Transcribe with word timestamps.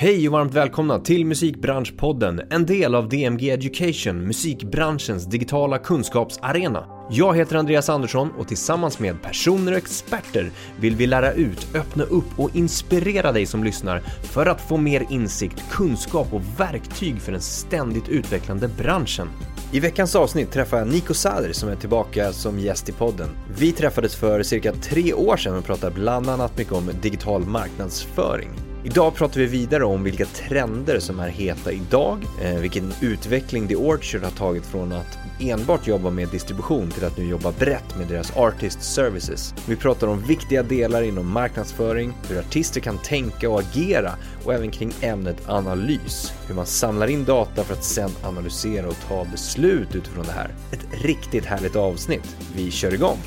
Hej 0.00 0.28
och 0.28 0.32
varmt 0.32 0.54
välkomna 0.54 0.98
till 0.98 1.26
Musikbranschpodden, 1.26 2.40
en 2.50 2.66
del 2.66 2.94
av 2.94 3.08
DMG 3.08 3.50
Education, 3.50 4.26
musikbranschens 4.26 5.26
digitala 5.26 5.78
kunskapsarena. 5.78 6.86
Jag 7.10 7.36
heter 7.36 7.56
Andreas 7.56 7.88
Andersson 7.88 8.30
och 8.38 8.48
tillsammans 8.48 8.98
med 8.98 9.22
personer 9.22 9.72
och 9.72 9.78
experter 9.78 10.50
vill 10.80 10.96
vi 10.96 11.06
lära 11.06 11.32
ut, 11.32 11.68
öppna 11.74 12.04
upp 12.04 12.38
och 12.38 12.56
inspirera 12.56 13.32
dig 13.32 13.46
som 13.46 13.64
lyssnar 13.64 14.00
för 14.22 14.46
att 14.46 14.60
få 14.60 14.76
mer 14.76 15.06
insikt, 15.10 15.70
kunskap 15.70 16.32
och 16.32 16.60
verktyg 16.60 17.20
för 17.20 17.32
den 17.32 17.40
ständigt 17.40 18.08
utvecklande 18.08 18.68
branschen. 18.68 19.28
I 19.72 19.80
veckans 19.80 20.16
avsnitt 20.16 20.52
träffar 20.52 20.78
jag 20.78 20.88
Nico 20.88 21.14
Sader 21.14 21.52
som 21.52 21.68
är 21.68 21.76
tillbaka 21.76 22.32
som 22.32 22.58
gäst 22.58 22.88
i 22.88 22.92
podden. 22.92 23.28
Vi 23.58 23.72
träffades 23.72 24.16
för 24.16 24.42
cirka 24.42 24.72
tre 24.72 25.12
år 25.12 25.36
sedan 25.36 25.58
och 25.58 25.64
pratade 25.64 25.94
bland 25.94 26.28
annat 26.28 26.58
mycket 26.58 26.72
om 26.72 26.90
digital 27.02 27.44
marknadsföring. 27.44 28.69
Idag 28.84 29.14
pratar 29.14 29.40
vi 29.40 29.46
vidare 29.46 29.84
om 29.84 30.02
vilka 30.02 30.26
trender 30.26 30.98
som 30.98 31.20
är 31.20 31.28
heta 31.28 31.72
idag, 31.72 32.18
eh, 32.42 32.60
vilken 32.60 32.92
utveckling 33.00 33.68
The 33.68 33.76
Orchard 33.76 34.22
har 34.22 34.30
tagit 34.30 34.66
från 34.66 34.92
att 34.92 35.18
enbart 35.40 35.86
jobba 35.86 36.10
med 36.10 36.28
distribution 36.28 36.90
till 36.90 37.04
att 37.04 37.18
nu 37.18 37.24
jobba 37.24 37.52
brett 37.52 37.98
med 37.98 38.08
deras 38.08 38.36
artist 38.36 38.82
services. 38.82 39.54
Vi 39.68 39.76
pratar 39.76 40.06
om 40.06 40.22
viktiga 40.22 40.62
delar 40.62 41.02
inom 41.02 41.32
marknadsföring, 41.32 42.12
hur 42.28 42.38
artister 42.38 42.80
kan 42.80 42.98
tänka 42.98 43.50
och 43.50 43.60
agera 43.60 44.12
och 44.44 44.54
även 44.54 44.70
kring 44.70 44.92
ämnet 45.00 45.48
analys, 45.48 46.32
hur 46.48 46.54
man 46.54 46.66
samlar 46.66 47.06
in 47.06 47.24
data 47.24 47.64
för 47.64 47.74
att 47.74 47.84
sedan 47.84 48.10
analysera 48.24 48.88
och 48.88 49.00
ta 49.08 49.24
beslut 49.24 49.94
utifrån 49.94 50.24
det 50.24 50.32
här. 50.32 50.50
Ett 50.72 51.02
riktigt 51.04 51.44
härligt 51.44 51.76
avsnitt. 51.76 52.36
Vi 52.54 52.70
kör 52.70 52.94
igång! 52.94 53.18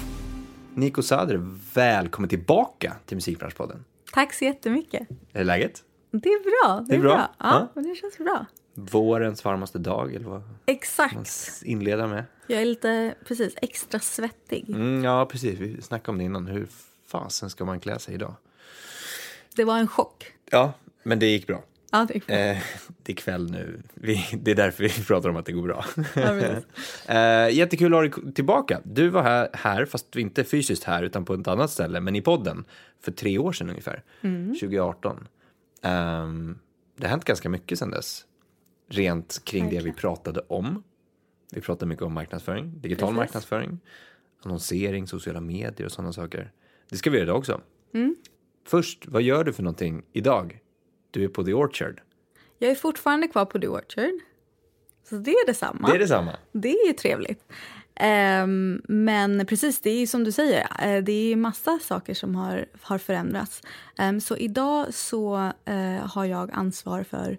Nico 0.76 1.02
Sader, 1.02 1.42
välkommen 1.74 2.30
tillbaka 2.30 2.94
till 3.06 3.18
Musikbranschpodden. 3.18 3.84
Tack 4.14 4.34
så 4.34 4.46
jättemycket. 4.46 5.08
Är 5.34 5.44
läget? 5.44 5.84
Det 6.12 6.30
är 6.30 6.44
bra. 6.44 6.80
Det, 6.82 6.86
Det 6.90 6.96
är 6.96 7.00
bra. 7.00 7.16
bra. 7.16 7.36
Ja. 7.40 7.68
Ja, 7.76 7.82
det 7.82 7.96
känns 7.96 8.18
bra. 8.18 8.46
Vårens 8.74 9.46
varmaste 9.46 9.78
dag 9.80 10.14
eller 10.16 10.26
vad 10.26 10.40
man 10.42 10.58
Exakt. 10.66 11.62
inleder 11.66 12.08
med? 12.08 12.24
Jag 12.48 12.62
är 12.62 12.66
lite, 12.66 13.16
precis, 13.28 13.54
extra 13.62 14.00
svettig. 14.00 14.70
Mm, 14.70 15.04
ja, 15.04 15.26
precis. 15.26 15.60
Vi 15.60 15.82
snackade 15.82 16.12
om 16.12 16.18
det 16.18 16.24
innan. 16.24 16.48
Hur 16.48 16.68
fasen 17.08 17.50
ska 17.50 17.66
man 17.66 17.80
klä 17.80 18.00
sig 18.00 18.14
idag? 18.16 18.34
Det 19.56 19.64
var 19.64 19.78
en 19.78 19.88
chock. 19.88 20.26
Ja, 20.52 20.74
men 21.04 21.20
det 21.20 21.26
gick 21.26 21.48
bra. 21.48 21.64
Ja, 21.94 22.06
det 22.08 22.14
gick 22.14 22.28
bra. 22.28 22.36
Eh, 22.36 22.58
det 23.04 23.12
är 23.12 23.16
kväll 23.16 23.52
nu. 23.52 23.82
Vi, 23.94 24.26
det 24.42 24.52
är 24.52 24.56
därför 24.56 24.84
vi 24.84 24.90
pratar 25.08 25.30
om 25.30 25.36
att 25.36 25.46
det 25.46 25.52
går 25.52 25.62
bra. 25.62 25.86
Ja, 26.16 26.40
eh, 27.48 27.56
jättekul 27.56 27.94
att 27.94 27.98
ha 27.98 28.20
dig 28.22 28.34
tillbaka. 28.34 28.82
Du 28.84 29.10
var 29.10 29.24
här, 29.24 29.50
här, 29.54 29.86
fast 29.86 30.16
inte 30.16 30.44
fysiskt 30.44 30.84
här, 30.84 31.04
utan 31.04 31.26
på 31.26 31.34
ett 31.34 31.48
annat 31.48 31.72
ställe, 31.72 32.00
men 32.00 32.16
i 32.16 32.22
podden, 32.22 32.66
för 33.02 33.12
tre 33.12 33.38
år 33.38 33.52
sedan 33.52 33.70
ungefär. 33.70 34.04
2018. 34.22 35.28
Ehm, 35.82 36.60
det 36.98 37.04
har 37.04 37.10
hänt 37.10 37.26
ganska 37.26 37.50
mycket 37.50 37.80
sedan 37.80 37.92
dess. 37.92 38.26
Rent 38.90 39.42
kring 39.46 39.64
det 39.64 39.70
vi 39.70 39.76
Verkligen. 39.76 39.96
pratade 39.96 40.42
om. 40.48 40.84
Vi 41.52 41.62
pratade 41.62 41.90
mycket 41.90 42.06
om 42.06 42.14
marknadsföring, 42.14 42.82
digital 42.82 43.08
Precis. 43.08 43.18
marknadsföring, 43.18 43.80
annonsering, 44.44 45.08
sociala 45.08 45.42
medier 45.42 45.86
och 45.86 45.92
sådana 45.92 46.14
saker. 46.14 46.52
Det 46.90 46.98
ska 46.98 47.10
vi 47.10 47.18
göra 47.18 47.26
idag 47.26 47.38
också. 47.38 47.62
Mm. 47.94 48.16
Först, 48.66 49.08
vad 49.08 49.22
gör 49.22 49.44
du 49.44 49.54
för 49.54 49.64
någonting 49.64 50.04
idag? 50.14 50.60
Du 51.14 51.24
är 51.24 51.28
på 51.28 51.44
The 51.44 51.54
Orchard. 51.54 52.02
Jag 52.60 52.72
är 52.72 52.76
fortfarande 52.76 53.28
kvar 53.28 53.46
på 53.46 53.60
The 53.60 53.68
Orchard. 53.68 54.14
Så 55.10 55.16
det 55.16 55.32
är 55.32 55.46
detsamma. 55.46 55.88
Det 55.88 55.96
är 55.96 56.00
detsamma. 56.00 56.36
Det 56.52 56.70
är 56.70 56.88
ju 56.88 56.94
trevligt. 56.94 57.44
Ehm, 57.96 58.82
men 58.88 59.46
precis, 59.46 59.80
det 59.80 59.90
är 59.90 60.08
som 60.08 60.24
du 60.24 60.32
säger, 60.32 60.68
eh, 60.82 61.04
det 61.04 61.12
är 61.12 61.36
massa 61.36 61.80
saker 61.80 62.14
som 62.14 62.36
har, 62.36 62.66
har 62.82 62.98
förändrats. 62.98 63.62
Ehm, 63.98 64.22
så 64.22 64.38
idag 64.38 64.94
så 64.94 65.52
eh, 65.66 66.08
har 66.14 66.26
jag 66.26 66.52
ansvar 66.52 67.04
för, 67.04 67.38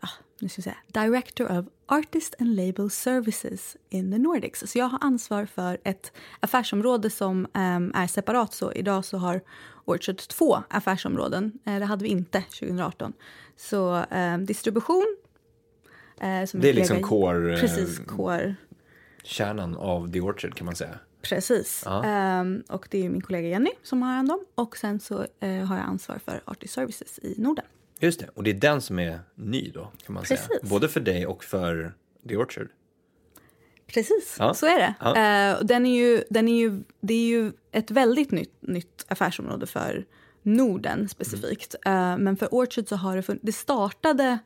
ja, 0.00 0.08
nu 0.38 0.48
ska 0.48 0.58
jag 0.58 0.64
säga, 0.64 1.06
Director 1.06 1.58
of 1.58 1.66
Artist 1.86 2.34
and 2.38 2.56
Label 2.56 2.90
Services 2.90 3.76
in 3.88 4.12
the 4.12 4.18
Nordics. 4.18 4.62
Så 4.66 4.78
jag 4.78 4.86
har 4.86 4.98
ansvar 5.02 5.46
för 5.46 5.78
ett 5.84 6.12
affärsområde 6.40 7.10
som 7.10 7.46
ehm, 7.54 7.92
är 7.94 8.06
separat. 8.06 8.54
Så 8.54 8.72
idag 8.72 9.04
så 9.04 9.18
har 9.18 9.40
Orchard 9.90 10.16
två 10.16 10.62
affärsområden. 10.70 11.52
Eh, 11.66 11.78
det 11.78 11.84
hade 11.84 12.02
vi 12.02 12.08
inte 12.10 12.40
2018. 12.42 13.12
Så 13.56 14.04
ehm, 14.10 14.46
distribution. 14.46 15.16
eh, 16.20 16.44
som 16.46 16.60
Det 16.60 16.68
är 16.68 16.72
liksom 16.74 17.02
core, 17.02 17.54
eh, 17.54 17.60
Precis, 17.60 17.98
core. 18.06 18.54
Kärnan 19.22 19.76
av 19.76 20.12
The 20.12 20.20
Orchard 20.20 20.54
kan 20.54 20.64
man 20.64 20.76
säga. 20.76 20.98
Precis. 21.22 21.82
Ja. 21.86 22.04
Ehm, 22.04 22.62
och 22.68 22.88
det 22.90 23.04
är 23.06 23.08
min 23.10 23.20
kollega 23.20 23.48
Jenny 23.48 23.70
som 23.82 24.02
har 24.02 24.14
hand 24.14 24.30
om. 24.32 24.44
Och 24.54 24.76
sen 24.76 25.00
så 25.00 25.26
eh, 25.40 25.50
har 25.64 25.76
jag 25.76 25.84
ansvar 25.84 26.18
för 26.24 26.40
Artist 26.44 26.74
Services 26.74 27.18
i 27.22 27.34
Norden. 27.38 27.64
Just 28.02 28.20
det, 28.20 28.28
och 28.34 28.42
det 28.44 28.50
är 28.50 28.54
den 28.54 28.80
som 28.80 28.98
är 28.98 29.20
ny 29.34 29.70
då 29.74 29.92
kan 30.06 30.14
man 30.14 30.24
säga. 30.24 30.40
Precis. 30.40 30.70
Både 30.70 30.88
för 30.88 31.00
dig 31.00 31.26
och 31.26 31.44
för 31.44 31.94
The 32.28 32.36
Orchard. 32.36 32.68
Precis, 33.86 34.36
Ja. 34.38 34.54
så 34.54 34.66
är 34.66 34.78
det. 34.78 34.94
Eh, 35.20 35.58
och 35.58 35.66
den 35.66 35.86
är 35.86 35.96
ju, 35.96 36.24
den 36.30 36.48
är 36.48 36.58
ju, 36.60 36.82
det 37.00 37.14
är 37.14 37.26
ju 37.28 37.52
ett 37.72 37.90
väldigt 37.90 38.30
nytt, 38.30 38.54
nytt 38.60 39.04
affärsområde 39.08 39.66
för 39.66 40.06
Norden 40.42 41.08
specifikt. 41.08 41.74
Mm. 41.84 42.12
Eh, 42.12 42.18
men 42.18 42.36
för 42.36 42.48
Orchard 42.54 42.88
så 42.88 42.96
har 42.96 43.16
det 43.16 43.22
funnits, 43.22 43.44
det 43.46 43.52
startade 43.52 44.38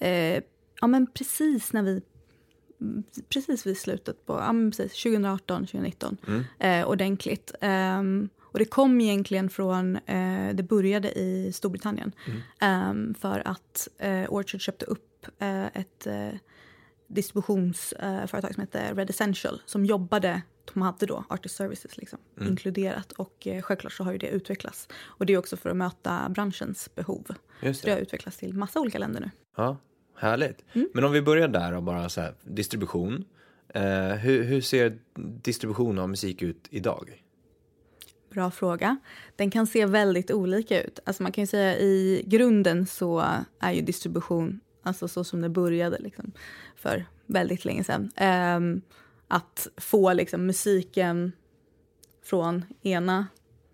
eh, 0.00 0.42
ja, 0.80 0.86
men 0.86 1.06
precis 1.06 1.72
när 1.72 1.82
vi 1.82 2.02
precis 3.28 3.66
vid 3.66 3.78
slutet 3.78 4.26
på 4.26 4.32
ja, 4.32 4.52
precis 4.70 5.02
2018, 5.02 5.66
2019 5.66 6.16
Mm. 6.26 6.44
eh, 6.58 6.88
ordentligt. 6.88 7.54
Ehm, 7.60 8.28
och 8.40 8.58
det 8.58 8.64
kom 8.64 9.00
egentligen 9.00 9.50
från, 9.50 9.98
det 10.54 10.68
började 10.68 11.18
i 11.18 11.52
Storbritannien 11.52 12.12
Mm. 12.26 12.40
Ehm, 12.60 13.14
för 13.14 13.42
att 13.48 13.88
Orchard 14.28 14.60
köpte 14.60 14.84
upp 14.84 15.26
ett 15.72 16.06
distributionsföretag 17.06 18.54
som 18.54 18.60
hette 18.60 18.94
Red 18.94 19.10
Essential 19.10 19.62
som 19.66 19.84
jobbade, 19.84 20.42
de 20.74 20.82
hade 20.82 21.06
då 21.06 21.24
Artist 21.28 21.56
Services 21.56 21.96
liksom, 21.96 22.18
Mm. 22.36 22.48
inkluderat 22.50 23.12
och 23.12 23.46
eh, 23.46 23.62
självklart 23.62 23.92
så 23.92 24.04
har 24.04 24.12
ju 24.12 24.18
det 24.18 24.28
utvecklats. 24.28 24.88
Och 25.04 25.26
det 25.26 25.32
är 25.32 25.38
också 25.38 25.56
för 25.56 25.70
att 25.70 25.76
möta 25.76 26.28
branschens 26.28 26.94
behov. 26.94 27.26
Just 27.62 27.80
Så 27.80 27.86
det 27.86 27.92
har 27.92 27.96
det. 27.98 28.02
utvecklats 28.02 28.36
till 28.38 28.54
massa 28.54 28.80
olika 28.80 28.98
länder 28.98 29.20
nu. 29.20 29.30
Ja, 29.56 29.76
härligt. 30.16 30.64
Mm. 30.72 30.88
Men 30.94 31.04
om 31.04 31.12
vi 31.12 31.22
börjar 31.22 31.48
där 31.48 31.72
och 31.72 31.82
bara 31.82 32.08
så 32.08 32.20
här, 32.20 32.34
distribution. 32.42 33.24
Eh, 33.68 34.08
hur, 34.08 34.42
hur 34.44 34.60
ser 34.60 34.98
distribution 35.42 35.98
av 35.98 36.08
musik 36.08 36.42
ut 36.42 36.66
idag? 36.70 37.22
Bra 38.30 38.50
fråga. 38.50 38.96
Den 39.36 39.50
kan 39.50 39.66
se 39.66 39.86
väldigt 39.86 40.30
olika 40.30 40.82
ut. 40.82 40.98
Alltså 41.04 41.22
man 41.22 41.32
kan 41.32 41.42
ju 41.42 41.46
säga 41.46 41.78
i 41.78 42.22
grunden 42.26 42.86
så 42.86 43.24
är 43.60 43.72
ju 43.72 43.80
distribution, 43.82 44.60
alltså 44.82 45.08
så 45.08 45.24
som 45.24 45.40
det 45.40 45.48
började 45.48 45.98
liksom, 45.98 46.32
för 46.76 47.06
väldigt 47.26 47.64
länge 47.64 47.84
sedan. 47.84 48.10
ehm, 48.16 48.82
att 49.28 49.68
få 49.76 50.12
liksom 50.12 50.46
musiken 50.46 51.32
från 52.24 52.64
ena 52.82 53.26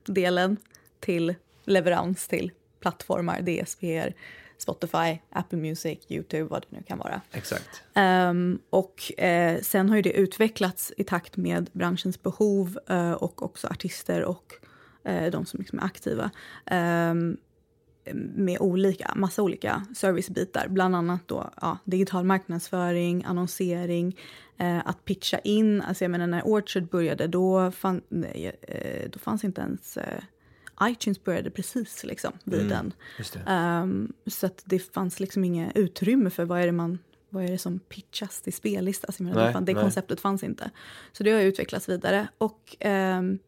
delen 0.05 0.57
till 1.01 1.35
leverans 1.65 2.29
till 2.29 2.53
plattformar, 2.81 3.41
DSPR, 3.41 4.15
Spotify, 4.59 5.19
Apple 5.31 5.59
Music, 5.59 5.99
Youtube, 6.09 6.45
vad 6.45 6.63
det 6.63 6.77
nu 6.77 6.83
kan 6.83 6.99
vara. 6.99 7.21
Exakt. 7.33 7.83
Ehm, 7.95 8.59
och 8.71 9.21
eh, 9.21 9.61
sen 9.61 9.89
har 9.89 9.97
ju 9.97 10.03
det 10.03 10.13
utvecklats 10.13 10.93
i 10.97 11.05
takt 11.05 11.37
med 11.37 11.71
branschens 11.73 12.23
behov 12.23 12.79
eh, 12.89 13.13
och 13.13 13.43
också 13.43 13.67
artister 13.69 14.25
och 14.25 14.53
eh, 15.05 15.31
de 15.31 15.47
som 15.47 15.61
liksom 15.61 15.79
är 15.79 15.85
aktiva. 15.85 16.31
Ehm, 16.67 17.37
med 18.15 18.61
olika, 18.61 19.13
massa 19.17 19.43
olika 19.43 19.87
servicebitar, 19.97 20.69
bland 20.69 20.97
annat 20.97 21.29
då, 21.29 21.51
ja, 21.61 21.79
digital 21.85 22.25
marknadsföring, 22.25 23.25
annonsering, 23.25 24.17
eh, 24.57 24.79
att 24.85 25.05
pitcha 25.05 25.39
in. 25.39 25.83
Alltså 25.83 26.05
jag 26.05 26.11
menar 26.11 26.27
när 26.27 26.43
Orchard 26.43 26.89
började 26.89 27.27
då, 27.27 27.71
fann, 27.71 28.01
nej, 28.09 28.57
eh, 28.63 29.11
då 29.11 29.19
fanns 29.19 29.45
inte 29.45 29.61
ens 29.61 29.97
eh, 29.97 30.23
iTunes 30.83 31.25
började 31.25 31.51
precis 31.51 32.05
liksom 32.05 32.33
vid 32.45 32.69
den. 32.69 32.93
Just 33.19 33.33
det. 33.33 33.41
Ehm, 33.47 34.13
så 34.27 34.47
att 34.47 34.63
det 34.65 34.79
fanns 34.79 35.21
liksom 35.21 35.45
inga 35.45 35.73
utrymme 35.73 36.31
för 36.31 36.45
vad 36.45 36.61
är 36.61 36.67
det 36.67 36.73
man 36.73 36.99
vad 37.33 37.45
är 37.45 37.49
det 37.49 37.59
som 37.59 37.79
pitchas 37.79 38.41
till 38.41 38.53
spellista? 38.53 39.07
Alltså, 39.07 39.23
Nej, 39.23 39.35
det, 39.35 39.61
nej. 39.61 39.75
konceptet 39.75 40.21
fanns 40.21 40.43
inte. 40.43 40.71
Så 41.13 41.23
det 41.23 41.31
har 41.31 41.41
utvecklats 41.41 41.89
vidare 41.89 42.29
och 42.39 42.77
ehm, 42.81 43.39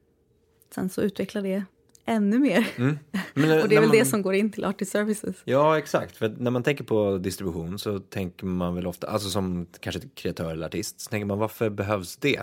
sen 0.75 0.89
så 0.89 1.03
utvecklar 1.03 1.43
det 1.43 1.65
ännu 2.05 2.39
mer. 2.39 2.69
Mm. 2.77 2.99
Men, 3.35 3.61
och 3.63 3.69
det 3.69 3.77
är 3.77 3.81
väl 3.81 3.89
man- 3.89 3.97
det 3.99 4.05
som 4.05 4.23
går 4.23 4.35
in 4.35 4.53
till 4.53 4.65
Artist 4.65 4.93
Services. 4.93 5.37
Ja, 5.45 5.79
exakt. 5.79 6.17
För 6.17 6.35
när 6.39 6.51
man 6.51 6.63
tänker 6.63 6.85
på 6.85 7.19
distribution 7.19 7.79
så 7.79 7.99
tänker 7.99 8.47
man 8.47 8.75
väl 8.75 8.87
ofta, 8.87 9.07
alltså 9.07 9.29
som 9.31 9.67
kanske 9.81 10.01
kreatör 10.15 10.51
eller 10.53 10.67
artist, 10.67 11.01
så 11.01 11.11
tänker 11.11 11.27
man 11.27 11.39
varför 11.39 11.71
behövs 11.71 12.17
det? 12.17 12.43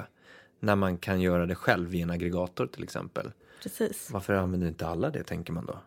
När 0.59 0.75
man 0.75 0.97
kan 0.97 1.21
göra 1.21 1.45
det 1.45 1.55
själv 1.55 1.95
i 1.95 2.01
en 2.01 2.09
aggregator 2.09 2.67
till 2.67 2.83
exempel. 2.83 3.31
Precis. 3.63 4.09
Varför 4.11 4.33
använder 4.33 4.67
inte 4.67 4.87
alla 4.87 5.09
det, 5.09 5.23
tänker 5.23 5.53
man 5.53 5.65
då? 5.65 5.79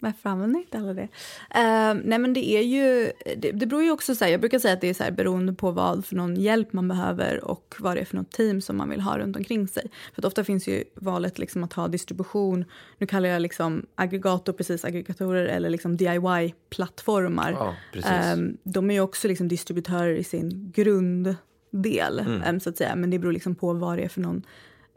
Varför 0.00 0.30
använder 0.30 0.60
inte 0.60 0.78
alla 0.78 0.94
det? 0.94 1.02
Uh, 1.02 2.00
nej 2.04 2.18
men 2.18 2.32
det 2.32 2.48
är 2.48 2.62
ju, 2.62 3.12
det, 3.36 3.52
det 3.52 3.66
beror 3.66 3.82
ju 3.82 3.90
också 3.90 4.14
så 4.14 4.24
här, 4.24 4.32
jag 4.32 4.40
brukar 4.40 4.58
säga 4.58 4.74
att 4.74 4.80
det 4.80 4.88
är 4.88 4.94
så 4.94 5.04
här 5.04 5.10
beroende 5.10 5.52
på 5.52 5.70
vad 5.70 6.04
för 6.04 6.16
någon 6.16 6.36
hjälp 6.36 6.72
man 6.72 6.88
behöver 6.88 7.44
och 7.44 7.74
vad 7.78 7.96
det 7.96 8.00
är 8.00 8.04
för 8.04 8.16
något 8.16 8.30
team 8.30 8.60
som 8.60 8.76
man 8.76 8.90
vill 8.90 9.00
ha 9.00 9.18
runt 9.18 9.36
omkring 9.36 9.68
sig. 9.68 9.90
För 10.14 10.26
ofta 10.26 10.44
finns 10.44 10.68
ju 10.68 10.84
valet 10.94 11.38
liksom 11.38 11.64
att 11.64 11.72
ha 11.72 11.88
distribution, 11.88 12.64
nu 12.98 13.06
kallar 13.06 13.28
jag 13.28 13.42
liksom 13.42 13.86
aggregator 13.94 14.52
precis 14.52 14.84
aggregatorer 14.84 15.46
eller 15.46 15.70
liksom 15.70 15.96
DIY-plattformar. 15.96 17.52
Ja, 17.52 18.34
um, 18.34 18.56
de 18.62 18.90
är 18.90 18.94
ju 18.94 19.00
också 19.00 19.28
liksom 19.28 19.48
distributörer 19.48 20.14
i 20.14 20.24
sin 20.24 20.72
grunddel 20.74 22.18
mm. 22.18 22.42
um, 22.48 22.60
så 22.60 22.70
att 22.70 22.76
säga, 22.76 22.96
men 22.96 23.10
det 23.10 23.18
beror 23.18 23.32
liksom 23.32 23.54
på 23.54 23.72
vad 23.72 23.98
det 23.98 24.04
är 24.04 24.08
för 24.08 24.20
någon 24.20 24.42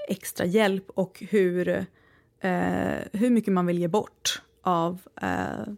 extra 0.09 0.45
hjälp 0.45 0.89
och 0.89 1.23
hur, 1.29 1.67
uh, 1.67 1.79
hur 3.13 3.29
mycket 3.29 3.53
man 3.53 3.65
vill 3.65 3.79
ge 3.79 3.87
bort 3.87 4.41
av 4.67 4.99
eh, 5.21 5.73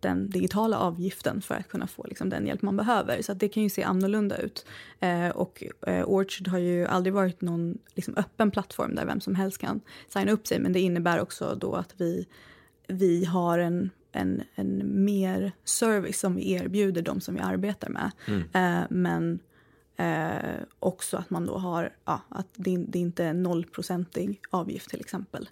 den 0.00 0.30
digitala 0.30 0.78
avgiften 0.78 1.40
för 1.42 1.54
att 1.54 1.68
kunna 1.68 1.86
få 1.86 2.04
liksom, 2.08 2.28
den 2.28 2.46
hjälp 2.46 2.62
man 2.62 2.76
behöver. 2.76 3.22
Så 3.22 3.34
det 3.34 3.48
kan 3.48 3.62
ju 3.62 3.68
se 3.68 3.82
annorlunda 3.82 4.36
ut. 4.36 4.66
Eh, 5.00 5.28
och 5.28 5.64
eh, 5.86 6.04
Orchard 6.06 6.48
har 6.48 6.58
ju 6.58 6.86
aldrig 6.86 7.14
varit 7.14 7.40
någon 7.40 7.78
liksom, 7.94 8.16
öppen 8.16 8.50
plattform 8.50 8.94
där 8.94 9.06
vem 9.06 9.20
som 9.20 9.34
helst 9.34 9.58
kan 9.58 9.80
signa 10.08 10.32
upp 10.32 10.46
sig. 10.46 10.58
Men 10.58 10.72
det 10.72 10.80
innebär 10.80 11.20
också 11.20 11.54
då 11.54 11.74
att 11.74 11.94
vi, 11.96 12.26
vi 12.86 13.24
har 13.24 13.58
en, 13.58 13.90
en, 14.12 14.42
en 14.54 15.04
mer 15.04 15.52
service 15.64 16.20
som 16.20 16.36
vi 16.36 16.52
erbjuder 16.52 17.02
de 17.02 17.20
som 17.20 17.34
vi 17.34 17.40
arbetar 17.40 17.88
med. 17.88 18.10
Mm. 18.26 18.42
Eh, 18.52 18.86
men 18.90 19.38
Eh, 19.96 20.62
också 20.78 21.16
att 21.16 21.30
man 21.30 21.46
då 21.46 21.58
har, 21.58 21.92
ja, 22.04 22.20
att 22.28 22.46
det, 22.52 22.76
det 22.76 22.98
inte 22.98 23.24
är 23.24 23.34
nollprocentig 23.34 24.40
avgift 24.50 24.90
till 24.90 25.00
exempel. 25.00 25.48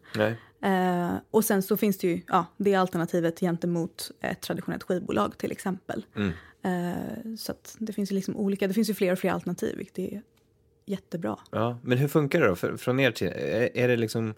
Eh, 0.62 1.14
och 1.30 1.44
sen 1.44 1.62
så 1.62 1.76
finns 1.76 1.98
det 1.98 2.06
ju, 2.06 2.20
ja, 2.28 2.46
det 2.56 2.74
alternativet 2.74 3.40
gentemot 3.40 4.10
ett 4.20 4.40
traditionellt 4.40 4.82
skivbolag 4.82 5.38
till 5.38 5.52
exempel. 5.52 6.06
Mm. 6.16 6.32
Eh, 6.62 7.36
så 7.36 7.52
att 7.52 7.76
det 7.78 7.92
finns 7.92 8.12
ju 8.12 8.14
liksom 8.14 8.36
olika, 8.36 8.68
det 8.68 8.74
finns 8.74 8.90
ju 8.90 8.94
fler 8.94 9.12
och 9.12 9.18
fler 9.18 9.30
alternativ 9.30 9.76
vilket 9.76 9.98
är 9.98 10.22
jättebra. 10.86 11.38
Ja, 11.50 11.78
men 11.82 11.98
hur 11.98 12.08
funkar 12.08 12.40
det 12.40 12.46
då 12.46 12.56
för, 12.56 12.76
från 12.76 13.00
er 13.00 13.10
till, 13.10 13.28
är, 13.28 13.76
är 13.76 13.88
det 13.88 13.96
liksom 13.96 14.34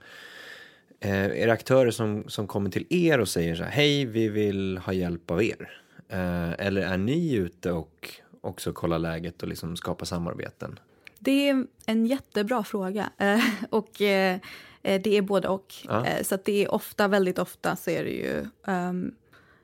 eh, 1.01 1.25
är 1.25 1.47
det 1.47 1.53
aktörer 1.53 1.91
som, 1.91 2.25
som 2.29 2.47
kommer 2.47 2.71
till 2.71 2.87
er 2.91 3.21
och 3.21 3.29
säger 3.29 3.55
så 3.55 3.63
här, 3.63 3.71
hej 3.71 4.05
vi 4.05 4.29
vill 4.29 4.79
ha 4.79 4.93
hjälp 4.93 5.31
av 5.31 5.43
er? 5.43 5.81
Eh, 6.09 6.53
eller 6.53 6.81
är 6.81 6.99
ni 6.99 7.35
ute 7.35 7.73
och 7.73 8.11
också 8.45 8.73
kolla 8.73 8.99
läget 8.99 9.43
och 9.43 9.49
liksom 9.49 9.77
skapa 9.77 10.05
samarbeten? 10.05 10.79
Det 11.19 11.49
är 11.49 11.67
en 11.87 12.07
jättebra 12.07 12.65
fråga. 12.65 13.11
Eh, 13.19 13.45
och 13.71 14.01
eh, 14.01 14.39
eh, 14.83 15.03
det 15.03 15.17
är 15.17 15.23
både 15.23 15.49
och. 15.49 15.75
Ja. 15.85 16.07
Så 16.23 16.39
det 16.45 16.65
är 16.65 16.75
ofta, 16.75 17.09
väldigt 17.09 17.39
ofta 17.39 17.77
så 17.77 17.91
är 17.91 18.05
det 18.05 18.11
ju 18.11 18.47
um, 18.67 19.15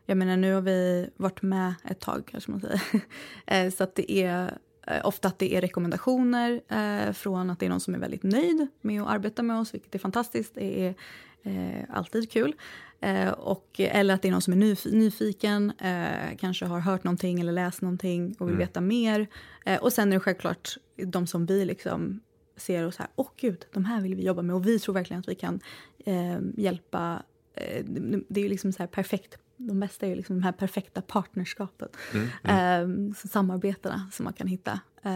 jag 0.06 0.17
menar 0.17 0.37
nu 0.37 0.55
har 0.55 0.61
vi 0.61 1.11
varit 1.17 1.43
med 1.43 1.75
ett 1.85 2.00
tag 2.00 2.23
kanske 2.31 2.50
man 2.50 2.61
säger. 2.61 3.71
så 3.77 3.85
att 3.85 3.94
det 3.94 4.12
är 4.12 4.59
ofta 5.05 5.29
att 5.29 5.38
det 5.38 5.55
är 5.55 5.61
rekommendationer 5.61 6.61
eh, 6.69 7.12
från 7.12 7.50
att 7.50 7.59
det 7.59 7.67
är 7.67 7.71
någon 7.71 7.81
som 7.81 7.94
är 7.94 7.99
väldigt 7.99 8.23
nöjd 8.23 8.67
med 8.81 9.03
att 9.03 9.09
arbeta 9.09 9.43
med 9.43 9.61
oss, 9.61 9.75
vilket 9.75 9.94
är 9.94 9.99
fantastiskt. 9.99 10.55
Det 10.55 10.87
är 10.87 10.94
eh, 11.42 11.84
alltid 11.88 12.31
kul. 12.31 12.54
Eh, 13.00 13.28
och, 13.28 13.81
eller 13.81 14.14
att 14.14 14.22
det 14.22 14.28
är 14.28 14.32
någon 14.32 14.42
som 14.42 14.52
är 14.52 14.56
nyf 14.56 14.84
nyfiken, 14.84 15.72
eh, 15.78 16.37
kanske 16.38 16.64
har 16.64 16.81
hört 16.81 17.04
någonting 17.04 17.40
eller 17.40 17.52
läst 17.52 17.82
någonting 17.82 18.34
och 18.38 18.48
vill 18.48 18.54
mm. 18.54 18.66
veta 18.66 18.81
mer. 18.81 19.26
Eh, 19.64 19.82
och 19.82 19.92
sen 19.92 20.08
är 20.08 20.16
det 20.16 20.20
självklart 20.20 20.76
de 20.96 21.26
som 21.26 21.46
vi 21.46 21.64
liksom 21.64 22.20
ser 22.56 22.84
och 22.84 22.94
så 22.94 23.02
här, 23.02 23.10
åh 23.16 23.28
gud, 23.37 23.64
de 23.72 23.84
här 23.84 24.00
vill 24.00 24.14
vi 24.14 24.25
jobba 24.25 24.42
med 24.42 24.56
och 24.56 24.66
vi 24.66 24.78
tror 24.78 24.94
verkligen 24.94 25.20
att 25.20 25.28
vi 25.28 25.34
kan 25.34 25.60
eh, 26.06 26.38
hjälpa. 26.56 27.22
Eh, 27.54 27.84
det 28.28 28.40
är 28.40 28.44
ju 28.44 28.48
liksom 28.48 28.72
så 28.72 28.82
här 28.82 28.86
perfekt 28.86 29.38
de 29.56 29.81
bästa 29.81 30.06
är 30.06 30.10
ju 30.10 30.16
liksom 30.16 30.36
de 30.36 30.43
här 30.43 30.52
perfekta 30.52 31.02
partnerskapen. 31.02 31.88
Mm, 32.14 32.28
mm. 32.43 33.08
Eh, 33.08 33.14
samarbetena 33.14 34.10
som 34.12 34.25
man 34.25 34.32
kan 34.32 34.46
hitta. 34.46 34.72
Eh, 35.02 35.10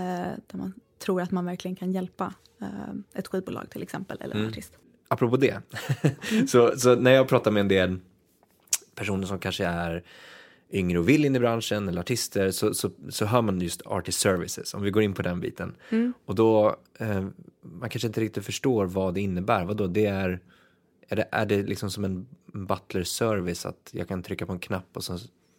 där 0.46 0.56
man 0.56 0.74
tror 0.98 1.22
att 1.22 1.30
man 1.30 1.44
verkligen 1.44 1.76
kan 1.76 1.92
hjälpa 1.92 2.34
ett 3.14 3.28
skivbolag 3.28 3.70
till 3.70 3.82
exempel, 3.82 4.18
eller 4.20 4.34
en 4.34 4.40
mm. 4.40 4.50
artist 4.50 4.78
apropå 5.08 5.36
det, 5.36 5.62
så, 6.48 6.78
så 6.78 6.94
när 6.94 7.10
jag 7.10 7.28
pratar 7.28 7.50
med 7.50 7.60
en 7.60 7.68
del 7.68 7.98
personer 8.94 9.26
som 9.26 9.38
kanske 9.38 9.64
är 9.64 10.02
yngre 10.72 10.98
och 10.98 11.08
vill 11.08 11.24
in 11.24 11.36
i 11.36 11.40
branschen 11.40 11.88
eller 11.88 12.00
artister 12.00 12.50
så, 12.50 12.74
så, 12.74 12.90
så 13.08 13.24
hör 13.24 13.42
man 13.42 13.60
just 13.60 13.82
artist 13.86 14.20
services, 14.20 14.74
om 14.74 14.82
vi 14.82 14.90
går 14.90 15.02
in 15.02 15.14
på 15.14 15.22
den 15.22 15.40
biten. 15.40 15.76
Mm. 15.90 16.12
Och 16.24 16.34
då, 16.34 16.76
eh, 16.98 17.26
man 17.62 17.90
kanske 17.90 18.06
inte 18.06 18.20
riktigt 18.20 18.44
förstår 18.44 18.86
vad 18.86 19.14
det 19.14 19.20
innebär. 19.20 19.64
Vadå, 19.64 19.86
det 19.86 20.06
är, 20.06 20.40
är 21.08 21.16
det, 21.16 21.28
är 21.30 21.46
det 21.46 21.62
liksom 21.62 21.90
som 21.90 22.04
en 22.04 22.26
butler 22.52 23.02
service 23.02 23.66
att 23.66 23.90
jag 23.92 24.08
kan 24.08 24.22
trycka 24.22 24.46
på 24.46 24.52
en 24.52 24.58
knapp 24.58 24.88
och 24.92 25.04
så 25.04 25.18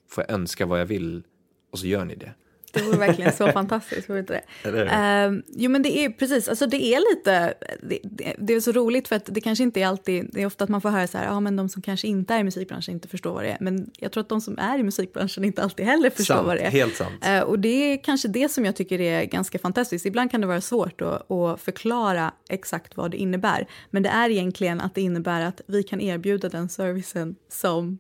får 0.10 0.24
jag 0.28 0.32
önska 0.32 0.66
vad 0.66 0.80
jag 0.80 0.86
vill 0.86 1.24
och 1.72 1.80
så 1.80 1.88
gör 1.88 2.06
ni 2.06 2.16
det? 2.16 2.34
Det 2.76 2.86
vore 2.86 2.98
verkligen 2.98 3.34
så 3.34 3.52
fantastiskt, 3.52 4.10
vore 4.10 4.20
inte 4.20 4.42
det? 4.64 4.72
Uh, 4.72 5.42
jo 5.56 5.70
men 5.72 5.84
det 5.84 5.98
är 5.98 6.10
precis, 6.10 6.50
alltså 6.50 6.68
det 6.68 6.84
är 6.84 7.16
lite, 7.16 7.54
det, 7.82 8.00
det, 8.04 8.36
det, 8.38 8.54
är 8.54 8.60
så 8.60 8.72
roligt 8.72 9.08
för 9.08 9.16
att 9.16 9.26
det 9.26 9.42
kanske 9.42 9.64
inte 9.64 9.82
är 9.82 9.88
alltid, 9.88 10.30
det 10.34 10.42
är 10.42 10.46
ofta 10.46 10.64
att 10.64 10.70
man 10.70 10.82
får 10.82 10.90
höra 10.90 11.08
så 11.08 11.18
här, 11.18 11.26
ja 11.26 11.40
men 11.40 11.56
de 11.56 11.70
som 11.70 11.82
kanske 11.82 12.08
inte 12.08 12.34
är 12.34 12.40
i 12.40 12.44
musikbranschen 12.44 12.94
inte 12.94 13.08
förstår 13.08 13.34
vad 13.34 13.44
det 13.44 13.50
är. 13.50 13.58
Men 13.60 13.92
jag 13.98 14.12
tror 14.12 14.22
att 14.22 14.30
de 14.30 14.42
som 14.42 14.60
är 14.60 14.80
i 14.80 14.84
musikbranschen 14.84 15.44
inte 15.44 15.64
alltid 15.64 15.86
heller 15.86 16.10
förstår 16.10 16.36
sant, 16.36 16.48
vad 16.48 16.58
det 16.58 16.62
är. 16.62 16.72
Helt 16.72 16.96
sant. 16.96 17.26
Uh, 17.28 17.40
och 17.40 17.60
det 17.60 17.94
är 17.94 18.04
kanske 18.04 18.28
det 18.28 18.50
som 18.50 18.66
jag 18.66 18.76
tycker 18.76 19.02
är 19.02 19.26
ganska 19.26 19.60
fantastiskt. 19.60 20.06
Ibland 20.06 20.32
kan 20.32 20.42
det 20.42 20.48
vara 20.48 20.62
svårt 20.62 21.02
att, 21.02 21.32
att 21.32 21.62
förklara 21.62 22.32
exakt 22.50 22.98
vad 22.98 23.12
det 23.12 23.18
innebär. 23.18 23.68
Men 23.90 24.04
det 24.04 24.10
är 24.10 24.30
egentligen 24.30 24.82
att 24.82 24.96
det 24.96 25.02
innebär 25.02 25.42
att 25.42 25.62
vi 25.68 25.84
kan 25.84 26.02
erbjuda 26.02 26.50
den 26.50 26.70
servicen 26.70 27.36
som 27.50 28.00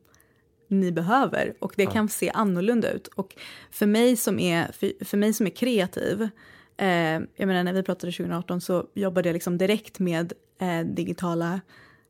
ni 0.67 0.91
behöver 0.91 1.53
och 1.59 1.73
det 1.75 1.83
ja. 1.83 1.91
kan 1.91 2.09
se 2.09 2.31
annorlunda 2.33 2.91
ut. 2.91 3.07
Och 3.07 3.35
för 3.71 3.85
mig 3.85 4.15
som 4.15 4.39
är, 4.39 4.71
för, 4.71 5.05
för 5.05 5.17
mig 5.17 5.33
som 5.33 5.45
är 5.45 5.49
kreativ, 5.49 6.29
eh, 6.77 6.87
jag 7.35 7.47
menar 7.47 7.63
när 7.63 7.73
vi 7.73 7.83
pratade 7.83 8.11
2018 8.11 8.61
så 8.61 8.85
jobbade 8.93 9.29
jag 9.29 9.33
liksom 9.33 9.57
direkt 9.57 9.99
med 9.99 10.33
eh, 10.61 10.79
digitala 10.79 11.61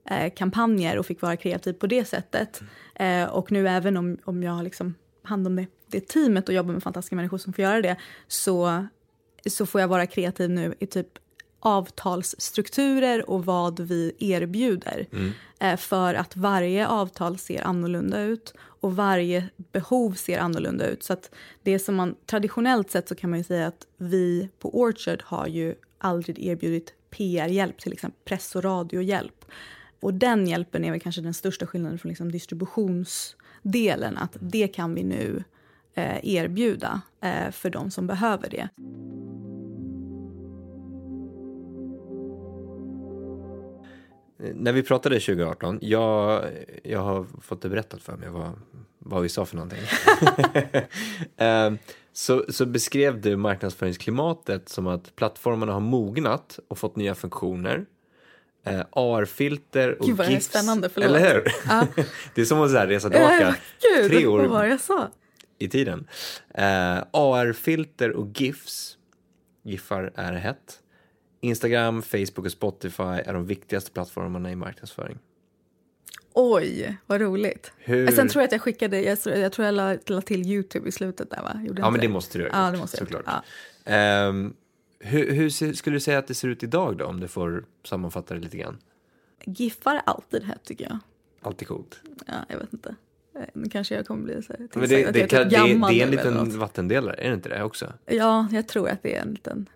eh, 0.10 0.34
kampanjer 0.34 0.98
och 0.98 1.06
fick 1.06 1.22
vara 1.22 1.38
kreativ 1.38 1.74
på 1.74 1.88
det 1.88 2.06
sättet. 2.06 2.62
Mm. 2.96 3.30
och 3.30 3.52
nu 3.52 3.68
även 3.68 3.98
om, 3.98 4.18
om 4.24 4.44
jag 4.44 4.52
har 4.52 4.64
liksom 4.64 4.96
hand 5.24 5.48
om 5.48 5.56
det, 5.56 5.68
det 5.88 6.08
teamet 6.08 6.50
och 6.50 6.56
jobbar 6.56 6.74
med 6.74 6.84
fantastiska 6.84 7.16
människor 7.16 7.38
som 7.38 7.54
får 7.54 7.64
göra 7.64 7.82
det 7.82 7.96
så, 8.28 8.88
så 9.46 9.66
får 9.66 9.82
jag 9.82 9.88
vara 9.88 10.08
kreativ 10.08 10.50
nu 10.50 10.76
i 10.80 10.86
typ 10.86 11.08
avtalsstrukturer 11.66 13.30
och 13.30 13.46
vad 13.46 13.80
vi 13.80 14.12
erbjuder. 14.20 15.08
Mm. 15.12 15.32
Eh, 15.60 15.78
för 15.78 16.14
att 16.14 16.36
varje 16.36 16.88
avtal 16.88 17.38
ser 17.38 17.62
annorlunda 17.62 18.22
ut 18.22 18.54
och 18.58 18.96
varje 18.96 19.50
behov 19.72 20.14
ser 20.14 20.40
annorlunda 20.40 20.88
ut. 20.88 21.04
Så 21.04 21.14
att 21.14 21.36
det 21.64 21.80
som 21.80 21.96
man 21.96 22.16
traditionellt 22.26 22.92
sett 22.92 23.08
så 23.08 23.16
kan 23.16 23.30
man 23.30 23.44
säga 23.44 23.68
att 23.68 23.88
vi 23.98 24.50
på 24.60 24.80
Orchard 24.80 25.22
har 25.24 25.48
ju 25.48 25.76
aldrig 25.98 26.40
erbjudit 26.40 26.94
PR-hjälp, 27.10 27.80
till 27.80 27.94
exempel 27.94 28.20
press 28.26 28.56
och 28.56 28.64
radiohjälp. 28.64 29.46
Och 30.00 30.14
den 30.14 30.48
hjälpen 30.48 30.86
är 30.86 30.92
väl 30.92 31.00
kanske 31.00 31.22
den 31.22 31.34
största 31.34 31.68
skillnaden 31.68 32.00
från 32.00 32.10
liksom 32.10 32.32
distributionsdelen, 32.32 34.18
att 34.18 34.38
det 34.40 34.68
kan 34.68 34.96
vi 34.96 35.04
nu 35.04 35.44
eh, 35.94 36.36
erbjuda 36.36 37.02
eh, 37.22 37.52
för 37.52 37.70
de 37.70 37.92
som 37.92 38.08
behöver 38.08 38.50
det. 38.50 38.70
När 44.38 44.74
vi 44.74 44.84
pratade 44.84 45.20
2018, 45.20 45.80
jag, 45.82 46.44
jag 46.84 47.00
har 47.00 47.26
fått 47.42 47.62
det 47.62 47.70
berättat 47.70 48.02
för 48.02 48.18
mig 48.18 48.30
vad, 48.30 48.52
vad 49.00 49.22
vi 49.22 49.30
sa 49.30 49.46
för 49.46 49.56
någonting. 49.56 49.80
Ehm, 51.38 51.78
så, 52.14 52.46
så 52.50 52.66
beskrev 52.66 53.22
du 53.22 53.36
marknadsföringsklimatet 53.36 54.70
som 54.70 54.88
att 54.88 55.16
plattformarna 55.16 55.74
har 55.74 55.80
mognat 55.80 56.60
och 56.68 56.78
fått 56.78 56.96
nya 56.96 57.16
funktioner. 57.16 57.86
Uh, 58.68 58.82
AR-filter 58.92 60.00
och 60.00 60.06
Gud 60.06 60.18
vad 60.18 60.30
GIFs. 60.30 60.46
spännande, 60.46 60.90
förlåt. 60.90 61.10
Eller 61.10 61.34
hur? 61.34 61.44
Ja. 61.68 61.88
det 62.36 62.42
är 62.42 62.46
som 62.46 62.62
att 62.62 62.72
så 62.72 62.78
här, 62.78 62.88
resa 62.88 63.10
tillbaka 63.10 63.56
Gud, 63.82 64.12
tre 64.12 64.28
år 64.28 64.44
vad 64.44 64.70
jag 64.70 64.80
sa? 64.80 65.10
i 65.60 65.68
tiden. 65.68 66.00
Uh, 66.58 67.04
AR-filter 67.12 68.12
och 68.12 68.28
GIFs, 68.40 68.98
GIFar 69.64 70.12
är 70.16 70.34
hett, 70.34 70.80
Instagram, 71.46 72.02
Facebook 72.02 72.46
och 72.46 72.52
Spotify 72.52 73.04
är 73.04 73.34
de 73.34 73.46
viktigaste 73.46 73.92
plattformarna 73.92 74.52
i 74.52 74.56
marknadsföring. 74.56 75.20
Oj, 76.34 76.98
vad 77.06 77.22
roligt. 77.22 77.72
Hur... 77.78 78.12
Sen 78.12 78.28
tror 78.28 78.42
jag 78.42 78.48
att 78.48 78.52
jag 78.52 78.62
skickade, 78.62 79.02
jag, 79.02 79.18
jag 79.26 79.52
tror 79.52 79.66
jag 79.66 79.76
la, 79.76 79.98
la 80.06 80.22
till 80.22 80.46
YouTube 80.46 80.90
i 80.90 80.92
slutet 80.92 81.30
där 81.30 81.42
va? 81.42 81.62
Gjorde 81.68 81.82
ja 81.82 81.90
men 81.90 82.02
det 82.02 82.08
måste 82.08 82.38
du 82.38 82.44
ha 82.44 82.66
ja, 82.66 82.72
det 82.72 82.78
måste 82.78 82.98
såklart. 82.98 83.26
Ja. 83.84 84.28
Um, 84.28 84.54
hur, 85.00 85.32
hur 85.32 85.74
skulle 85.74 85.96
du 85.96 86.00
säga 86.00 86.18
att 86.18 86.28
det 86.28 86.34
ser 86.34 86.48
ut 86.48 86.64
idag 86.64 86.98
då 86.98 87.06
om 87.06 87.20
du 87.20 87.28
får 87.28 87.66
sammanfatta 87.84 88.34
det 88.34 88.40
lite 88.40 88.58
grann? 88.58 88.78
Giffar 89.46 89.96
är 89.96 90.02
alltid 90.06 90.44
hett 90.44 90.64
tycker 90.64 90.86
jag. 90.86 91.00
Alltid 91.42 91.68
coolt. 91.68 92.00
Ja, 92.28 92.34
jag 92.50 92.60
vet 92.60 92.74
inte. 92.74 92.96
Eh, 93.36 93.42
nu 93.54 93.70
kanske 93.70 93.96
jag 93.96 94.08
kommer 94.08 94.24
bli 94.24 94.44
så 94.44 94.54
här, 94.54 94.68
men 94.74 94.90
det, 94.90 95.12
det, 95.12 95.28
kan, 95.28 95.50
det, 95.50 95.56
det 95.90 96.02
är 96.02 96.04
en 96.04 96.12
liten 96.12 96.60
vattendelare, 96.60 97.16
är 97.16 97.30
det 97.30 97.36
inte 97.36 97.50
det 97.50 97.64
också? 97.64 97.94
Ja, 98.06 98.48
jag 98.52 98.68
tror 98.68 98.90
att 98.90 99.04
det 99.04 99.16
är 99.16 99.22
en 99.22 99.32
liten 99.32 99.70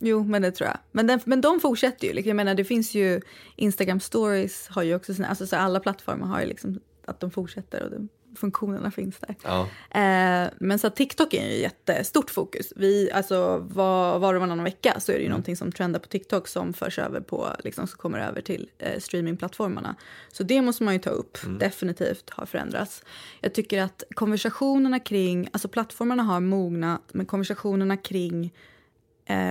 Jo, 0.00 0.24
men 0.24 0.42
det 0.42 0.50
tror 0.52 0.68
jag. 0.68 0.78
Men, 0.92 1.06
den, 1.06 1.20
men 1.24 1.40
de 1.40 1.60
fortsätter 1.60 2.06
ju. 2.06 2.12
Liksom. 2.12 2.28
Jag 2.28 2.36
menar, 2.36 2.54
det 2.54 2.64
finns 2.64 2.94
ju 2.94 3.20
Instagram 3.56 4.00
stories 4.00 4.68
har 4.68 4.82
ju 4.82 4.94
också 4.94 5.14
sina, 5.14 5.28
alltså 5.28 5.46
så 5.46 5.56
alla 5.56 5.80
plattformar 5.80 6.26
har 6.26 6.40
ju 6.40 6.46
liksom 6.46 6.80
att 7.06 7.20
de 7.20 7.30
fortsätter 7.30 7.82
och 7.84 7.90
de, 7.90 8.08
funktionerna 8.36 8.90
finns 8.90 9.18
där. 9.18 9.36
Ja. 9.44 9.60
Eh, 10.00 10.50
men 10.60 10.78
så 10.78 10.90
TikTok 10.90 11.34
är 11.34 11.46
ju 11.50 11.60
jättestort 11.60 12.30
fokus. 12.30 12.72
Vi, 12.76 13.10
alltså, 13.12 13.58
var, 13.58 14.18
var 14.18 14.34
och 14.34 14.40
varannan 14.40 14.64
vecka 14.64 15.00
så 15.00 15.12
är 15.12 15.16
det 15.16 15.20
ju 15.20 15.26
Mm. 15.26 15.30
någonting 15.30 15.56
som 15.56 15.72
trendar 15.72 16.00
på 16.00 16.08
TikTok 16.08 16.48
som 16.48 16.72
förs 16.72 16.98
över 16.98 17.20
på, 17.20 17.48
liksom, 17.64 17.86
som 17.86 17.98
kommer 17.98 18.18
över 18.18 18.40
till 18.40 18.68
eh, 18.78 19.00
streamingplattformarna. 19.00 19.96
Så 20.32 20.42
det 20.42 20.62
måste 20.62 20.82
man 20.84 20.94
ju 20.94 21.00
ta 21.00 21.10
upp, 21.10 21.38
Mm. 21.44 21.58
definitivt 21.58 22.30
har 22.30 22.46
förändrats. 22.46 23.02
Jag 23.40 23.54
tycker 23.54 23.82
att 23.82 24.02
konversationerna 24.14 24.98
kring, 25.00 25.48
alltså 25.52 25.68
plattformarna 25.68 26.22
har 26.22 26.40
mognat, 26.40 27.02
men 27.12 27.26
konversationerna 27.26 27.96
kring, 27.96 28.52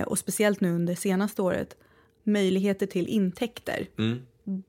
och 0.06 0.18
speciellt 0.18 0.60
nu 0.60 0.72
under 0.72 0.94
senaste 0.94 1.42
året, 1.42 1.76
möjligheter 2.22 2.86
till 2.86 3.08
intäkter. 3.08 3.86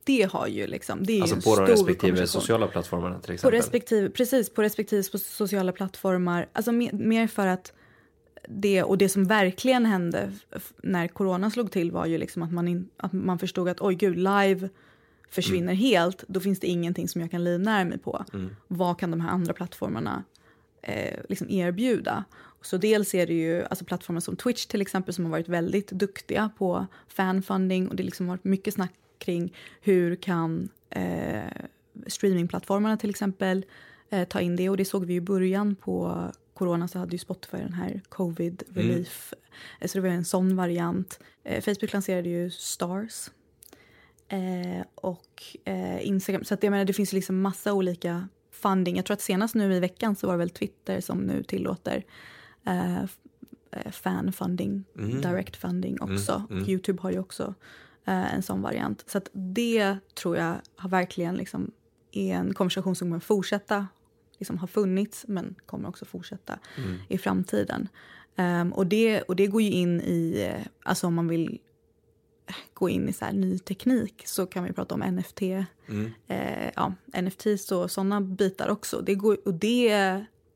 Det 0.03 0.31
har 0.31 0.47
ju 0.47 0.67
liksom, 0.67 1.03
det 1.05 1.13
är 1.13 1.15
Mm. 1.15 1.23
Alltså 1.23 1.49
ju 1.49 1.53
en 1.53 1.57
på 1.57 1.65
de 1.65 1.71
respektive 1.71 2.27
sociala 2.27 2.67
plattformarna 2.67 3.19
till 3.19 3.27
På 3.27 3.33
exempel. 3.33 3.59
respektive, 3.59 4.09
precis, 4.09 4.49
på 4.49 4.61
respektive 4.61 5.03
på 5.11 5.17
sociala 5.17 5.71
plattformar. 5.71 6.49
Alltså 6.53 6.71
mer, 6.71 6.91
mer 6.93 7.27
för 7.27 7.47
att 7.47 7.73
det, 8.47 8.83
och 8.83 8.97
det 8.97 9.09
som 9.09 9.25
verkligen 9.25 9.85
hände 9.85 10.31
när 10.83 11.07
corona 11.07 11.51
slog 11.51 11.71
till 11.71 11.91
var 11.91 12.05
ju 12.05 12.17
liksom 12.17 12.43
att 12.43 12.51
man, 12.51 12.67
in, 12.67 12.89
att 12.97 13.13
man 13.13 13.39
förstod 13.39 13.69
att 13.69 13.81
oj 13.81 13.95
gud, 13.95 14.17
live 14.17 14.69
försvinner 15.29 15.73
helt. 15.73 16.23
Då 16.27 16.39
finns 16.39 16.59
det 16.59 16.67
ingenting 16.67 17.07
som 17.07 17.21
jag 17.21 17.31
kan 17.31 17.43
livnära 17.43 17.85
mig 17.85 17.97
på. 17.97 18.25
Vad 18.67 18.99
kan 18.99 19.11
de 19.11 19.21
här 19.21 19.29
andra 19.29 19.53
plattformarna 19.53 20.23
eh, 20.81 21.19
liksom 21.29 21.49
erbjuda? 21.49 22.23
Så 22.61 22.77
dels 22.77 23.15
är 23.15 23.27
det 23.27 23.33
ju 23.33 23.63
alltså 23.63 23.85
plattformar 23.85 24.21
som 24.21 24.35
Twitch 24.35 24.65
till 24.65 24.81
exempel 24.81 25.13
som 25.13 25.25
har 25.25 25.31
varit 25.31 25.47
väldigt 25.47 25.91
duktiga 25.91 26.51
på 26.57 26.87
fanfunding 27.07 27.87
och 27.87 27.95
det 27.95 28.03
liksom 28.03 28.27
har 28.27 28.35
varit 28.35 28.43
mycket 28.43 28.73
snack 28.73 28.93
kring 29.17 29.53
hur 29.81 30.15
kan 30.15 30.69
eh, 30.89 31.41
streamingplattformarna 32.07 32.97
till 32.97 33.09
exempel 33.09 33.65
eh, 34.09 34.27
ta 34.27 34.41
in 34.41 34.55
det. 34.55 34.69
Och 34.69 34.77
det 34.77 34.85
såg 34.85 35.05
vi 35.05 35.15
i 35.15 35.21
början 35.21 35.75
på 35.75 36.25
corona 36.53 36.87
så 36.87 36.99
hade 36.99 37.11
ju 37.11 37.17
Spotify 37.17 37.57
den 37.57 37.73
här 37.73 38.01
covid 38.09 38.63
relief. 38.69 39.33
Eh, 39.79 39.87
så 39.87 39.97
det 39.97 40.01
var 40.01 40.09
en 40.09 40.25
sån 40.25 40.55
variant. 40.55 41.19
Eh, 41.43 41.61
Facebook 41.63 41.93
lanserade 41.93 42.29
ju 42.29 42.51
Stars. 42.51 43.29
Eh, 44.27 44.85
och 44.95 45.43
eh, 45.65 46.07
Instagram. 46.07 46.43
Så 46.43 46.53
att 46.53 46.63
jag 46.63 46.71
menar 46.71 46.85
det 46.85 46.93
finns 46.93 47.13
ju 47.13 47.15
liksom 47.15 47.41
massa 47.41 47.73
olika 47.73 48.27
funding. 48.51 48.95
Jag 48.95 49.05
tror 49.05 49.13
att 49.13 49.21
senast 49.21 49.55
nu 49.55 49.73
i 49.75 49.79
veckan 49.79 50.15
så 50.15 50.27
var 50.27 50.33
det 50.33 50.37
väl 50.37 50.49
Twitter 50.49 51.01
som 51.01 51.17
nu 51.17 51.43
tillåter 51.43 52.03
eh, 52.65 53.01
eh, 53.71 53.91
fanfunding, 53.91 54.83
direct 55.21 55.55
funding 55.55 56.01
också. 56.01 56.43
Och 56.49 56.69
Youtube 56.69 57.01
har 57.01 57.11
ju 57.11 57.19
också 57.19 57.53
eh, 58.05 58.35
en 58.35 58.43
sån 58.43 58.61
variant. 58.61 59.03
Så 59.07 59.21
det 59.33 59.97
tror 60.15 60.37
jag 60.37 60.55
har 60.75 60.89
verkligen 60.89 61.35
liksom 61.35 61.71
är 62.11 62.35
en 62.35 62.53
konversation 62.53 62.95
som 62.95 63.07
kommer 63.07 63.19
fortsätta, 63.19 63.87
liksom 64.39 64.57
har 64.57 64.67
funnits 64.67 65.25
men 65.27 65.55
kommer 65.65 65.89
också 65.89 66.05
fortsätta 66.05 66.59
i 67.07 67.17
framtiden. 67.17 67.87
Ehm, 68.35 68.73
och, 68.73 68.87
det, 68.87 69.21
och 69.21 69.35
det 69.35 69.47
går 69.47 69.61
ju 69.61 69.71
in 69.71 70.01
i, 70.01 70.47
eh, 70.49 70.67
alltså 70.83 71.07
om 71.07 71.13
man 71.13 71.27
vill 71.27 71.59
gå 72.73 72.89
in 72.89 73.09
i 73.09 73.13
så 73.13 73.31
ny 73.31 73.59
teknik 73.59 74.23
så 74.25 74.45
kan 74.45 74.63
vi 74.63 74.73
prata 74.73 74.95
om 74.95 75.01
NFT, 75.01 75.41
eh, 76.27 76.69
ja, 76.75 76.93
NFTs 77.21 77.71
och 77.71 77.91
sådana 77.91 78.21
bitar 78.21 78.69
också. 78.69 79.01
Det 79.01 79.15
går, 79.15 79.37
och 79.45 79.53
det 79.53 79.89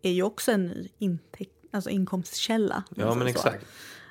är 0.02 0.12
ju 0.12 0.24
också 0.24 0.52
en 0.52 0.66
ny 0.66 0.90
intäkt, 0.98 1.55
alltså 1.76 1.90
inkomstkälla. 1.90 2.84
om 2.90 2.96
Ja 2.96 3.16
men 3.16 3.20
så. 3.22 3.28
exakt. 3.28 3.66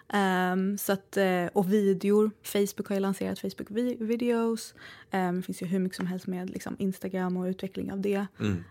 Ehm, 0.09 0.79
så 0.79 0.93
att, 0.93 1.17
eh, 1.17 1.47
och 1.53 1.73
videor. 1.73 2.31
Facebook 2.43 2.89
har 2.89 2.97
ju 2.97 3.01
lanserat 3.01 3.39
Facebook 3.39 3.67
vi- 3.71 3.97
videos. 4.01 4.75
Ehm, 5.11 5.37
det 5.37 5.43
finns 5.43 5.63
ju 5.63 5.67
hur 5.67 5.79
mycket 5.79 5.97
som 5.97 6.07
helst 6.07 6.27
med 6.27 6.51
liksom, 6.51 6.77
Instagram 6.79 7.37
och 7.37 7.45
utveckling 7.45 7.93
av 7.93 8.01
det. 8.01 8.27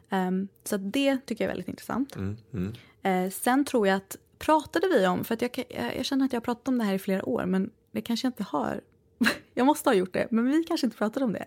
Ehm, 0.09 0.47
så 0.63 0.75
att 0.75 0.93
det 0.93 1.17
tycker 1.25 1.43
jag 1.43 1.49
är 1.49 1.53
väldigt 1.53 1.67
intressant. 1.67 2.15
Mm, 2.15 2.37
mm. 2.53 2.73
Eh, 3.03 3.31
sen 3.31 3.65
tror 3.65 3.87
jag 3.87 3.97
att, 3.97 4.17
pratade 4.39 4.87
vi 4.87 5.07
om, 5.07 5.23
för 5.23 5.33
att 5.33 5.41
jag, 5.41 5.65
jag 5.97 6.05
känner 6.05 6.25
att 6.25 6.33
jag 6.33 6.39
har 6.39 6.45
pratat 6.45 6.67
om 6.67 6.77
det 6.77 6.83
här 6.83 6.93
i 6.93 6.99
flera 6.99 7.25
år 7.29 7.45
men 7.45 7.69
det 7.91 8.01
kanske 8.01 8.27
jag 8.27 8.29
inte 8.31 8.43
har. 8.43 8.81
jag 9.53 9.65
måste 9.65 9.89
ha 9.89 9.95
gjort 9.95 10.13
det, 10.13 10.27
men 10.31 10.45
vi 10.45 10.63
kanske 10.63 10.87
inte 10.87 10.97
pratade 10.97 11.25
om 11.25 11.33
det. 11.33 11.45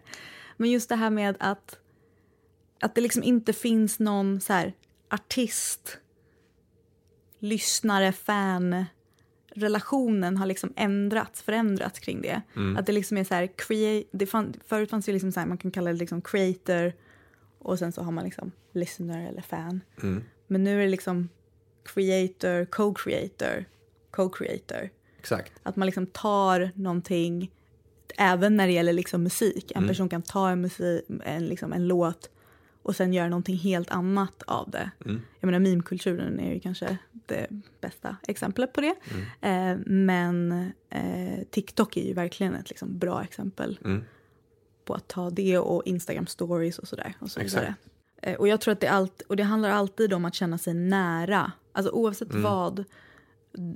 Men 0.56 0.70
just 0.70 0.88
det 0.88 0.96
här 0.96 1.10
med 1.10 1.36
att, 1.40 1.78
att 2.80 2.94
det 2.94 3.00
liksom 3.00 3.22
inte 3.22 3.52
finns 3.52 3.98
någon 3.98 4.40
så 4.40 4.52
här 4.52 4.72
artist, 5.10 5.98
lyssnare, 7.46 8.12
fan 8.12 8.84
relationen 9.54 10.36
har 10.36 10.46
liksom 10.46 10.72
ändrats, 10.76 11.42
förändrats 11.42 11.98
kring 11.98 12.22
det. 12.22 12.42
Att 12.78 12.86
det 12.86 12.92
liksom 12.92 13.16
är 13.16 13.24
så 13.24 13.34
här, 13.34 13.48
create, 13.56 14.08
det 14.12 14.26
fann, 14.26 14.54
förut 14.66 14.90
fanns 14.90 15.06
det 15.06 15.12
liksom 15.12 15.32
så 15.32 15.40
här, 15.40 15.46
man 15.46 15.58
kan 15.58 15.70
kalla 15.70 15.92
det 15.92 15.98
liksom 15.98 16.22
creator 16.22 16.92
och 17.58 17.78
sen 17.78 17.92
så 17.92 18.02
har 18.02 18.12
man 18.12 18.24
liksom 18.24 18.52
listener 18.72 19.28
eller 19.28 19.42
fan. 19.42 19.80
Men 20.46 20.64
nu 20.64 20.78
är 20.78 20.84
det 20.84 20.90
liksom 20.90 21.28
creator, 21.94 22.64
co-creator, 22.64 23.64
co-creator. 24.10 24.90
Exakt. 25.18 25.52
Att 25.62 25.76
man 25.76 25.86
liksom 25.86 26.06
tar 26.06 26.70
någonting, 26.74 27.50
även 28.18 28.56
när 28.56 28.66
det 28.66 28.72
gäller 28.72 28.92
liksom 28.92 29.22
musik. 29.22 29.72
Mm. 29.72 29.84
En 29.84 29.88
person 29.88 30.08
kan 30.08 30.22
ta 30.22 30.48
en, 30.50 30.60
musik, 30.60 31.04
en, 31.24 31.46
liksom 31.46 31.72
en 31.72 31.88
låt 31.88 32.30
och 32.86 32.96
sen 32.96 33.12
göra 33.12 33.28
någonting 33.28 33.56
helt 33.56 33.90
annat 33.90 34.42
av 34.46 34.70
det. 34.70 34.90
Mm. 35.04 35.22
Jag 35.40 35.46
menar 35.46 35.58
meme-kulturen 35.58 36.40
är 36.40 36.54
ju 36.54 36.60
kanske 36.60 36.98
det 37.12 37.46
bästa 37.80 38.16
exemplet 38.28 38.72
på 38.72 38.80
det. 38.80 38.94
Mm. 39.40 39.72
Eh, 39.76 39.86
men 39.86 40.52
eh, 40.90 41.44
TikTok 41.50 41.96
är 41.96 42.04
ju 42.06 42.12
verkligen 42.12 42.54
ett 42.54 42.68
liksom, 42.68 42.98
bra 42.98 43.22
exempel 43.22 43.78
Mm. 43.84 44.04
på 44.84 44.94
att 44.94 45.08
ta 45.08 45.30
det 45.30 45.58
och 45.58 45.82
Instagram 45.86 46.26
stories 46.26 46.78
och 46.78 46.88
sådär. 46.88 47.14
Och, 47.18 47.30
så 47.30 47.40
vidare. 47.40 47.74
Eh, 48.22 48.34
och 48.34 48.48
jag 48.48 48.60
tror 48.60 48.72
att 48.72 48.80
det, 48.80 48.88
allt, 48.88 49.22
och 49.28 49.36
det 49.36 49.42
handlar 49.42 49.70
alltid 49.70 50.12
om 50.12 50.24
att 50.24 50.34
känna 50.34 50.58
sig 50.58 50.74
nära. 50.74 51.52
Alltså 51.72 51.92
oavsett 51.92 52.30
Mm. 52.30 52.42
vad, 52.42 52.84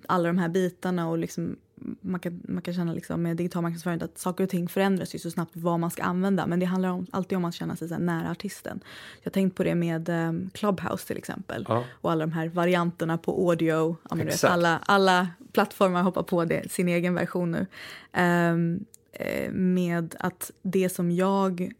alla 0.06 0.26
de 0.28 0.38
här 0.38 0.48
bitarna 0.48 1.08
och 1.08 1.18
liksom, 1.18 1.56
man, 2.00 2.20
kan, 2.20 2.42
man 2.48 2.62
kan 2.62 2.74
känna 2.74 2.92
liksom 2.92 3.22
med 3.22 3.36
digital 3.36 3.62
marknadsföring 3.62 4.02
att 4.02 4.18
saker 4.18 4.44
och 4.44 4.50
ting 4.50 4.68
förändras 4.68 5.14
ju 5.14 5.18
så 5.18 5.30
snabbt 5.30 5.50
vad 5.54 5.80
man 5.80 5.90
ska 5.90 6.02
använda. 6.02 6.46
Men 6.46 6.60
det 6.60 6.66
handlar 6.66 6.88
om, 6.88 7.06
alltid 7.10 7.38
om 7.38 7.44
att 7.44 7.54
känna 7.54 7.76
sig 7.76 7.98
nära 7.98 8.30
artisten. 8.30 8.80
Jag 9.20 9.26
har 9.26 9.32
tänkt 9.32 9.56
på 9.56 9.64
det 9.64 9.74
med 9.74 10.08
um, 10.08 10.50
Clubhouse 10.54 11.06
till 11.06 11.16
exempel. 11.16 11.66
Ja. 11.68 11.84
Och 11.90 12.12
alla 12.12 12.26
de 12.26 12.32
här 12.32 12.48
varianterna 12.48 13.18
på 13.18 13.48
audio. 13.48 13.96
Ja, 14.10 14.16
vet, 14.16 14.44
alla, 14.44 14.78
alla 14.78 15.28
plattformar 15.52 16.02
hoppar 16.02 16.22
på 16.22 16.44
det, 16.44 16.72
sin 16.72 16.88
egen 16.88 17.14
version 17.14 17.50
nu. 17.50 17.66
Eh, 18.12 19.52
med 19.52 20.14
att 20.18 20.50
det 20.62 20.88
som 20.88 21.10
jag 21.10 21.72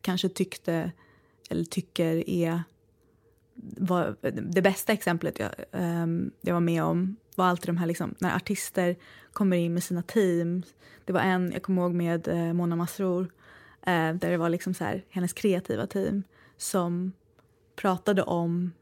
kanske 0.00 0.28
tyckte 0.28 0.92
eller 1.50 1.64
tycker 1.64 2.30
är 2.30 2.62
var, 3.76 4.16
det 4.52 4.62
bästa 4.62 4.92
exemplet 4.92 5.38
jag, 5.38 5.50
ehm, 5.72 6.30
jag 6.40 6.54
var 6.54 6.60
med 6.60 6.82
om 6.82 7.16
var 7.36 7.46
alltid 7.46 7.68
de 7.68 7.76
här 7.76 7.86
liksom, 7.86 8.14
när 8.18 8.36
artister 8.36 8.96
kommer 9.32 9.56
in 9.56 9.74
med 9.74 9.82
sina 9.82 10.02
team. 10.02 10.62
Det 11.04 11.12
var 11.12 11.20
en, 11.20 11.52
jag 11.52 11.62
kommer 11.62 11.82
ihåg 11.82 11.94
med 11.94 12.28
eh, 12.28 12.52
Mona 12.52 12.76
Masrour, 12.76 13.22
eh, 13.86 14.14
där 14.14 14.30
det 14.30 14.36
var 14.36 14.48
liksom 14.48 14.74
så 14.74 14.84
här, 14.84 15.04
hennes 15.10 15.32
kreativa 15.32 15.86
team 15.86 16.22
som 16.56 17.12
pratade 17.76 18.22
om 18.22 18.72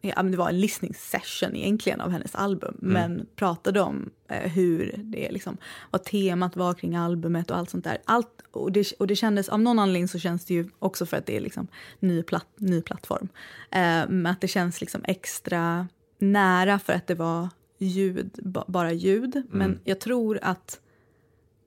Ja, 0.00 0.22
det 0.22 0.36
var 0.36 0.48
en 0.48 0.60
listening 0.60 0.94
session 0.94 1.56
egentligen 1.56 2.00
av 2.00 2.10
hennes 2.10 2.34
album 2.34 2.76
men 2.78 3.26
pratade 3.36 3.80
om 3.80 4.10
eh, 4.28 4.50
hur 4.50 4.94
det 4.96 5.30
liksom, 5.30 5.56
vad 5.90 6.04
temat 6.04 6.56
var 6.56 6.74
kring 6.74 6.96
albumet 6.96 7.50
och 7.50 7.56
allt 7.56 7.70
sånt 7.70 7.84
där. 7.84 7.98
Allt, 8.04 8.42
och, 8.50 8.72
det, 8.72 8.92
och 8.92 9.06
det 9.06 9.16
kändes, 9.16 9.48
av 9.48 9.60
någon 9.60 9.78
anledning 9.78 10.08
så 10.08 10.18
känns 10.18 10.44
det 10.44 10.54
ju 10.54 10.68
också 10.78 11.06
för 11.06 11.16
att 11.16 11.26
det 11.26 11.36
är 11.36 11.40
liksom 11.40 11.66
ny, 12.00 12.22
platt, 12.22 12.46
ny 12.56 12.82
plattform. 12.82 13.28
Eh, 13.70 14.08
men 14.08 14.26
att 14.26 14.40
det 14.40 14.48
känns 14.48 14.80
liksom 14.80 15.00
extra 15.04 15.88
nära 16.18 16.78
för 16.78 16.92
att 16.92 17.06
det 17.06 17.14
var 17.14 17.48
ljud, 17.78 18.30
ba, 18.42 18.64
bara 18.68 18.92
ljud. 18.92 19.42
Men 19.50 19.80
jag 19.84 20.00
tror 20.00 20.38
att 20.42 20.80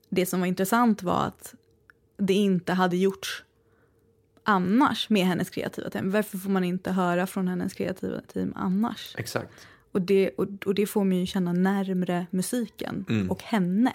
det 0.08 0.26
som 0.26 0.40
var 0.40 0.46
intressant 0.46 1.02
var 1.02 1.24
att 1.24 1.54
det 2.16 2.34
inte 2.34 2.72
hade 2.72 2.96
gjorts 2.96 3.44
annars 4.44 5.10
med 5.10 5.26
hennes 5.26 5.50
kreativa 5.50 5.90
team. 5.90 6.10
Varför 6.10 6.38
får 6.38 6.50
man 6.50 6.64
inte 6.64 6.90
höra 6.90 7.26
från 7.26 7.48
hennes 7.48 7.74
kreativa 7.74 8.20
team 8.20 8.52
annars? 8.56 9.14
Exakt. 9.18 9.50
Och 9.92 10.02
det, 10.02 10.30
och, 10.30 10.46
och 10.66 10.74
det 10.74 10.86
får 10.86 11.04
mig 11.04 11.18
ju 11.18 11.26
känna 11.26 11.52
närmre 11.52 12.26
musiken 12.30 13.04
och 13.30 13.42
henne 13.42 13.92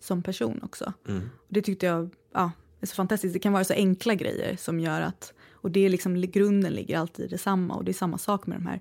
som 0.00 0.22
person 0.22 0.60
också. 0.62 0.92
Och 1.34 1.54
det 1.54 1.62
tyckte 1.62 1.86
jag 1.86 2.10
ja, 2.34 2.50
är 2.80 2.86
så 2.86 2.94
fantastiskt. 2.94 3.32
Det 3.32 3.38
kan 3.38 3.52
vara 3.52 3.64
så 3.64 3.74
enkla 3.74 4.14
grejer 4.14 4.56
som 4.56 4.80
gör 4.80 5.00
att... 5.00 5.32
Och 5.52 5.70
det 5.70 5.80
är 5.80 5.88
liksom, 5.88 6.20
grunden 6.20 6.72
ligger 6.72 6.98
alltid 6.98 7.24
i 7.24 7.28
detsamma. 7.28 7.74
Och 7.74 7.84
det 7.84 7.90
är 7.90 7.92
samma 7.92 8.18
sak 8.18 8.46
med 8.46 8.56
de 8.56 8.66
här 8.66 8.80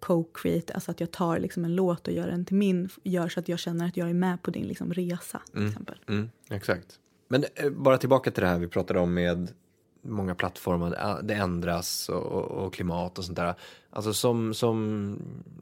co-create, 0.00 0.72
alltså 0.74 0.90
att 0.90 1.00
jag 1.00 1.10
tar 1.10 1.38
liksom 1.38 1.64
en 1.64 1.74
låt 1.74 2.08
och 2.08 2.14
gör 2.14 2.26
den 2.26 2.44
till 2.44 2.56
min, 2.56 2.88
gör 3.02 3.28
så 3.28 3.40
att 3.40 3.48
jag 3.48 3.58
känner 3.58 3.86
att 3.88 3.96
jag 3.96 4.10
är 4.10 4.14
med 4.14 4.42
på 4.42 4.50
din 4.50 4.64
liksom 4.68 4.92
resa 4.94 5.42
till 5.52 5.66
exempel. 5.68 5.98
Mm, 6.08 6.30
exakt. 6.50 6.98
Men 7.28 7.44
eh, 7.54 7.70
bara 7.70 7.98
tillbaka 7.98 8.30
till 8.30 8.42
det 8.42 8.48
här 8.48 8.58
vi 8.58 8.68
pratade 8.68 9.00
om 9.00 9.14
med 9.14 9.52
många 10.02 10.34
plattformar, 10.34 10.90
det- 10.90 11.20
det 11.22 11.34
ändras 11.34 12.08
och, 12.08 12.22
och, 12.22 12.44
och 12.66 12.74
klimat 12.74 13.18
och 13.18 13.24
sånt 13.24 13.36
där. 13.36 13.54
Alltså 13.90 14.12
som, 14.12 14.54
som 14.54 15.16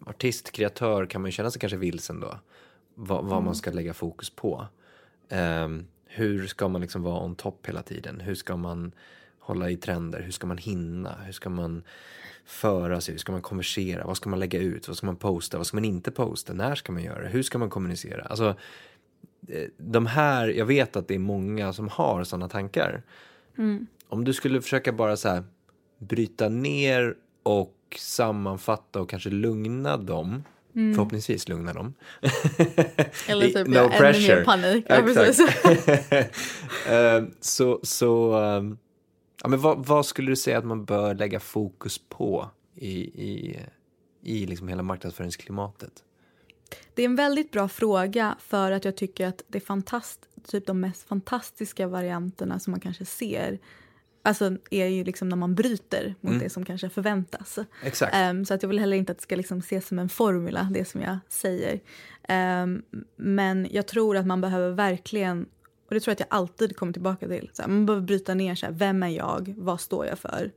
artist, 0.07 0.53
kreatör 0.53 1.07
kan 1.07 1.21
man 1.23 1.29
ju 1.29 1.33
känna 1.33 1.51
sig 1.51 1.61
kanske 1.61 1.77
vilsen 1.77 2.21
då. 2.21 2.39
Vad, 2.95 3.25
vad 3.25 3.43
man 3.43 3.55
ska 3.55 3.71
lägga 3.71 3.95
fokus 3.95 4.31
på. 4.31 4.67
Ehm, 5.29 5.87
hur 6.07 6.47
ska 6.47 6.69
man 6.69 6.81
liksom 6.81 7.03
vara 7.03 7.25
on 7.25 7.35
top 7.35 7.67
hela 7.67 7.83
tiden? 7.83 8.21
Hur 8.21 8.35
ska 8.35 8.57
man 8.57 8.93
hålla 9.49 9.71
i 9.71 9.77
trender? 9.77 10.21
Hur 10.21 10.33
ska 10.33 10.47
man 10.47 10.59
hinna? 10.59 11.15
Hur 11.25 11.33
ska 11.33 11.51
man 11.51 11.83
föra 12.45 13.01
sig? 13.01 13.15
Hur 13.15 13.19
ska 13.19 13.33
man 13.33 13.43
konversera? 13.43 14.05
Vad 14.05 14.17
ska 14.17 14.31
man 14.31 14.39
lägga 14.39 14.61
ut? 14.61 14.89
Vad 14.89 14.97
ska 14.97 15.07
man 15.07 15.17
posta? 15.17 15.57
Vad 15.59 15.67
ska 15.67 15.77
man 15.77 15.85
inte 15.85 16.11
posta? 16.11 16.53
När 16.53 16.75
ska 16.75 16.93
man 16.93 17.03
göra 17.03 17.23
det? 17.23 17.29
Hur 17.29 17.43
ska 17.43 17.59
man 17.59 17.71
kommunicera? 17.71 18.23
Alltså, 18.23 18.55
eh, 19.49 19.69
de 19.77 20.07
här, 20.07 20.49
jag 20.49 20.67
vet 20.67 20.97
att 20.97 21.09
det 21.09 21.15
är 21.15 21.19
många 21.19 21.73
som 21.73 21.89
har 21.89 22.25
sådana 22.25 22.49
tankar. 22.49 23.03
Mm. 23.59 23.87
Om 24.09 24.25
du 24.25 24.33
skulle 24.33 24.63
försöka 24.63 24.93
bara 24.93 25.17
så 25.17 25.29
här 25.29 25.45
bryta 25.99 26.49
ner 26.49 27.15
och 27.43 27.75
sammanfatta 27.99 29.01
och 29.01 29.11
kanske 29.11 29.31
lugna 29.31 29.97
dem. 29.97 30.45
Mm. 30.75 30.95
Förhoppningsvis 30.95 31.49
lugna 31.49 31.73
dem. 31.73 31.95
Eller 33.29 33.47
typ 33.47 33.67
no 33.67 33.75
ja, 33.75 33.83
ännu 33.83 33.99
pressure. 33.99 34.37
mer 34.37 34.45
panik. 34.45 34.87
Ja, 34.89 35.25
Exakt. 35.27 35.59
Eh, 36.89 37.25
så, 37.41 37.81
så 37.83 38.33
ehm, 38.33 38.79
ja, 39.43 39.49
men 39.49 39.61
vad, 39.61 39.87
vad 39.87 40.07
skulle 40.07 40.31
du 40.31 40.37
säga 40.37 40.59
att 40.59 40.65
man 40.65 40.85
bör 40.85 41.15
lägga 41.15 41.41
fokus 41.41 41.99
på 41.99 42.51
i, 42.75 43.01
i, 43.01 43.61
i 44.23 44.47
liksom 44.47 44.69
hela 44.69 44.83
marknadsföringsklimatet? 44.83 46.05
Det 46.95 47.03
är 47.03 47.07
en 47.07 47.17
väldigt 47.17 47.51
bra 47.51 47.69
fråga 47.69 48.37
för 48.41 48.73
att 48.73 48.85
jag 48.85 48.97
tycker 48.97 49.27
att 49.27 49.43
det 49.49 49.59
är 49.59 49.63
fantast, 49.63 50.29
typ 50.47 50.67
de 50.67 50.81
mest 50.81 51.09
fantastiska 51.09 51.87
varianterna 51.87 52.59
som 52.59 52.71
man 52.71 52.81
kanske 52.81 53.05
ser 53.05 53.59
Alltså 54.23 54.57
är 54.71 54.87
ju 54.87 55.05
liksom 55.05 55.29
när 55.29 55.37
man 55.37 55.55
bryter 55.55 56.15
mot 56.21 56.31
Mm. 56.31 56.43
det 56.43 56.51
som 56.51 56.65
kanske 56.65 56.89
förväntas. 56.89 57.59
Exakt. 57.83 58.15
Ehm, 58.15 58.45
så 58.45 58.55
att 58.55 58.63
jag 58.63 58.69
vill 58.69 58.79
heller 58.79 58.97
inte 58.97 59.13
att 59.13 59.19
det 59.19 59.23
ska 59.23 59.37
liksom 59.37 59.59
ses 59.59 59.89
som 59.89 59.99
en 59.99 60.09
formula, 60.09 60.69
det 60.75 60.85
som 60.85 61.01
jag 61.03 61.19
säger. 61.29 61.81
Ehm, 62.29 62.83
men 63.17 63.69
jag 63.71 63.87
tror 63.87 64.17
att 64.17 64.27
man 64.27 64.41
behöver 64.41 64.71
verkligen, 64.71 65.47
och 65.89 65.95
det 65.95 66.01
tror 66.01 66.11
jag 66.11 66.15
att 66.15 66.21
jag 66.21 66.39
alltid 66.39 66.77
kommer 66.77 66.93
tillbaka 66.93 67.29
till, 67.29 67.51
så 67.53 67.63
här, 67.63 67.69
man 67.69 67.87
behöver 67.87 68.07
bryta 68.07 68.35
ner 68.35 68.55
så 68.55 68.67
här, 68.67 68.73
vem 68.73 69.03
är 69.03 69.09
jag, 69.09 69.55
vad 69.59 69.81
står 69.81 70.07
jag 70.07 70.19
för? 70.19 70.53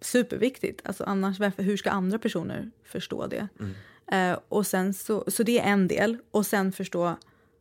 Superviktigt, 0.00 0.80
alltså 0.84 1.04
annars 1.04 1.38
varför, 1.38 1.62
hur 1.62 1.76
ska 1.76 1.90
andra 1.90 2.18
personer 2.18 2.70
förstå 2.84 3.26
det? 3.26 3.48
Eh, 4.16 4.38
och 4.48 4.66
sen 4.66 4.94
så, 4.94 5.24
så 5.26 5.42
det 5.42 5.58
är 5.58 5.72
en 5.72 5.88
del, 5.88 6.16
och 6.30 6.46
sen 6.46 6.72
förstå 6.72 7.16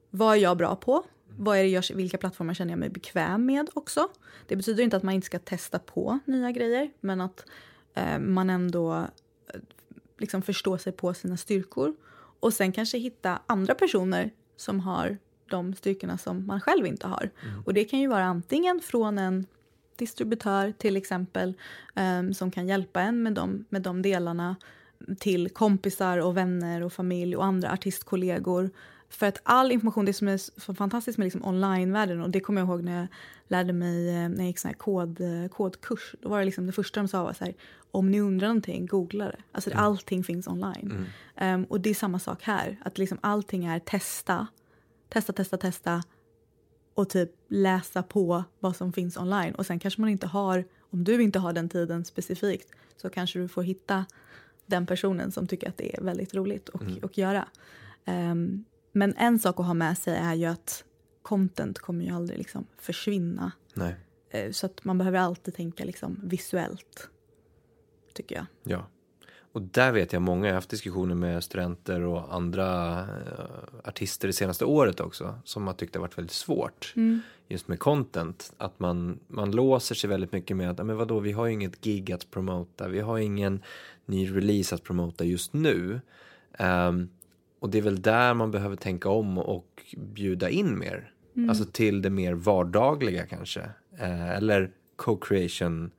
vad 0.10 0.38
är 0.38 0.42
jag 0.42 0.58
bra 0.58 0.76
på? 0.76 1.04
Vad 1.30 1.58
är 1.58 1.64
det 1.64 1.70
jag, 1.70 1.84
vilka 1.94 2.18
plattformar 2.18 2.54
känner 2.54 2.72
jag 2.72 2.80
mig 2.80 2.90
bekväm 2.90 3.46
med 3.46 3.70
också? 3.74 4.08
Det 4.48 4.56
betyder 4.56 4.84
inte 4.84 4.98
att 4.98 5.04
man 5.04 5.14
inte 5.14 5.26
ska 5.26 5.40
testa 5.40 5.80
på 5.80 6.20
nya 6.26 6.52
grejer, 6.52 6.92
men 7.00 7.22
att 7.22 7.46
eh, 7.94 8.20
man 8.20 8.50
ändå 8.50 9.08
liksom 10.18 10.42
förstår 10.42 10.78
sig 10.78 10.94
på 10.94 11.14
sina 11.14 11.38
styrkor. 11.38 11.96
Och 12.40 12.54
sen 12.54 12.72
kanske 12.72 12.98
hitta 12.98 13.40
andra 13.46 13.76
personer 13.76 14.32
som 14.56 14.80
har 14.80 15.18
de 15.50 15.74
styrkorna 15.74 16.18
som 16.18 16.46
man 16.48 16.62
själv 16.62 16.86
inte 16.86 17.08
har. 17.08 17.30
Och 17.66 17.74
det 17.74 17.84
kan 17.84 18.00
ju 18.00 18.08
vara 18.08 18.26
antingen 18.26 18.80
från 18.80 19.18
en 19.18 19.46
distributör 19.96 20.72
till 20.72 20.98
exempel 20.98 21.54
eh, 21.96 22.32
som 22.32 22.52
kan 22.52 22.68
hjälpa 22.68 23.02
en 23.02 23.24
med 23.24 23.34
de, 23.34 23.66
med 23.70 23.82
de 23.82 24.02
delarna 24.02 24.56
till 25.20 25.50
kompisar 25.50 26.18
och 26.18 26.38
vänner 26.38 26.84
och 26.84 26.94
familj 26.94 27.36
och 27.36 27.46
andra 27.46 27.72
artistkollegor. 27.72 28.70
För 29.10 29.26
att 29.26 29.42
all 29.44 29.72
information, 29.72 30.06
det 30.06 30.14
som 30.14 30.28
är 30.28 30.38
så 30.38 30.74
fantastiskt 30.74 31.18
med 31.18 31.26
liksom 31.26 31.46
online-världen 31.46 32.22
och 32.22 32.30
det 32.30 32.40
kommer 32.40 32.62
jag 32.62 32.70
ihåg 32.70 32.84
när 32.84 33.00
jag 33.00 33.08
lärde 33.48 33.74
mig 33.74 34.10
eh, 34.10 34.30
när 34.30 34.38
jag 34.38 34.48
gick 34.48 34.60
sån 34.60 34.70
här 34.70 34.76
kod, 34.76 35.22
eh, 35.22 35.48
kodkurs. 35.50 36.16
Då 36.22 36.30
var 36.30 36.40
det 36.40 36.46
liksom 36.46 36.66
det 36.66 36.72
första 36.72 37.00
de 37.00 37.08
sa 37.08 37.24
var 37.24 37.34
så 37.34 37.46
här, 37.46 37.54
om 37.92 38.12
ni 38.12 38.22
undrar 38.22 38.48
någonting, 38.48 38.86
googla 38.86 39.26
det. 39.26 39.38
Alltså 39.52 39.72
allting 39.74 40.24
finns 40.24 40.48
online. 40.48 41.06
Ehm, 41.36 41.64
och 41.64 41.82
det 41.82 41.90
är 41.90 41.94
samma 41.94 42.20
sak 42.20 42.44
här, 42.44 42.78
att 42.84 42.98
liksom 42.98 43.18
allting 43.22 43.66
är 43.66 43.80
testa, 43.80 44.48
testa, 45.10 45.34
testa, 45.34 45.58
testa 45.58 46.04
och 46.94 47.10
typ 47.10 47.32
läsa 47.48 48.04
på 48.04 48.44
vad 48.60 48.76
som 48.76 48.94
finns 48.94 49.18
online. 49.18 49.56
Och 49.56 49.66
sen 49.66 49.80
kanske 49.80 50.02
man 50.02 50.10
inte 50.10 50.28
har, 50.28 50.66
om 50.80 51.04
du 51.04 51.24
inte 51.24 51.40
har 51.40 51.54
den 51.54 51.70
tiden 51.70 52.06
specifikt, 52.06 52.72
så 52.98 53.10
kanske 53.10 53.40
du 53.40 53.48
får 53.48 53.64
hitta 53.64 54.06
den 54.66 54.86
personen 54.86 55.32
som 55.32 55.48
tycker 55.48 55.70
att 55.70 55.78
det 55.78 55.98
är 55.98 56.02
väldigt 56.02 56.34
roligt 56.34 56.70
att 56.70 57.04
att 57.04 57.18
göra. 57.18 57.48
Ehm, 58.06 58.66
men 58.92 59.16
en 59.18 59.40
sak 59.40 59.60
att 59.60 59.66
ha 59.66 59.74
med 59.74 59.98
sig 59.98 60.16
är 60.16 60.34
ju 60.34 60.46
att 60.46 60.84
content 61.22 61.80
kommer 61.80 62.06
ju 62.06 62.12
aldrig 62.12 62.38
liksom 62.38 62.68
försvinna. 62.78 63.52
Nej. 63.74 63.96
Eh, 64.30 64.52
så 64.52 64.66
att 64.66 64.86
man 64.86 64.98
behöver 64.98 65.20
alltid 65.20 65.56
tänka 65.56 65.86
liksom 65.86 66.20
visuellt, 66.24 67.10
tycker 68.14 68.36
jag. 68.36 68.46
Ja. 68.64 68.88
Och 69.58 69.64
där 69.64 69.92
vet 69.92 70.14
jag 70.14 70.22
många, 70.22 70.46
jag 70.46 70.54
har 70.54 70.58
haft 70.58 70.70
diskussioner 70.70 71.16
med 71.16 71.44
studenter 71.44 72.02
och 72.02 72.36
andra 72.36 73.00
eh, 73.00 73.08
artister 73.84 74.28
det 74.28 74.34
senaste 74.34 74.66
året 74.66 75.00
också, 75.00 75.40
som 75.44 75.68
har 75.68 75.74
tyckt 75.74 75.94
det 75.94 76.00
har 76.00 76.02
varit 76.02 76.18
väldigt 76.18 76.32
svårt. 76.32 76.94
Just 77.48 77.68
med 77.68 77.80
content, 77.80 78.54
att 78.58 78.80
man, 78.80 79.20
man 79.28 79.52
låser 79.52 79.96
sig 79.96 80.10
väldigt 80.10 80.32
mycket 80.32 80.58
med 80.58 80.70
att, 80.70 80.78
"Ja, 80.78 80.84
men 80.84 80.98
vadå, 80.98 81.20
vi 81.20 81.32
har 81.32 81.46
ju 81.46 81.54
inget 81.54 81.82
gig 81.82 82.12
att 82.12 82.32
promota, 82.32 82.88
vi 82.88 83.00
har 83.00 83.18
ingen 83.18 83.62
ny 84.06 84.36
release 84.36 84.76
att 84.76 84.84
promota 84.84 85.24
just 85.24 85.54
nu. 85.54 86.02
Ehm, 86.58 87.10
och 87.60 87.70
det 87.70 87.78
är 87.78 87.82
väl 87.82 88.02
där 88.02 88.34
man 88.34 88.52
behöver 88.52 88.76
tänka 88.76 89.10
om 89.10 89.38
och 89.38 89.96
bjuda 89.98 90.50
in 90.50 90.80
mer. 90.80 91.12
Alltså 91.50 91.66
till 91.66 92.02
det 92.02 92.10
mer 92.10 92.34
vardagliga 92.34 93.26
kanske. 93.26 93.62
Eh, 94.00 94.30
eller 94.30 94.72
co-creation 94.96 95.92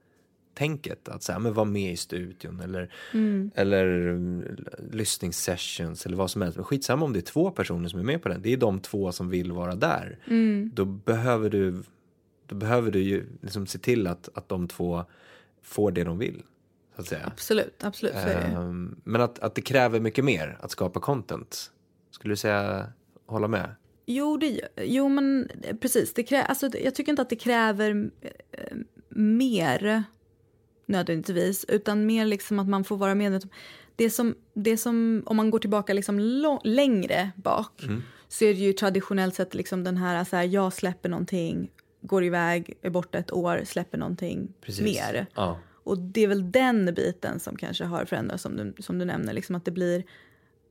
tänket. 0.58 1.08
Att 1.08 1.22
säga, 1.22 1.38
men 1.38 1.54
vara 1.54 1.64
med 1.64 1.92
i 1.92 1.96
studion 1.96 2.60
eller, 2.60 2.92
eller 3.54 4.08
mm, 4.08 4.56
lyssningssessions 4.92 6.06
eller 6.06 6.16
vad 6.16 6.30
som 6.30 6.42
helst. 6.42 6.56
Men 6.56 6.64
skitsamma 6.64 7.04
om 7.04 7.12
det 7.12 7.18
är 7.18 7.20
två 7.20 7.50
personer 7.50 7.88
som 7.88 8.00
är 8.00 8.04
med 8.04 8.22
på 8.22 8.28
den. 8.28 8.42
Det 8.42 8.52
är 8.52 8.56
de 8.56 8.80
två 8.80 9.12
som 9.12 9.30
vill 9.30 9.52
vara 9.52 9.74
där. 9.74 10.18
Då 10.72 10.84
behöver 10.84 11.50
du, 11.50 11.82
då 12.46 12.54
behöver 12.54 12.90
du 12.90 13.00
ju 13.00 13.26
liksom 13.42 13.66
se 13.66 13.78
till 13.78 14.06
att, 14.06 14.28
att 14.34 14.48
de 14.48 14.68
två 14.68 15.04
får 15.62 15.90
det 15.90 16.04
de 16.04 16.18
vill. 16.18 16.42
Så 16.96 17.02
att 17.02 17.08
säga. 17.08 17.26
Absolut, 17.26 17.84
absolut. 17.84 18.14
Så. 18.14 18.28
Ehm, 18.28 19.00
men 19.04 19.20
att, 19.20 19.38
att 19.38 19.54
det 19.54 19.62
kräver 19.62 20.00
mycket 20.00 20.24
mer 20.24 20.58
att 20.60 20.70
skapa 20.70 21.00
content. 21.00 21.70
Skulle 22.10 22.32
du 22.32 22.36
säga, 22.36 22.86
hålla 23.26 23.48
med? 23.48 23.74
Jo, 24.06 24.36
det, 24.36 24.60
jo 24.76 25.08
men 25.08 25.50
eh, 25.62 25.76
precis. 25.76 26.14
Det 26.14 26.22
krä, 26.22 26.42
alltså, 26.42 26.70
jag 26.78 26.94
tycker 26.94 27.12
inte 27.12 27.22
att 27.22 27.30
det 27.30 27.36
kräver 27.36 28.10
eh, 28.20 28.76
mer 29.08 30.04
nödvändigtvis, 30.88 31.64
utan 31.68 32.06
mer 32.06 32.26
liksom 32.26 32.58
att 32.58 32.68
man 32.68 32.84
får 32.84 32.96
vara 32.96 33.14
medveten. 33.14 33.50
Det 33.96 34.10
som, 34.10 34.34
det 34.54 34.76
som, 34.76 35.22
om 35.26 35.36
man 35.36 35.50
går 35.50 35.58
tillbaka 35.58 35.92
liksom 35.92 36.18
lång, 36.18 36.60
längre 36.64 37.30
bak 37.36 37.82
så 38.28 38.44
är 38.44 38.54
det 38.54 38.60
ju 38.60 38.72
traditionellt 38.72 39.34
sett 39.34 39.54
liksom 39.54 39.84
den 39.84 39.96
här, 39.96 40.24
så 40.24 40.36
här, 40.36 40.44
jag 40.44 40.72
släpper 40.72 41.08
någonting, 41.08 41.70
går 42.00 42.24
iväg, 42.24 42.78
är 42.82 42.90
borta 42.90 43.18
ett 43.18 43.32
år, 43.32 43.62
släpper 43.64 43.98
någonting 43.98 44.52
Precis. 44.60 44.84
mer. 44.84 45.26
Ja. 45.34 45.58
Och 45.88 45.98
det 45.98 46.20
är 46.20 46.28
väl 46.28 46.52
den 46.52 46.94
biten 46.94 47.40
som 47.40 47.56
kanske 47.56 47.84
har 47.84 48.04
förändrats 48.04 48.42
som 48.42 48.56
du, 48.56 48.82
som 48.82 48.98
du 48.98 49.04
nämner. 49.04 49.32
Liksom 49.32 49.54
att 49.54 49.64
det 49.64 49.70
blir, 49.70 50.04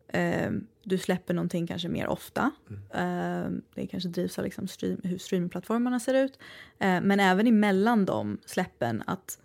eh, 0.08 0.52
du 0.84 0.98
släpper 0.98 1.34
någonting 1.34 1.68
kanske 1.68 1.90
mer 1.90 2.08
ofta. 2.08 2.52
Eh, 2.94 3.50
det 3.76 3.88
kanske 3.88 4.10
drivs 4.10 4.40
av 4.40 4.46
liksom 4.46 4.68
stream, 4.68 5.02
hur 5.04 5.18
streamingplattformarna 5.18 6.00
ser 6.00 6.14
ut. 6.14 6.40
Eh, 6.80 7.02
men 7.02 7.20
även 7.20 7.48
emellan 7.48 8.06
de 8.06 8.38
släppen 8.46 9.04
att, 9.08 9.40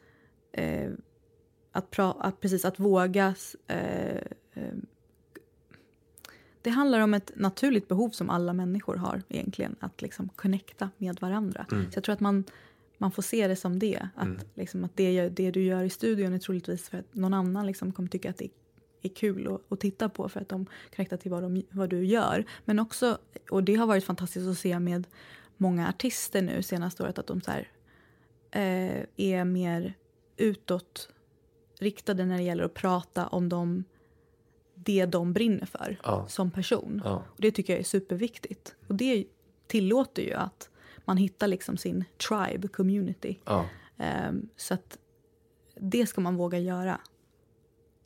eh, 0.52 0.90
att, 1.72 1.90
pra, 1.90 2.12
att, 2.12 2.40
precis, 2.40 2.64
att 2.64 2.78
våga 2.80 3.34
eh, 3.66 4.16
eh, 4.54 4.74
det 6.62 6.70
handlar 6.70 7.00
om 7.00 7.14
ett 7.14 7.32
naturligt 7.36 7.88
behov 7.88 8.10
som 8.10 8.30
alla 8.30 8.52
människor 8.52 8.96
har 8.96 9.22
egentligen. 9.28 9.76
Att 9.80 10.02
liksom 10.02 10.28
connecta 10.28 10.90
med 10.96 11.20
varandra. 11.20 11.66
Så 11.68 11.76
jag 11.94 12.04
tror 12.04 12.12
att 12.12 12.20
man, 12.20 12.44
man 12.98 13.12
får 13.12 13.22
se 13.22 13.48
det 13.48 13.56
som 13.56 13.78
det. 13.78 14.08
Att, 14.14 14.46
liksom, 14.54 14.84
att 14.84 14.96
det, 14.96 15.28
det 15.28 15.50
du 15.50 15.62
gör 15.62 15.82
i 15.82 15.90
studion 15.90 16.32
är 16.32 16.38
troligtvis 16.38 16.88
för 16.88 16.98
att 16.98 17.14
någon 17.14 17.34
annan 17.34 17.66
liksom 17.66 17.92
kommer 17.92 18.08
tycka 18.08 18.30
att 18.30 18.38
det 18.38 18.48
är 19.02 19.08
kul 19.08 19.54
att, 19.54 19.72
att 19.72 19.80
titta 19.80 20.08
på 20.08 20.28
för 20.28 20.40
att 20.40 20.48
de 20.48 20.66
connectar 20.96 21.16
till 21.16 21.30
vad, 21.30 21.42
de, 21.42 21.62
vad 21.70 21.90
du 21.90 22.04
gör. 22.04 22.44
Men 22.64 22.78
också, 22.78 23.18
och 23.50 23.64
det 23.64 23.74
har 23.74 23.86
varit 23.86 24.04
fantastiskt 24.04 24.48
att 24.48 24.58
se 24.58 24.78
med 24.78 25.06
många 25.56 25.88
artister 25.88 26.42
nu 26.42 26.62
senaste 26.62 27.02
året 27.02 27.18
att 27.18 27.26
de 27.26 27.40
så 27.40 27.50
här, 27.50 27.68
eh, 28.50 29.04
är 29.16 29.44
mer 29.44 29.94
utåt 30.37 31.09
riktade 31.79 32.25
när 32.25 32.37
det 32.37 32.42
gäller 32.42 32.64
att 32.64 32.75
prata 32.75 33.27
om 33.27 33.49
de, 33.49 33.85
det 34.75 35.07
de 35.07 35.33
brinner 35.33 35.66
för 35.66 35.97
Ja. 36.03 36.27
som 36.29 36.51
person. 36.51 37.03
Ja. 37.05 37.23
Och 37.29 37.40
det 37.40 37.51
tycker 37.51 37.73
jag 37.73 37.81
är 37.81 37.85
superviktigt. 37.85 38.75
Och 38.87 38.95
det 38.95 39.25
tillåter 39.66 40.23
ju 40.23 40.33
att 40.33 40.71
man 41.05 41.16
hittar 41.16 41.47
liksom 41.47 41.77
sin 41.77 42.05
tribe, 42.29 42.68
community. 42.68 43.38
Ja. 43.45 43.66
Ehm, 43.99 44.49
så 44.57 44.75
att 44.75 44.99
det 45.75 46.07
ska 46.07 46.21
man 46.21 46.37
våga 46.37 46.59
göra. 46.59 47.01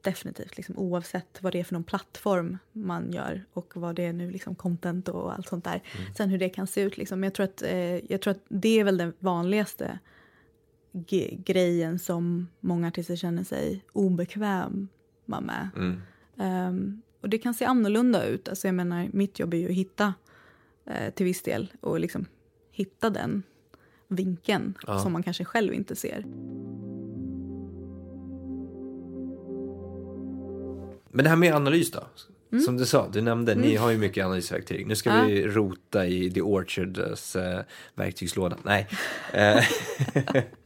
Definitivt, 0.03 0.57
liksom, 0.57 0.79
oavsett 0.79 1.43
vad 1.43 1.53
det 1.53 1.61
är 1.61 1.65
för 1.65 1.75
någon 1.75 1.85
plattform 1.85 2.59
man 2.73 3.12
gör 3.12 3.45
och 3.53 3.77
vad 3.77 3.95
det 3.97 4.03
är 4.05 4.12
nu, 4.12 4.31
liksom 4.31 4.55
content 4.55 5.09
och 5.09 5.33
allt 5.35 5.49
sånt 5.49 5.65
där. 5.65 5.83
Sen 6.17 6.29
hur 6.29 6.39
det 6.39 6.49
kan 6.49 6.67
se 6.67 6.81
ut. 6.81 6.97
Liksom. 6.99 7.21
Men 7.21 7.27
Jag, 7.27 7.35
tror 7.35 7.45
att, 7.45 7.62
eh, 7.62 8.12
jag 8.12 8.21
tror 8.21 8.31
att 8.31 8.43
det 8.49 8.81
är 8.81 8.85
väl 8.85 8.97
den 8.97 9.12
vanligaste 9.19 9.99
grejen 11.44 11.98
som 11.98 12.48
många 12.61 12.88
artister 12.88 13.16
känner 13.16 13.44
sig 13.44 13.85
obekväma 13.92 14.88
med. 15.26 15.68
Mm. 15.76 16.00
Ehm, 16.38 17.02
och 17.20 17.28
det 17.28 17.38
kan 17.38 17.54
se 17.54 17.64
annorlunda 17.64 18.26
ut. 18.26 18.48
Alltså 18.48 18.68
jag 18.68 18.74
menar, 18.74 19.09
mitt 19.12 19.38
jobb 19.38 19.54
är 19.54 19.59
ju 19.59 19.66
att 19.68 19.74
hitta 19.74 20.14
eh, 20.87 21.11
till 21.14 21.26
viss 21.26 21.42
del 21.42 21.72
och 21.80 22.00
liksom 22.00 22.26
hitta 22.72 23.11
den 23.11 23.42
vinkeln 24.09 24.74
Ja. 24.87 24.98
som 24.98 25.12
man 25.12 25.22
kanske 25.22 25.44
själv 25.44 25.74
inte 25.74 25.96
ser. 25.96 26.24
Men 31.11 31.24
det 31.24 31.28
här 31.28 31.37
med 31.37 31.54
analys 31.54 31.90
då? 31.90 32.04
Mm. 32.52 32.64
Som 32.64 32.76
du 32.76 32.87
sa, 32.87 33.09
du 33.12 33.20
nämnde, 33.22 33.54
ni 33.54 33.76
har 33.76 33.90
ju 33.90 33.98
mycket 33.98 34.24
analysverktyg. 34.24 34.87
Nu 34.87 34.96
ska 34.96 35.11
Ja. 35.11 35.24
vi 35.24 35.46
rota 35.46 36.06
i 36.06 36.30
The 36.30 36.42
Orchards 36.42 37.37
eh, 37.37 37.61
verktygslåda. 37.94 38.56
Nej. 38.64 38.88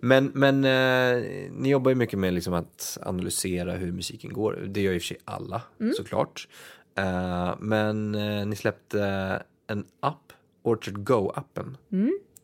Men 0.00 0.30
men 0.34 0.64
eh, 0.64 1.22
ni 1.52 1.68
jobbar 1.70 1.90
ju 1.90 1.94
mycket 1.94 2.18
med 2.18 2.34
liksom 2.34 2.54
att 2.54 2.98
analysera 3.02 3.72
hur 3.72 3.92
musiken 3.92 4.32
går. 4.32 4.52
Det 4.68 4.80
gör 4.80 4.92
ju 4.92 5.00
för 5.00 5.06
sig 5.06 5.18
alla, 5.24 5.62
Mm. 5.80 5.94
såklart. 5.94 6.48
Eh, 6.98 7.54
men 7.58 8.14
eh, 8.14 8.46
ni 8.46 8.56
släppte 8.56 9.02
en 9.66 9.84
app, 10.00 10.32
Orchard 10.62 10.98
Go-appen. 10.98 11.76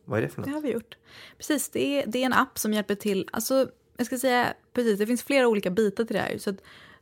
Vad 0.05 0.17
är 0.19 0.21
det 0.21 0.29
för 0.29 0.37
Mm. 0.41 0.45
Det 0.49 0.51
något? 0.51 0.53
har 0.53 0.61
vi 0.61 0.73
gjort. 0.73 0.97
Precis, 1.37 1.69
det 1.69 1.85
är, 1.85 2.07
det 2.07 2.21
är 2.21 2.25
en 2.25 2.33
app 2.33 2.59
som 2.59 2.73
hjälper 2.73 2.95
till. 2.95 3.29
Alltså, 3.31 3.67
jag 3.97 4.05
ska 4.05 4.17
säga, 4.17 4.53
precis, 4.73 4.99
det 4.99 5.07
finns 5.07 5.23
flera 5.23 5.47
olika 5.47 5.69
bitar 5.71 6.03
till 6.05 6.15
det 6.15 6.21
här. 6.21 6.37
Så 6.37 6.49
att 6.49 6.57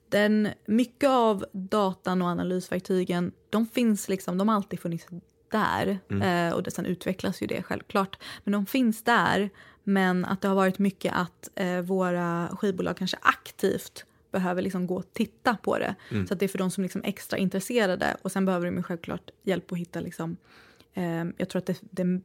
den, 0.10 0.48
mycket 0.65 1.10
av 1.10 1.46
datan 1.52 2.22
och 2.22 2.28
analysverktygen, 2.28 3.32
de 3.50 3.67
finns 3.67 4.10
liksom, 4.10 4.38
de 4.38 4.48
har 4.48 4.56
alltid 4.56 4.80
funnits 4.80 5.06
där. 5.51 5.99
Eh, 6.21 6.53
och 6.53 6.67
sen 6.73 6.85
utvecklas 6.85 7.41
ju 7.41 7.47
det 7.47 7.63
självklart. 7.63 8.17
Men 8.43 8.51
de 8.51 8.65
finns 8.65 9.03
där, 9.03 9.49
men 9.83 10.25
att 10.25 10.41
det 10.41 10.47
har 10.47 10.55
varit 10.55 10.79
mycket 10.79 11.13
att 11.15 11.49
eh, 11.55 11.81
våra 11.81 12.49
skivbolag 12.59 12.97
kanske 12.97 13.17
aktivt 13.21 14.05
behöver 14.31 14.61
liksom 14.61 14.87
gå 14.87 14.95
och 14.95 15.13
titta 15.13 15.57
på 15.63 15.77
det. 15.79 15.95
Så 16.27 16.33
att 16.33 16.39
det 16.39 16.45
är 16.45 16.47
för 16.47 16.57
de 16.57 16.71
som 16.71 16.83
liksom 16.83 17.01
extra 17.03 17.37
intresserade. 17.37 18.17
Och 18.21 18.31
sen 18.31 18.45
behöver 18.45 18.65
de 18.65 18.75
ju 18.77 18.83
självklart 18.83 19.29
hjälp 19.43 19.71
att 19.71 19.77
hitta 19.77 19.99
liksom, 19.99 20.37
eh, 20.93 21.23
jag 21.37 21.49
tror 21.49 21.59
att 21.59 21.65
det, 21.65 21.77
det 21.81 22.21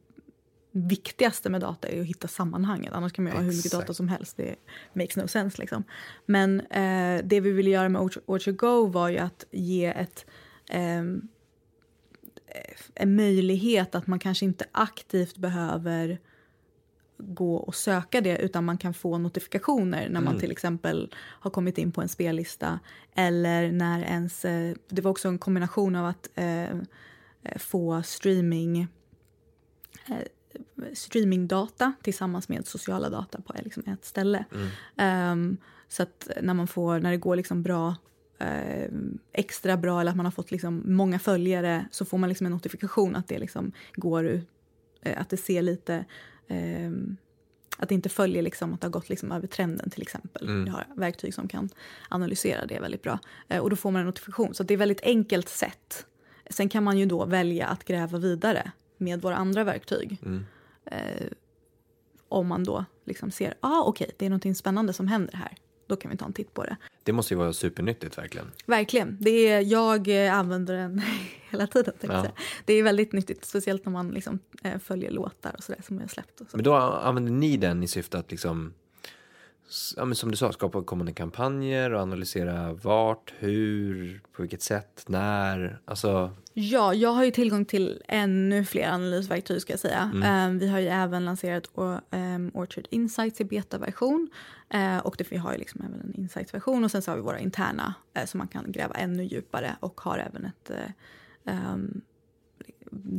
viktigaste 0.71 1.49
med 1.49 1.61
data 1.61 1.87
är 1.87 2.01
att 2.01 2.07
hitta 2.07 2.27
sammanhanget. 2.27 2.93
Annars 2.93 3.13
kan 3.13 3.23
man 3.23 3.33
ju 3.33 3.37
ha 3.37 3.43
hur 3.43 3.51
mycket 3.57 3.71
data 3.71 3.93
som 3.93 4.07
helst. 4.09 4.37
Det 4.37 4.55
makes 4.93 5.15
no 5.17 5.27
sense. 5.27 5.61
Liksom. 5.61 5.83
Men 6.25 6.59
eh, 6.61 7.21
det 7.23 7.39
vi 7.39 7.51
ville 7.51 7.69
göra 7.69 7.89
med 7.89 8.01
Orchard- 8.01 8.23
Orchard 8.25 8.55
Go 8.57 8.85
var 8.87 9.09
ju 9.09 9.17
att 9.17 9.45
ge 9.51 9.85
ett, 9.85 10.25
ehm, 10.69 11.27
en 12.95 13.15
möjlighet 13.15 13.95
att 13.95 14.07
man 14.07 14.19
kanske 14.19 14.45
inte 14.45 14.65
aktivt 14.71 15.37
behöver 15.37 16.19
gå 17.17 17.55
och 17.55 17.75
söka 17.75 18.21
det 18.21 18.37
utan 18.37 18.65
man 18.65 18.77
kan 18.77 18.93
få 18.93 19.17
notifikationer 19.17 20.09
när 20.09 20.21
man 20.21 20.33
till 20.39 20.51
exempel 20.51 21.13
har 21.15 21.51
kommit 21.51 21.77
in 21.77 21.91
på 21.91 22.01
en 22.01 22.09
spellista 22.09 22.79
eller 23.15 23.71
när 23.71 24.01
ens... 24.01 24.45
eh, 24.45 24.75
Det 24.89 25.01
var 25.01 25.11
också 25.11 25.27
en 25.27 25.39
kombination 25.39 25.95
av 25.95 26.05
att 26.05 26.29
eh, 26.35 26.63
eh, 26.63 26.77
få 27.57 28.03
streaming 28.03 28.87
streamingdata 30.93 31.93
tillsammans 32.01 32.49
med 32.49 32.67
sociala 32.67 33.09
data 33.09 33.41
på 33.41 33.53
liksom 33.63 33.83
ett 33.87 34.05
ställe. 34.05 34.45
Ehm, 34.97 35.57
så 35.87 36.03
att 36.03 36.27
när 36.41 36.53
man 36.53 36.67
får, 36.67 36.99
när 36.99 37.11
det 37.11 37.17
går 37.17 37.35
liksom 37.35 37.63
bra, 37.63 37.95
ehm, 38.39 39.19
extra 39.33 39.77
bra 39.77 40.01
eller 40.01 40.11
att 40.11 40.17
man 40.17 40.25
har 40.25 40.31
fått 40.31 40.51
liksom 40.51 40.83
många 40.85 41.19
följare 41.19 41.85
så 41.91 42.05
får 42.05 42.17
man 42.17 42.29
liksom 42.29 42.45
en 42.45 42.51
notifikation 42.51 43.15
att 43.15 43.27
det 43.27 43.39
liksom 43.39 43.71
går 43.95 44.25
ut, 44.25 44.47
eh, 45.01 45.21
att 45.21 45.29
det 45.29 45.37
ser 45.37 45.61
lite 45.61 46.05
ehm, 46.47 47.17
att 47.77 47.89
det 47.89 47.95
inte 47.95 48.09
följer 48.09 48.41
liksom 48.41 48.73
att 48.73 48.81
det 48.81 48.87
har 48.87 48.91
gått 48.91 49.09
liksom 49.09 49.31
över 49.31 49.47
trenden 49.47 49.89
till 49.89 50.01
exempel. 50.01 50.47
Mm. 50.47 50.73
Har 50.73 50.85
verktyg 50.95 51.33
som 51.33 51.47
kan 51.47 51.69
analysera 52.09 52.65
det 52.65 52.79
väldigt 52.79 53.03
bra. 53.03 53.19
Eh, 53.47 53.61
och 53.61 53.69
då 53.69 53.75
får 53.75 53.91
man 53.91 53.99
en 53.99 54.05
notifikation. 54.05 54.53
Så 54.53 54.63
det 54.63 54.73
är 54.73 54.75
ett 54.75 54.81
väldigt 54.81 55.03
enkelt 55.03 55.49
sätt. 55.49 56.05
Sen 56.49 56.69
kan 56.69 56.83
man 56.83 56.97
ju 56.97 57.05
då 57.05 57.25
välja 57.25 57.67
att 57.67 57.83
gräva 57.83 58.17
vidare 58.17 58.71
med 58.97 59.21
våra 59.21 59.35
andra 59.35 59.63
verktyg. 59.63 60.17
Mm. 60.25 60.45
Eh, 60.85 61.27
om 62.29 62.47
man 62.47 62.63
då 62.63 62.85
liksom 63.05 63.31
ser, 63.31 63.53
ah, 63.59 63.83
okej, 63.83 64.11
det 64.17 64.25
är 64.25 64.29
någonting 64.29 64.55
spännande 64.55 64.93
som 64.93 65.07
händer 65.07 65.33
här. 65.33 65.57
Då 65.87 65.95
kan 65.95 66.11
vi 66.11 66.17
ta 66.17 66.25
en 66.25 66.33
titt 66.33 66.53
på 66.53 66.63
det. 66.63 66.77
Det 67.07 67.13
måste 67.13 67.33
ju 67.33 67.37
vara 67.37 67.53
supernyttigt 67.53 68.17
verkligen. 68.17 68.51
Verkligen. 68.65 69.17
Det 69.19 69.29
är, 69.29 69.61
jag 69.61 70.25
eh, 70.25 70.33
använder 70.33 70.77
den 70.77 71.01
hela 71.49 71.67
tiden. 71.67 71.93
Ja. 72.01 72.25
Det 72.65 72.73
är 72.73 72.83
väldigt 72.83 73.13
nyttigt, 73.13 73.45
speciellt 73.45 73.85
när 73.85 73.91
man 73.91 74.11
liksom, 74.11 74.39
eh, 74.63 74.79
följer 74.79 75.11
låtar 75.11 75.55
och 75.57 75.63
sådär 75.63 75.81
som 75.87 75.95
jag 75.95 76.03
har 76.03 76.07
släppt. 76.07 76.41
Men 76.53 76.63
då 76.63 76.75
använder 76.75 77.31
ni 77.31 77.57
den 77.57 77.83
i 77.83 77.87
syfte 77.87 78.19
att 78.19 78.31
liksom, 78.31 78.73
ja, 79.95 80.05
men 80.05 80.15
som 80.15 80.31
du 80.31 80.37
sa, 80.37 80.51
skapa 80.51 80.83
kommande 80.83 81.13
kampanjer 81.13 81.93
och 81.93 82.01
analysera 82.01 82.73
vart, 82.73 83.33
hur, 83.37 84.21
på 84.31 84.41
vilket 84.41 84.61
sätt, 84.61 85.03
när, 85.07 85.79
alltså, 85.85 86.31
Ja, 86.59 86.93
jag 86.93 87.09
har 87.09 87.23
ju 87.23 87.31
tillgång 87.31 87.65
till 87.65 88.03
ännu 88.07 88.65
fler 88.65 88.87
analysverktyg 88.87 89.61
ska 89.61 89.73
jag 89.73 89.79
säga. 89.79 90.11
Eh, 90.23 90.51
vi 90.51 90.67
har 90.67 90.79
ju 90.79 90.87
även 90.87 91.25
lanserat 91.25 91.69
ehm, 92.11 92.51
Orchard 92.53 92.87
Insights 92.89 93.41
i 93.41 93.43
betaversion. 93.43 94.29
Eh, 94.69 94.97
och 94.97 95.15
det, 95.17 95.31
vi 95.31 95.37
har 95.37 95.51
ju 95.51 95.57
liksom 95.57 95.81
även 95.81 96.01
en 96.01 96.13
Insights-version 96.15 96.83
och 96.83 96.91
sen 96.91 97.01
så 97.01 97.11
har 97.11 97.15
vi 97.15 97.21
våra 97.21 97.39
interna 97.39 97.93
eh, 98.13 98.25
så 98.25 98.37
man 98.37 98.47
kan 98.47 98.71
gräva 98.71 98.93
ännu 98.93 99.23
djupare 99.23 99.75
och 99.79 100.01
har 100.01 100.17
även 100.17 100.45
ett 100.45 100.69
eh, 100.69 101.53
ehm, 101.53 102.01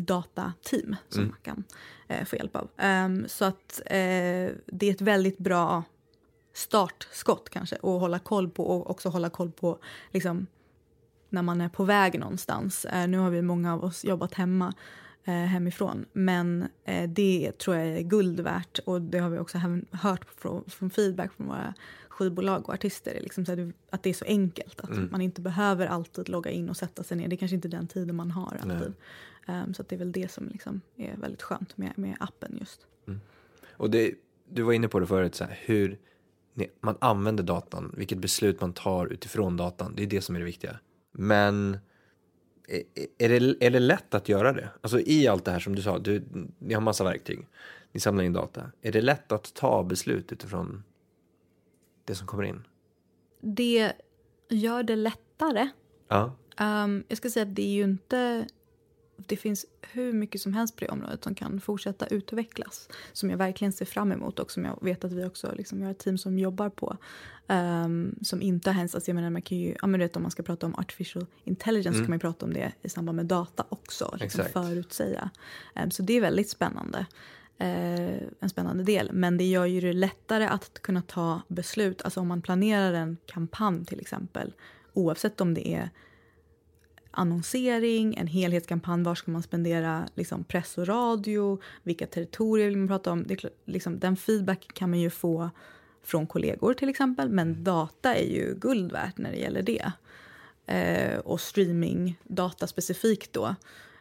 datateam 0.03 0.97
som 1.09 1.25
man 1.25 1.39
kan 1.43 1.65
eh, 2.09 2.25
få 2.25 2.37
hjälp 2.37 2.57
av. 2.57 2.69
Ehm, 2.77 3.25
så 3.29 3.45
att 3.45 3.81
eh, 3.87 4.51
det 4.67 4.83
är 4.87 4.91
ett 4.91 5.01
väldigt 5.01 5.39
bra 5.39 5.85
startskott 6.59 7.51
kanske 7.51 7.77
att 7.77 7.83
hålla 7.83 8.19
koll 8.19 8.51
på 8.51 8.65
och 8.65 8.91
också 8.91 9.09
hålla 9.09 9.31
koll 9.31 9.51
på 9.51 9.79
liksom, 10.13 10.47
när 11.29 11.43
man 11.43 11.61
är 11.61 11.69
på 11.69 11.85
väg 11.85 12.19
någonstans. 12.19 12.85
Eh, 12.85 13.09
nu 13.09 13.19
har 13.19 13.31
vi 13.31 13.43
många 13.43 13.75
av 13.75 13.85
oss 13.85 14.05
jobbat 14.05 14.35
hemma 14.35 14.75
eh, 15.25 15.35
hemifrån 15.35 16.07
men 16.13 16.69
eh, 16.85 17.11
det 17.11 17.53
tror 17.59 17.77
jag 17.77 17.87
är 17.87 18.01
guld 18.01 18.41
värt 18.41 18.79
och 18.79 19.03
det 19.03 19.19
har 19.19 19.31
vi 19.31 19.39
också 19.39 19.59
hört 19.91 20.27
från, 20.37 20.65
från 20.71 20.91
feedback 20.91 21.33
från 21.33 21.47
våra 21.47 21.75
skivbolag 22.09 22.69
och 22.69 22.75
artister. 22.75 23.21
Liksom 23.21 23.47
så 23.47 23.53
att, 23.91 24.03
det, 24.03 24.11
är 24.11 24.15
så 24.15 24.25
enkelt 24.25 24.81
att 24.81 25.11
man 25.11 25.21
inte 25.21 25.41
behöver 25.41 25.87
alltid 25.87 26.29
logga 26.29 26.51
in 26.51 26.69
och 26.69 26.77
sätta 26.77 27.03
sig 27.03 27.17
ner. 27.17 27.29
Det 27.29 27.35
är 27.35 27.37
kanske 27.37 27.55
inte 27.55 27.69
den 27.69 27.89
tiden 27.89 28.17
man 28.17 28.31
har 28.31 28.57
alltid. 28.63 28.93
Um, 29.49 29.75
så 29.75 29.83
det 29.89 29.95
är 29.95 29.99
väl 29.99 30.13
det 30.13 30.31
som 30.31 30.49
liksom 30.49 30.81
är 30.97 31.17
väldigt 31.17 31.43
skönt 31.43 31.77
med, 31.77 31.93
med 31.97 32.17
appen 32.21 32.57
just. 32.61 32.87
och 33.73 33.91
det, 33.91 34.15
du 34.49 34.63
var 34.63 34.73
inne 34.73 34.89
på 34.89 35.01
det 35.01 35.07
förut, 35.07 35.35
så 35.35 35.45
här, 35.45 35.59
hur 35.61 35.99
man 36.81 36.97
använder 37.01 37.45
datan, 37.45 37.95
vilket 37.97 38.19
beslut 38.19 38.61
man 38.61 38.73
tar 38.73 39.07
utifrån 39.07 39.57
datan, 39.57 39.93
det 39.97 40.03
är 40.03 40.07
det 40.07 40.23
som 40.23 40.35
är 40.35 40.39
det 40.39 40.45
viktiga. 40.45 40.79
Men 41.13 41.79
är, 43.19 43.29
det, 43.29 43.67
är 43.67 43.71
det 43.71 43.81
lätt 43.81 44.15
att 44.15 44.29
göra 44.29 44.53
det? 44.53 44.71
Alltså 44.81 45.01
i 45.01 45.29
allt 45.29 45.45
det 45.45 45.51
här 45.51 45.61
som 45.61 45.75
du 45.75 45.83
sa, 45.83 45.99
du, 45.99 46.25
ni 46.59 46.75
har 46.75 46.81
massa 46.81 47.05
verktyg, 47.05 47.47
ni 47.93 48.01
samlar 48.01 48.25
in 48.25 48.33
data. 48.33 48.71
Är 48.83 48.93
det 48.93 49.01
lätt 49.01 49.33
att 49.33 49.55
ta 49.55 49.83
beslut 49.83 50.33
utifrån 50.33 50.85
det 52.05 52.15
som 52.15 52.27
kommer 52.27 52.45
in? 52.45 52.63
Det 53.41 53.93
gör 54.49 54.83
det 54.83 54.97
lättare 54.97 55.69
Ja. 56.09 56.33
Um, 56.61 57.05
jag 57.09 57.19
ska 57.19 57.31
säga 57.31 57.47
att 57.47 57.55
det 57.55 57.63
är 57.63 57.75
ju 57.75 57.85
inte... 57.85 58.47
Det 59.27 59.37
finns 59.37 59.67
hur 59.83 60.13
mycket 60.13 60.41
som 60.41 60.55
helst 60.55 60.77
på 60.77 60.85
det 60.85 60.91
området 60.91 61.25
som 61.25 61.35
kan 61.35 61.61
fortsätta 61.61 62.07
utvecklas. 62.07 62.89
Som 63.13 63.31
jag 63.31 63.39
verkligen 63.39 63.73
ser 63.73 63.85
fram 63.85 64.13
emot 64.13 64.39
och 64.39 64.51
som 64.51 64.65
jag 64.65 64.79
vet 64.83 65.05
att 65.05 65.13
vi 65.13 65.25
också 65.25 65.53
liksom, 65.57 65.83
har 65.83 65.91
ett 65.91 65.99
team 65.99 66.19
som 66.19 66.39
jobbar 66.39 66.69
på. 66.69 66.97
Um, 67.47 68.15
som 68.23 68.43
inte 68.43 68.71
har 68.71 68.75
hänt, 68.75 68.95
alltså 68.95 69.11
jag 69.11 69.15
menar 69.15 69.31
man 69.31 69.43
kan 69.43 69.59
ju, 69.59 69.75
ja 69.81 69.87
men 69.87 70.01
du 70.01 70.07
vet 70.07 70.17
om 70.17 70.23
man 70.23 70.31
ska 70.31 70.43
prata 70.43 70.67
om 70.67 70.75
artificial 70.75 71.27
intelligence 71.45 71.99
kan 71.99 72.11
man 72.11 72.17
ju 72.17 72.21
prata 72.21 72.47
om 72.47 72.53
det 72.53 72.73
i 72.83 72.89
samband 72.89 73.17
med 73.17 73.27
data 73.27 73.65
också. 73.69 74.17
Liksom 74.21 74.41
Exakt. 74.41 74.53
förutsäga. 74.53 75.31
Um, 75.83 75.91
så 75.91 76.03
det 76.03 76.13
är 76.13 76.21
väldigt 76.21 76.51
spännande. 76.51 77.07
Eh, 77.59 78.23
en 78.41 78.49
spännande 78.49 78.85
del. 78.85 79.11
Men 79.13 79.37
det 79.37 79.45
gör 79.45 79.67
ju 79.67 79.81
det 79.81 79.93
lättare 79.93 80.47
att 80.47 80.83
kunna 80.83 81.03
ta 81.03 81.43
beslut. 81.49 82.03
Alltså 82.03 82.21
om 82.21 82.29
man 82.29 82.43
planerar 82.43 82.93
en 82.93 83.17
kampanj 83.27 83.85
till 83.85 84.01
exempel. 84.01 84.53
Oavsett 84.93 85.41
om 85.41 85.55
det 85.55 85.75
är 85.75 85.91
annonsering, 87.11 88.15
en 88.15 88.27
helhetskampanj, 88.27 89.05
var 89.05 89.15
ska 89.15 89.31
man 89.31 89.43
spendera 89.43 90.09
liksom, 90.15 90.45
press 90.45 90.79
och 90.79 90.87
radio, 90.87 91.61
vilka 91.83 92.07
territorier 92.07 92.69
vill 92.69 92.79
man 92.79 92.89
prata 92.89 93.13
om. 93.13 93.27
Det 93.27 93.45
liksom, 93.65 93.99
den 93.99 94.17
feedback 94.17 94.69
kan 94.75 94.91
man 94.91 95.01
ju 95.01 95.11
få 95.11 95.51
från 96.03 96.27
kollegor 96.27 96.75
till 96.75 96.89
exempel, 96.89 97.29
men 97.29 97.65
data 97.65 98.15
är 98.15 98.27
ju 98.27 98.55
guld 98.55 98.93
värt 98.93 99.19
när 99.19 99.31
det 99.31 99.39
gäller 99.39 99.63
det. 99.63 99.93
Eh, 100.67 101.19
och 101.19 101.41
streamingdata 101.41 102.67
specifikt 102.67 103.33
då. 103.33 103.55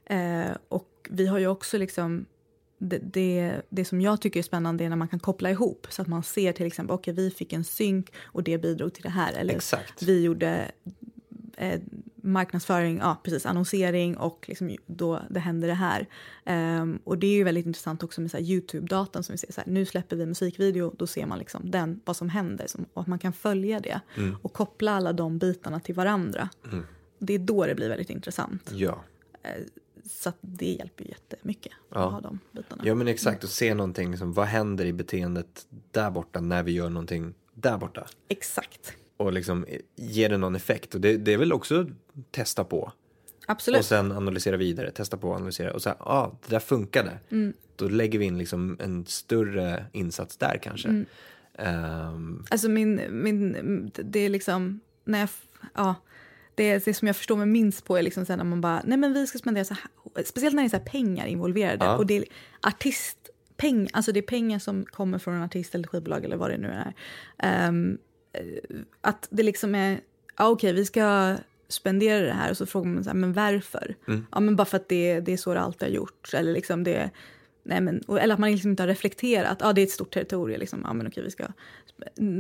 Eh, 0.06 0.52
och 0.70 1.10
vi 1.10 1.28
har 1.28 1.40
ju 1.40 1.48
också 1.48 1.78
liksom 1.78 2.26
det, 2.78 2.98
det, 2.98 3.62
det 3.70 3.86
som 3.86 4.02
jag 4.02 4.22
tycker 4.22 4.40
är 4.40 4.44
spännande 4.44 4.84
är 4.84 4.90
när 4.90 4.96
man 4.96 5.08
kan 5.08 5.20
koppla 5.20 5.52
ihop 5.52 5.88
så 5.90 6.02
att 6.02 6.08
man 6.08 6.24
ser 6.24 6.54
till 6.54 6.66
exempel, 6.66 6.94
okej 6.94 7.14
vi 7.14 7.32
fick 7.32 7.54
en 7.54 7.64
synk 7.64 8.14
och 8.24 8.44
det 8.44 8.58
bidrog 8.58 8.94
till 8.94 9.04
det 9.04 9.10
här. 9.10 9.34
Eller 9.34 9.56
Exakt. 9.56 10.04
vi 10.04 10.24
gjorde 10.24 10.72
eh, 11.58 11.82
marknadsföring, 12.16 12.98
ja 12.98 13.18
precis, 13.24 13.46
annonsering 13.46 14.18
och 14.18 14.46
liksom, 14.48 14.76
då 14.86 15.22
det 15.30 15.40
hände 15.40 15.68
det 15.68 15.74
här. 15.74 16.08
Ehm, 16.46 17.00
och 17.04 17.18
det 17.18 17.28
är 17.28 17.32
ju 17.36 17.44
väldigt 17.44 17.66
intressant 17.66 18.04
också 18.04 18.22
med 18.22 18.32
så 18.32 18.38
Youtube-datan 18.38 19.24
som 19.24 19.34
vi 19.34 19.38
ser 19.38 19.52
så 19.52 19.62
här, 19.62 19.70
nu 19.72 19.86
släpper 19.86 20.16
vi 20.16 20.26
musikvideo, 20.26 20.94
då 20.98 21.08
ser 21.08 21.26
man 21.26 21.40
liksom 21.40 21.72
den, 21.72 22.02
vad 22.06 22.16
som 22.16 22.30
händer 22.30 22.68
som, 22.68 22.86
och 22.94 23.02
att 23.02 23.08
man 23.08 23.20
kan 23.20 23.34
följa 23.34 23.80
det 23.80 24.02
och 24.42 24.54
koppla 24.54 24.92
alla 24.92 25.14
de 25.14 25.38
bitarna 25.38 25.80
till 25.80 25.96
varandra. 25.96 26.50
Det 27.20 27.34
är 27.34 27.40
då 27.40 27.66
det 27.66 27.76
blir 27.76 27.90
väldigt 27.90 28.10
intressant. 28.10 28.72
Ja. 28.74 29.04
så 30.10 30.30
att 30.30 30.38
det 30.42 30.72
hjälper 30.74 31.04
ju 31.04 31.10
jättemycket 31.10 31.72
Ja. 31.90 32.06
att 32.06 32.12
ha 32.14 32.22
de 32.22 32.40
bitarna. 32.52 32.84
Ja 32.86 32.96
men 32.96 33.08
exakt, 33.08 33.44
och 33.44 33.50
se 33.50 33.74
någonting, 33.74 34.12
liksom, 34.12 34.34
vad 34.34 34.46
händer 34.48 34.86
i 34.86 34.94
beteendet 34.94 35.68
där 35.92 36.12
borta 36.12 36.42
när 36.42 36.64
vi 36.64 36.72
gör 36.72 36.90
någonting 36.90 37.34
där 37.54 37.78
borta? 37.78 38.08
Exakt. 38.28 38.94
Och 39.18 39.34
liksom 39.34 39.66
ger 39.96 40.30
det 40.30 40.38
någon 40.38 40.56
effekt? 40.56 40.96
Och 40.96 41.02
det, 41.02 41.18
det 41.18 41.34
är 41.34 41.38
väl 41.38 41.54
också 41.54 41.86
testa 42.32 42.64
på. 42.64 42.92
Absolut. 43.48 43.80
Och 43.80 43.86
sen 43.86 44.12
analysera 44.12 44.58
vidare, 44.58 44.92
testa 44.92 45.18
på 45.18 45.30
och 45.30 45.36
analysera. 45.36 45.74
Och 45.74 45.82
så 45.82 45.90
här, 45.90 45.98
ah, 46.00 46.38
det 46.48 46.50
där 46.56 46.60
funkade. 46.60 47.20
Mm. 47.30 47.54
Då 47.76 47.88
lägger 47.88 48.20
vi 48.20 48.26
in 48.26 48.38
liksom 48.38 48.78
en 48.80 49.06
större 49.06 49.86
insats 49.94 50.38
där 50.38 50.60
kanske. 50.64 50.88
Mm. 50.90 51.06
Ehm, 51.58 52.46
Alltså 52.50 52.70
min, 52.70 53.02
min, 53.10 53.92
det 53.96 54.20
är 54.20 54.30
liksom, 54.30 54.80
när 55.04 55.20
jag, 55.20 55.30
ja, 55.74 55.96
det, 56.56 56.86
det 56.86 56.94
som 56.94 57.08
jag 57.08 57.16
förstår 57.16 57.38
mig 57.38 57.46
minst 57.46 57.86
på 57.86 57.98
är 57.98 58.02
liksom 58.02 58.26
sen 58.26 58.38
när 58.38 58.46
man 58.46 58.62
bara, 58.62 58.82
nej 58.86 58.98
men 58.98 59.14
vi 59.14 59.28
ska 59.28 59.38
spendera 59.38 59.66
så 59.66 59.74
här, 59.74 60.24
speciellt 60.24 60.56
när 60.56 60.64
det 60.64 60.68
är 60.68 60.80
så 60.80 60.86
pengar 60.86 61.26
involverade 61.26 61.86
Ja. 61.86 61.98
och 61.98 62.06
det 62.06 62.18
är 62.18 62.24
artistpeng, 62.62 63.90
alltså 63.94 64.12
det 64.12 64.20
är 64.20 64.22
pengar 64.22 64.60
som 64.60 64.86
kommer 64.86 65.18
från 65.20 65.34
en 65.34 65.44
artist 65.44 65.76
eller 65.76 65.88
skivbolag 65.88 66.26
eller 66.26 66.38
vad 66.38 66.50
det 66.50 66.58
nu 66.58 66.68
är. 66.68 66.94
Eh, 67.38 67.72
att 69.02 69.28
det 69.32 69.44
liksom 69.44 69.76
är, 69.76 70.00
ja 70.38 70.50
okej 70.50 70.74
vi 70.74 70.86
ska 70.86 71.36
spendera 71.68 72.26
det 72.26 72.32
här 72.32 72.52
och 72.52 72.58
så 72.58 72.66
frågar 72.66 72.90
man 72.90 73.04
så 73.04 73.10
här, 73.10 73.18
men 73.18 73.34
varför? 73.34 73.96
Ja 74.32 74.40
men 74.40 74.56
bara 74.56 74.66
för 74.66 74.78
att 74.78 74.90
det, 74.90 75.20
det 75.20 75.34
är 75.34 75.38
så 75.38 75.54
det 75.54 75.60
alltid 75.60 75.88
har 75.90 75.96
gjorts 75.96 76.34
eller 76.34 76.54
liksom 76.54 76.84
det 76.84 77.10
Nej, 77.64 77.82
men, 77.82 78.02
och- 78.02 78.20
eller 78.20 78.34
att 78.34 78.40
man 78.40 78.52
liksom 78.52 78.70
inte 78.72 78.84
har 78.84 78.88
reflekterat. 78.88 79.58
Ja, 79.62 79.74
det 79.74 79.82
är 79.82 79.84
ett 79.84 79.92
stort 79.92 80.14
territorium. 80.14 80.60
Liksom. 80.60 80.82
Ja, 80.84 80.94
men 80.94 81.08
okej, 81.08 81.24
vi 81.24 81.32
ska... 81.32 81.48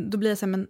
Då 0.09 0.17
blir 0.17 0.29
jag 0.29 0.37
så 0.37 0.45
här, 0.45 0.51
men 0.51 0.67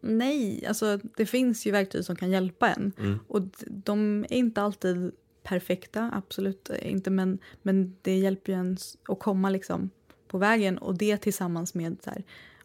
nej. 0.00 0.66
Alltså, 0.66 0.98
det 1.16 1.26
finns 1.26 1.66
ju 1.66 1.70
verktyg 1.70 2.04
som 2.04 2.16
kan 2.16 2.30
hjälpa 2.30 2.68
en. 2.70 2.92
Och 3.28 3.42
d- 3.42 3.48
de 3.68 4.24
är 4.30 4.32
inte 4.36 4.62
alltid 4.62 5.12
perfekta, 5.42 6.10
absolut 6.14 6.70
inte. 6.82 7.10
Men, 7.10 7.38
men 7.62 7.96
det 8.02 8.16
hjälper 8.18 8.52
ju 8.52 8.58
en 8.58 8.76
att 9.08 9.18
komma 9.18 9.50
liksom 9.50 9.90
på 10.28 10.38
vägen. 10.38 10.78
Och 10.78 10.98
det 10.98 11.16
tillsammans 11.16 11.74
med 11.74 11.96
så 12.04 12.10
här, 12.10 12.22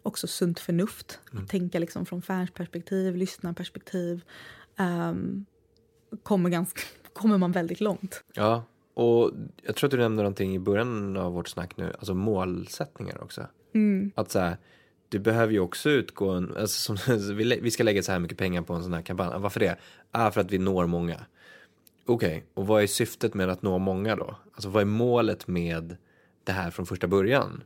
också 0.10 0.28
sunt 0.28 0.60
förnuft. 0.60 1.20
Att 1.32 1.50
tänka 1.50 1.80
liksom 1.80 2.06
från 2.06 2.22
fansperspektiv, 2.22 3.16
lyssnarperspektiv. 3.16 4.22
Um, 4.78 5.46
kommer, 6.24 6.50
ganska, 6.50 6.82
kommer 7.14 7.38
man 7.38 7.52
väldigt 7.52 7.82
långt. 7.82 8.24
ja, 8.34 8.64
och 8.94 9.32
jag 9.64 9.76
tror 9.76 9.88
att 9.88 9.92
du 9.92 9.98
nämnde 9.98 10.24
någonting 10.24 10.56
i 10.56 10.60
början 10.60 11.18
av 11.18 11.34
vårt 11.34 11.48
snack 11.48 11.78
nu, 11.78 11.94
alltså 11.94 12.14
målsättningar 12.14 13.24
också. 13.24 13.48
Mm. 13.74 14.12
Att 14.16 14.32
så 14.32 14.40
här, 14.40 14.58
du 15.10 15.20
behöver 15.20 15.54
ju 15.54 15.60
också 15.60 15.90
utgå, 15.90 16.30
en, 16.30 16.58
alltså 16.58 16.96
som, 16.96 17.18
vi 17.62 17.72
ska 17.72 17.84
lägga 17.84 18.04
så 18.04 18.12
här 18.12 18.20
mycket 18.20 18.38
pengar 18.38 18.62
på 18.62 18.74
en 18.74 18.84
sån 18.84 18.94
här 18.94 19.02
kampanj. 19.02 19.32
Varför 19.38 19.60
det? 19.60 19.78
Ah, 20.12 20.32
för 20.32 20.42
att 20.42 20.52
vi 20.52 20.58
når 20.58 20.88
många. 20.88 21.26
Okej, 22.06 22.46
och 22.54 22.68
vad 22.68 22.84
är 22.84 22.88
syftet 22.88 23.34
med 23.34 23.50
att 23.50 23.62
nå 23.62 23.78
många 23.78 24.16
då? 24.16 24.36
Alltså 24.54 24.70
vad 24.70 24.82
är 24.82 24.86
målet 24.86 25.48
med 25.48 25.98
det 26.44 26.52
här 26.52 26.72
från 26.72 26.86
första 26.86 27.08
början? 27.08 27.64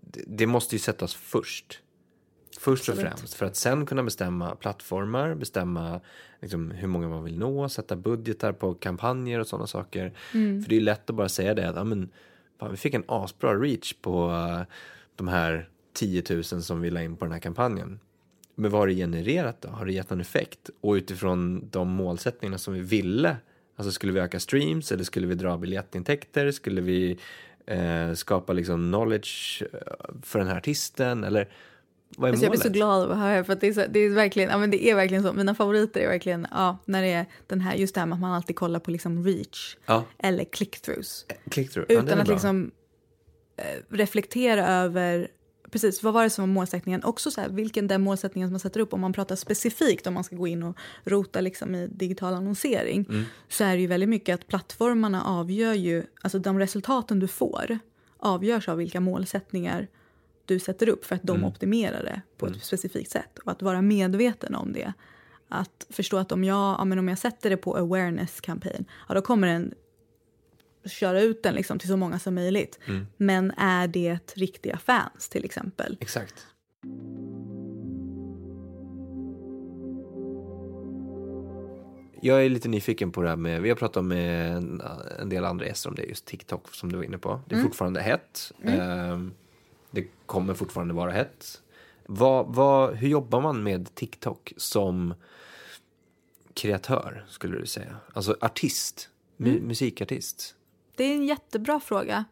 Det, 0.00 0.05
det 0.26 0.46
måste 0.46 0.74
ju 0.74 0.78
sättas 0.78 1.14
först. 1.14 1.80
Först 2.58 2.88
och 2.88 2.96
främst. 2.96 3.34
För 3.34 3.46
att 3.46 3.56
sen 3.56 3.86
kunna 3.86 4.02
bestämma 4.02 4.54
plattformar, 4.54 5.34
bestämma 5.34 6.00
liksom, 6.40 6.70
hur 6.70 6.88
många 6.88 7.08
man 7.08 7.24
vill 7.24 7.38
nå, 7.38 7.68
sätta 7.68 7.96
budgetar 7.96 8.52
på 8.52 8.74
kampanjer 8.74 9.40
och 9.40 9.46
sådana 9.46 9.66
saker. 9.66 10.12
För 10.62 10.68
det 10.68 10.76
är 10.76 10.80
lätt 10.80 11.10
att 11.10 11.16
bara 11.16 11.28
säga 11.28 11.54
det 11.54 11.68
att 11.68 11.76
ja, 11.76 11.84
men, 11.84 12.08
fan, 12.60 12.70
vi 12.70 12.76
fick 12.76 12.94
en 12.94 13.04
asbra 13.08 13.54
reach 13.54 13.92
på 13.92 14.30
eh, 14.30 14.74
de 15.16 15.28
här 15.28 15.68
10 15.92 16.22
000 16.30 16.44
som 16.44 16.80
vi 16.80 16.90
la 16.90 17.02
in 17.02 17.16
på 17.16 17.24
den 17.24 17.32
här 17.32 17.40
kampanjen. 17.40 18.00
Men 18.54 18.70
vad 18.70 18.80
har 18.80 18.86
det 18.86 18.94
genererat 18.94 19.62
då? 19.62 19.68
Har 19.68 19.86
det 19.86 19.92
gett 19.92 20.10
någon 20.10 20.20
effekt? 20.20 20.70
Och 20.80 20.92
utifrån 20.92 21.68
de 21.70 21.88
målsättningarna 21.88 22.58
som 22.58 22.74
vi 22.74 22.80
ville, 22.80 23.36
alltså 23.76 23.92
skulle 23.92 24.12
vi 24.12 24.20
öka 24.20 24.40
streams 24.40 24.92
eller 24.92 25.04
skulle 25.04 25.26
vi 25.26 25.34
dra 25.34 25.58
biljettintäkter? 25.58 26.50
Skulle 26.50 26.80
vi 26.80 27.18
eh, 27.66 28.12
skapa 28.14 28.52
liksom 28.52 28.92
knowledge 28.92 29.62
eh, 29.72 29.78
för 30.22 30.38
den 30.38 30.48
här 30.48 30.56
artisten? 30.56 31.24
Eller 31.24 31.48
vad 32.16 32.28
är 32.28 32.32
Alltså 32.32 32.44
jag 32.44 32.50
blir 32.50 32.58
målet? 32.58 32.72
så 32.72 32.72
glad 32.72 33.02
av 33.02 33.10
att 33.12 33.18
höra 33.18 33.44
för 33.44 33.52
att 33.52 33.60
det 33.60 33.66
är, 33.68 33.72
så, 33.72 33.84
det 33.88 33.98
är 34.00 34.10
verkligen, 34.10 34.50
ja 34.50 34.58
men 34.58 34.70
det 34.70 34.86
är 34.90 34.94
verkligen 34.94 35.22
så. 35.22 35.32
Mina 35.32 35.54
favoriter 35.54 36.00
är 36.00 36.08
verkligen, 36.08 36.46
ja, 36.50 36.78
när 36.84 37.02
det 37.02 37.08
är 37.08 37.26
den 37.46 37.60
här, 37.60 37.74
just 37.74 37.94
det 37.94 38.00
här 38.00 38.06
med 38.06 38.14
att 38.16 38.20
man 38.20 38.32
alltid 38.32 38.56
kollar 38.56 38.80
på 38.80 38.90
liksom 38.90 39.24
reach 39.24 39.76
Ja, 39.86 40.04
eller 40.18 40.44
click-throughs. 40.44 41.24
click-through. 41.50 41.84
Ja, 41.88 42.02
Utan 42.02 42.18
att 42.18 42.26
bra. 42.26 42.34
liksom 42.34 42.70
eh, 43.56 43.64
reflektera 43.96 44.66
över, 44.68 45.28
precis 45.76 46.02
vad 46.02 46.14
var 46.14 46.22
det 46.24 46.30
som 46.30 46.42
var 46.42 46.54
målsättningen? 46.54 47.04
Också 47.04 47.30
så 47.30 47.40
här, 47.40 47.48
vilken 47.48 47.86
den 47.86 48.02
målsättningen 48.02 48.48
som 48.48 48.52
man 48.52 48.60
sätter 48.60 48.80
upp. 48.80 48.92
Om 48.92 49.00
man 49.00 49.12
pratar 49.12 49.36
specifikt 49.36 50.06
om 50.06 50.14
man 50.14 50.24
ska 50.24 50.36
gå 50.36 50.46
in 50.46 50.62
och 50.62 50.76
rota 51.04 51.40
liksom 51.40 51.74
i 51.74 51.86
digital 51.86 52.34
annonsering. 52.34 53.06
Mm. 53.08 53.24
Så 53.48 53.64
är 53.64 53.74
det 53.74 53.80
ju 53.80 53.86
väldigt 53.86 54.08
mycket 54.08 54.34
att 54.34 54.46
plattformarna 54.46 55.24
avgör 55.24 55.72
ju, 55.72 56.04
alltså 56.22 56.38
de 56.38 56.58
resultaten 56.58 57.18
du 57.18 57.28
får 57.28 57.78
avgörs 58.18 58.68
av 58.68 58.76
vilka 58.76 59.00
målsättningar 59.00 59.88
du 60.44 60.58
sätter 60.58 60.88
upp 60.88 61.04
för 61.04 61.14
att 61.14 61.22
de 61.22 61.44
optimerar 61.44 62.04
det 62.04 62.20
på 62.36 62.46
ett 62.46 62.64
specifikt 62.64 63.10
sätt. 63.10 63.38
Och 63.38 63.52
att 63.52 63.62
vara 63.62 63.82
medveten 63.82 64.54
om 64.54 64.72
det. 64.72 64.92
Att 65.48 65.86
förstå 65.90 66.16
att 66.16 66.32
om 66.32 66.44
jag, 66.44 66.76
ja, 66.78 66.84
men 66.84 66.98
om 66.98 67.08
jag 67.08 67.18
sätter 67.18 67.50
det 67.50 67.56
på 67.56 67.76
awareness 67.76 68.40
campaign, 68.40 68.84
ja, 69.08 69.14
då 69.14 69.22
kommer 69.22 69.48
den 69.48 69.74
köra 70.88 71.20
ut 71.20 71.42
den 71.42 71.54
liksom 71.54 71.78
till 71.78 71.88
så 71.88 71.96
många 71.96 72.18
som 72.18 72.34
möjligt. 72.34 72.78
Men 73.16 73.50
är 73.50 73.88
det 73.88 74.18
riktiga 74.34 74.78
fans 74.78 75.28
till 75.28 75.44
exempel? 75.44 75.96
Exakt. 76.00 76.46
Jag 82.20 82.44
är 82.44 82.48
lite 82.48 82.68
nyfiken 82.68 83.12
på 83.12 83.22
det 83.22 83.28
här 83.28 83.36
med, 83.36 83.62
vi 83.62 83.68
har 83.68 83.76
pratat 83.76 84.04
med 84.04 84.56
en, 84.56 84.82
en 85.20 85.28
del 85.28 85.44
andra 85.44 85.66
gäster 85.66 85.88
om 85.88 85.94
det, 85.94 86.02
just 86.02 86.24
TikTok 86.24 86.74
som 86.74 86.92
du 86.92 86.96
var 86.96 87.04
inne 87.04 87.18
på. 87.18 87.40
Det 87.48 87.54
är 87.54 87.62
fortfarande 87.62 88.00
hett. 88.00 88.52
Ehm, 88.64 89.34
det 89.90 90.06
kommer 90.26 90.54
fortfarande 90.54 90.94
vara 90.94 91.10
hett. 91.10 91.62
Vad, 92.06 92.54
vad, 92.54 92.94
hur 92.94 93.08
jobbar 93.08 93.40
man 93.40 93.62
med 93.62 93.94
TikTok 93.94 94.52
som 94.56 95.14
kreatör, 96.54 97.24
skulle 97.28 97.58
du 97.58 97.66
säga? 97.66 97.96
Alltså 98.12 98.36
artist, 98.40 99.10
mu- 99.36 99.62
musikartist. 99.62 100.54
Det 100.96 101.04
är 101.04 101.14
en 101.14 101.24
jättebra 101.24 101.80
fråga. 101.80 102.24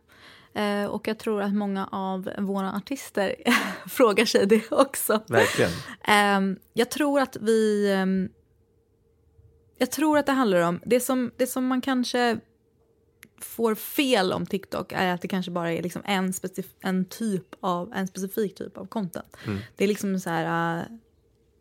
Eh, 0.55 0.85
och 0.85 1.09
jag 1.09 1.19
tror 1.19 1.43
att 1.43 1.53
många 1.55 1.89
av 1.93 2.31
våra 2.39 2.73
artister 2.73 3.35
frågar 3.89 4.25
sig 4.25 4.47
det 4.47 4.73
också. 4.73 5.23
Verkligen. 5.29 5.71
Ehm, 6.05 6.59
jag 6.73 6.91
tror 6.91 7.21
att 7.21 7.37
vi... 7.41 7.93
ehm, 7.93 8.29
jag 9.79 9.91
tror 9.91 10.19
att 10.19 10.27
det 10.27 10.33
handlar 10.33 10.61
om... 10.61 10.81
Det 10.87 11.01
som, 11.01 11.31
det 11.37 11.47
som 11.47 11.67
man 11.67 11.81
kanske 11.81 12.39
får 13.41 13.75
fel 13.75 14.33
om 14.33 14.47
TikTok 14.47 14.93
är 14.93 15.15
att 15.15 15.23
det 15.23 15.29
kanske 15.29 15.51
bara 15.51 15.73
är 15.73 15.83
liksom 15.83 16.03
en, 16.05 16.33
specif- 16.33 16.77
en, 16.81 17.05
typ 17.05 17.47
av, 17.61 17.93
en 17.95 18.07
specifik 18.07 18.55
typ 18.55 18.79
av 18.79 18.87
content. 18.87 19.37
Det 19.77 19.85
är 19.85 19.89
liksom 19.89 20.21
så 20.21 20.31
här... 20.31 20.79
äh, 20.79 20.85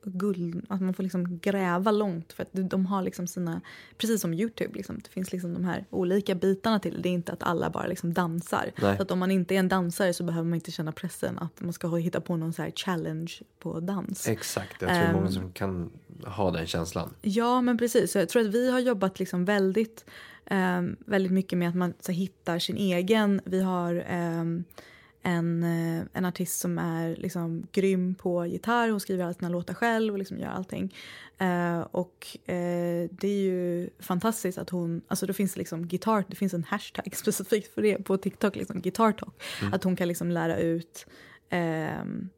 guld, 0.05 0.65
att 0.69 0.81
man 0.81 0.93
får 0.93 1.03
liksom 1.03 1.39
gräva 1.39 1.91
långt 1.91 2.33
för 2.33 2.43
att 2.43 2.49
de- 2.51 2.85
har 2.85 3.01
liksom 3.01 3.27
sina, 3.27 3.61
precis 3.97 4.21
som 4.21 4.33
Youtube, 4.33 4.73
liksom, 4.77 4.99
det 5.03 5.09
finns 5.09 5.31
liksom 5.31 5.53
de 5.53 5.65
här 5.65 5.85
olika 5.89 6.35
bitarna 6.35 6.79
till 6.79 7.01
det. 7.01 7.09
Är 7.09 7.13
inte 7.13 7.31
att 7.31 7.43
alla 7.43 7.69
bara 7.69 7.87
liksom 7.87 8.13
dansar. 8.13 8.71
Nej. 8.81 8.97
Så 8.97 9.03
att 9.03 9.11
om 9.11 9.19
man 9.19 9.31
inte 9.31 9.55
är 9.55 9.59
en 9.59 9.69
dansare 9.69 10.13
så 10.13 10.23
behöver 10.23 10.49
man 10.49 10.55
inte 10.55 10.71
känna 10.71 10.91
pressen 10.91 11.39
att 11.39 11.61
man 11.61 11.73
ska 11.73 11.95
hitta 11.95 12.21
på 12.21 12.37
någon 12.37 12.53
så 12.53 12.61
här 12.61 12.71
challenge 12.71 13.33
på 13.59 13.79
dans. 13.79 14.27
Exakt, 14.27 14.81
jag 14.81 14.89
tror 14.89 14.99
är 15.01 15.13
många 15.13 15.31
som 15.31 15.51
kan 15.51 15.89
ha 16.25 16.51
den 16.51 16.67
känslan. 16.67 17.13
Ja, 17.21 17.61
men 17.61 17.77
precis. 17.77 18.11
Så 18.11 18.17
jag 18.17 18.29
tror 18.29 18.41
att 18.41 18.53
vi 18.53 18.71
har 18.71 18.79
jobbat 18.79 19.19
liksom 19.19 19.45
väldigt, 19.45 20.05
ehm, 20.45 20.95
väldigt 21.05 21.31
mycket 21.31 21.57
med 21.59 21.69
att 21.69 21.75
man 21.75 21.93
så, 21.99 22.11
hittar 22.11 22.59
sin 22.59 22.77
egen. 22.77 23.41
Vi 23.45 23.61
har 23.61 24.03
ehm, 24.07 24.63
en, 25.23 25.63
eh, 25.63 26.05
en 26.13 26.25
artist 26.25 26.59
som 26.59 26.77
är 26.77 27.15
liksom, 27.15 27.67
grym 27.71 28.15
på 28.15 28.45
gitarr. 28.45 28.89
Hon 28.89 28.99
skriver 28.99 29.23
alla 29.23 29.33
sina 29.33 29.49
låtar 29.49 29.73
själv 29.73 30.13
och 30.13 30.19
liksom 30.19 30.39
gör 30.39 30.47
allting. 30.47 30.95
Eh, 31.37 31.79
och 31.79 32.37
eh, 32.45 33.09
det 33.11 33.27
är 33.27 33.41
ju 33.41 33.89
fantastiskt 33.99 34.57
att 34.57 34.69
hon... 34.69 35.01
Alltså 35.07 35.25
det 35.25 35.33
finns 35.33 35.57
liksom 35.57 35.85
gitarr, 35.85 36.25
det 36.27 36.35
finns 36.35 36.53
en 36.53 36.63
hashtag 36.63 37.15
specifikt 37.15 37.73
för 37.73 37.81
det 37.81 37.97
på 37.97 38.17
TikTok, 38.17 38.55
liksom 38.55 38.81
gitarrtalk. 38.81 39.43
Att 39.71 39.83
hon 39.83 39.95
kan 39.95 40.07
liksom 40.07 40.31
lära 40.31 40.57
ut 40.57 41.05
ehm, 41.49 42.29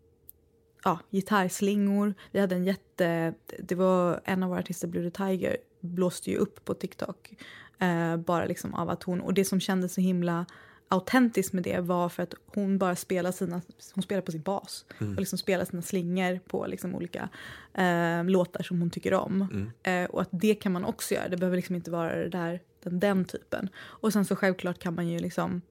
ja, 0.83 0.99
gitarrslingor. 1.11 2.13
Vi 2.31 2.39
hade 2.39 2.55
en 2.55 2.65
jätte... 2.65 3.33
Det 3.59 3.75
var 3.75 4.21
en 4.23 4.43
av 4.43 4.49
våra 4.49 4.59
artister, 4.59 4.87
Blue 4.87 5.11
the 5.11 5.17
Tiger, 5.17 5.57
blåste 5.79 6.31
ju 6.31 6.37
upp 6.37 6.65
på 6.65 6.73
TikTok. 6.73 7.33
Eh, 7.79 8.17
bara 8.17 8.45
liksom 8.45 8.73
av 8.73 8.89
att 8.89 9.03
hon... 9.03 9.21
Och 9.21 9.33
det 9.33 9.45
som 9.45 9.59
kändes 9.59 9.93
så 9.93 10.01
himla 10.01 10.45
autentiskt 10.87 11.53
med 11.53 11.63
det 11.63 11.79
var 11.79 12.09
för 12.09 12.23
att 12.23 12.33
hon 12.45 12.77
bara 12.77 12.95
spelar 12.95 13.31
sina... 13.31 13.61
Hon 13.93 14.03
spelar 14.03 14.21
på 14.21 14.31
sin 14.31 14.41
bas. 14.41 14.85
Och 14.99 15.19
liksom 15.19 15.37
spelar 15.37 15.65
sina 15.65 15.81
slingor 15.81 16.39
på 16.47 16.67
liksom 16.67 16.95
olika 16.95 17.29
eh, 17.73 18.23
låtar 18.23 18.63
som 18.63 18.79
hon 18.79 18.89
tycker 18.89 19.13
om. 19.13 19.71
Eh, 19.83 20.05
och 20.05 20.21
att 20.21 20.29
det 20.31 20.55
kan 20.55 20.71
man 20.71 20.85
också 20.85 21.13
göra. 21.13 21.29
Det 21.29 21.37
behöver 21.37 21.57
liksom 21.57 21.75
inte 21.75 21.91
vara 21.91 22.15
det 22.15 22.29
där, 22.29 22.61
den, 22.83 22.99
den 22.99 23.25
typen. 23.25 23.69
Och 23.77 24.13
sen 24.13 24.25
så 24.25 24.35
självklart 24.35 24.79
kan 24.79 24.95
man 24.95 25.07
ju 25.07 25.19
liksom 25.19 25.61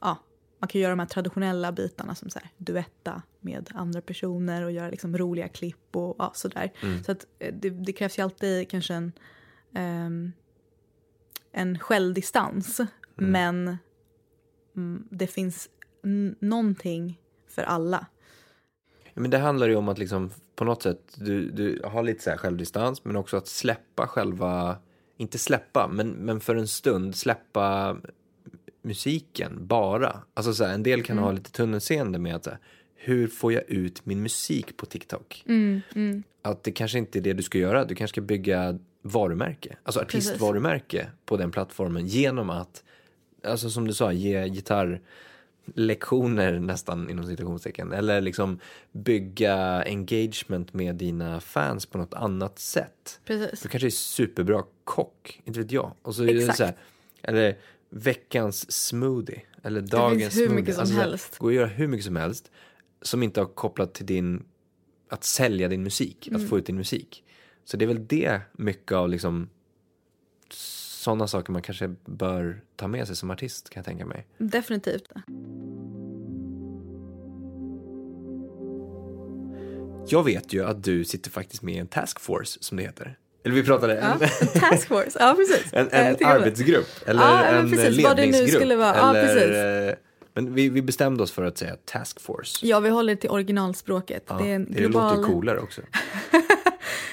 ja, 0.00 0.18
man 0.58 0.68
kan 0.68 0.80
göra 0.80 0.90
de 0.92 0.98
här 0.98 1.06
traditionella 1.06 1.72
bitarna 1.72 2.14
som 2.14 2.30
så 2.30 2.38
här, 2.38 2.50
duetta 2.56 3.22
med 3.40 3.70
andra 3.74 4.00
personer 4.00 4.64
och 4.64 4.72
göra 4.72 4.90
liksom 4.90 5.18
roliga 5.18 5.48
klipp 5.48 5.96
och 5.96 6.16
ja, 6.18 6.32
sådär. 6.34 6.72
Så 7.04 7.12
att 7.12 7.26
eh, 7.38 7.54
det, 7.54 7.70
det 7.70 7.92
krävs 7.92 8.18
ju 8.18 8.22
alltid 8.22 8.70
kanske 8.70 8.94
en, 8.94 9.12
ehm, 9.74 10.32
en 11.52 11.78
självdistans. 11.78 12.80
Men 13.14 13.68
mm, 13.68 13.78
det 15.10 15.26
finns 15.26 15.68
någonting 16.38 17.18
för 17.48 17.62
alla. 17.62 18.06
Men 19.14 19.30
det 19.30 19.38
handlar 19.38 19.68
ju 19.68 19.76
om 19.76 19.88
att 19.88 19.98
liksom 19.98 20.30
på 20.54 20.64
något 20.64 20.82
sätt 20.82 21.14
du, 21.14 21.50
du 21.50 21.82
har 21.84 22.02
lite 22.02 22.22
så 22.22 22.30
här 22.30 22.36
självdistans 22.36 23.04
men 23.04 23.16
också 23.16 23.36
att 23.36 23.46
släppa 23.46 24.06
själva, 24.06 24.76
inte 25.16 25.38
släppa, 25.38 25.88
men, 25.88 26.08
men 26.08 26.40
för 26.40 26.56
en 26.56 26.68
stund 26.68 27.16
släppa 27.16 27.96
musiken 28.82 29.66
bara. 29.66 30.22
Alltså 30.34 30.54
så 30.54 30.64
här, 30.64 30.74
en 30.74 30.82
del 30.82 31.02
kan 31.02 31.18
ha 31.18 31.32
lite 31.32 31.52
tunnelseende 31.52 32.18
med 32.18 32.34
att 32.34 32.44
så 32.44 32.50
här, 32.50 32.58
hur 32.94 33.28
får 33.28 33.52
jag 33.52 33.70
ut 33.70 34.06
min 34.06 34.22
musik 34.22 34.76
på 34.76 34.86
TikTok? 34.86 35.44
Att 36.42 36.62
det 36.62 36.72
kanske 36.72 36.98
inte 36.98 37.18
är 37.18 37.20
det 37.20 37.32
du 37.32 37.42
ska 37.42 37.58
göra, 37.58 37.84
du 37.84 37.94
kanske 37.94 38.14
ska 38.14 38.20
bygga 38.20 38.78
varumärke, 39.02 39.76
alltså 39.82 40.00
Precis. 40.00 40.28
artistvarumärke 40.30 41.06
på 41.24 41.36
den 41.36 41.50
plattformen 41.50 42.06
genom 42.06 42.50
att, 42.50 42.84
alltså 43.44 43.70
som 43.70 43.86
du 43.86 43.94
sa, 43.94 44.12
ge 44.12 44.48
gitarrlektioner 44.48 46.58
nästan 46.60 47.10
inom 47.10 47.26
citationstecken 47.26 47.92
eller 47.92 48.20
liksom 48.20 48.58
bygga 48.92 49.82
engagement 49.86 50.74
med 50.74 50.94
dina 50.96 51.40
fans 51.40 51.86
på 51.86 51.98
något 51.98 52.14
annat 52.14 52.58
sätt. 52.58 53.20
Precis. 53.24 53.60
Du 53.62 53.68
kanske 53.68 53.88
är 53.88 53.90
superbra 53.90 54.62
kock, 54.84 55.40
inte 55.44 55.60
vet 55.60 55.72
jag. 55.72 55.92
Och 56.02 56.14
så 56.14 56.22
det 56.22 56.32
Exakt. 56.32 56.58
så 56.58 56.64
här, 56.64 56.74
eller 57.22 57.58
veckans 57.90 58.72
smoothie 58.72 59.42
eller 59.62 59.80
dagens 59.80 60.22
finns 60.22 60.36
hur 60.36 60.46
smoothie. 60.46 60.60
mycket 60.60 60.74
som 60.74 60.80
Alltså 60.82 60.96
helst. 60.96 61.38
Gå 61.38 61.46
och 61.46 61.52
göra 61.52 61.66
hur 61.66 61.88
mycket 61.88 62.04
som 62.06 62.16
helst 62.16 62.50
som 63.02 63.22
inte 63.22 63.40
har 63.40 63.46
kopplat 63.46 63.94
till 63.94 64.06
din, 64.06 64.44
att 65.08 65.24
sälja 65.24 65.68
din 65.68 65.82
musik, 65.82 66.28
Mm. 66.28 66.42
att 66.42 66.48
få 66.48 66.58
ut 66.58 66.66
din 66.66 66.76
musik. 66.76 67.24
Så 67.64 67.76
det 67.76 67.84
är 67.84 67.86
väl 67.86 68.06
det 68.06 68.40
mycket 68.52 68.92
av 68.92 69.08
liksom 69.08 69.48
sådana 71.02 71.26
saker 71.26 71.52
man 71.52 71.62
kanske 71.62 71.94
bör 72.04 72.60
ta 72.76 72.88
med 72.88 73.06
sig 73.06 73.16
som 73.16 73.30
artist 73.30 73.70
kan 73.70 73.80
jag 73.80 73.84
tänka 73.86 74.06
mig. 74.06 74.26
Definitivt. 74.38 75.08
Jag 80.08 80.22
vet 80.24 80.52
ju 80.52 80.64
att 80.64 80.84
du 80.84 81.04
sitter 81.04 81.30
faktiskt 81.30 81.62
med 81.62 81.74
i 81.74 81.78
en 81.78 81.86
taskforce 81.86 82.58
som 82.60 82.76
det 82.76 82.82
heter. 82.82 83.18
Eller 83.44 83.54
vi 83.54 83.62
pratade 83.62 83.94
Ja, 83.94 84.00
en, 84.00 84.22
en 84.22 84.60
task 84.60 84.88
force. 84.88 85.18
Ja, 85.20 85.34
precis. 85.38 85.72
en, 85.72 85.88
en 85.90 86.16
arbetsgrupp 86.26 86.88
eller 87.06 87.20
Ja, 87.22 87.44
en 87.44 87.70
precis, 87.70 88.04
vad 88.04 88.16
det 88.16 88.22
nu 88.22 88.30
ledningsgrupp. 88.32 88.60
skulle 88.60 88.76
vara. 88.76 88.96
Ja, 88.96 89.16
eller, 89.16 89.88
eh, 89.88 89.94
Men 90.34 90.54
vi, 90.54 90.68
vi 90.68 90.82
bestämde 90.82 91.22
oss 91.22 91.32
för 91.32 91.44
att 91.44 91.58
säga 91.58 91.76
task 91.84 92.20
force. 92.20 92.66
Ja, 92.66 92.80
vi 92.80 92.88
håller 92.90 93.14
till 93.16 93.30
originalspråket. 93.30 94.24
Ja, 94.28 94.38
det 94.42 94.50
är 94.50 94.54
en 94.54 94.64
det 94.64 94.70
låter 94.70 94.84
ju 94.84 94.88
global, 94.88 95.24
coolare 95.24 95.58
också. 95.60 95.80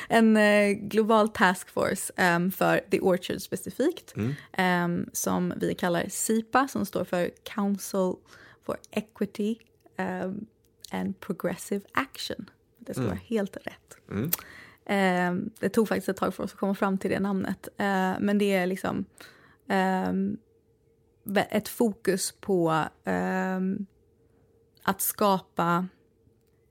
en 0.10 0.38
eh, 0.38 0.72
global 0.72 1.30
task 1.30 1.70
force 1.70 2.14
em, 2.16 2.52
för 2.52 2.82
The 2.92 3.00
Orchard 3.00 3.42
specifikt. 3.42 4.16
Mm. 4.16 4.34
em, 4.52 5.10
som 5.14 5.54
vi 5.58 5.76
kallar 5.76 6.06
SIPA, 6.10 6.68
som 6.68 6.86
står 6.86 7.04
för 7.04 7.32
Council 7.44 8.14
for 8.62 8.78
Equity 8.92 9.56
em, 9.98 10.46
and 10.92 11.20
Progressive 11.20 11.82
Action. 11.92 12.50
Det 12.78 12.94
ska 12.94 13.04
vara 13.04 13.20
helt 13.26 13.58
rätt. 13.58 13.98
Mm. 14.12 15.52
Det 15.60 15.70
tog 15.70 15.88
faktiskt 15.88 16.10
ett 16.10 16.18
tag 16.18 16.34
för 16.34 16.44
oss 16.44 16.54
att 16.54 16.60
komma 16.60 16.76
fram 16.76 16.98
till 16.98 17.10
det 17.10 17.20
namnet. 17.20 17.68
Eh, 17.78 18.14
men 18.20 18.38
det 18.38 18.54
är 18.54 18.66
liksom 18.66 19.06
ett 21.50 21.68
fokus 21.68 22.32
på 22.32 22.86
att 24.84 25.02
skapa 25.02 25.88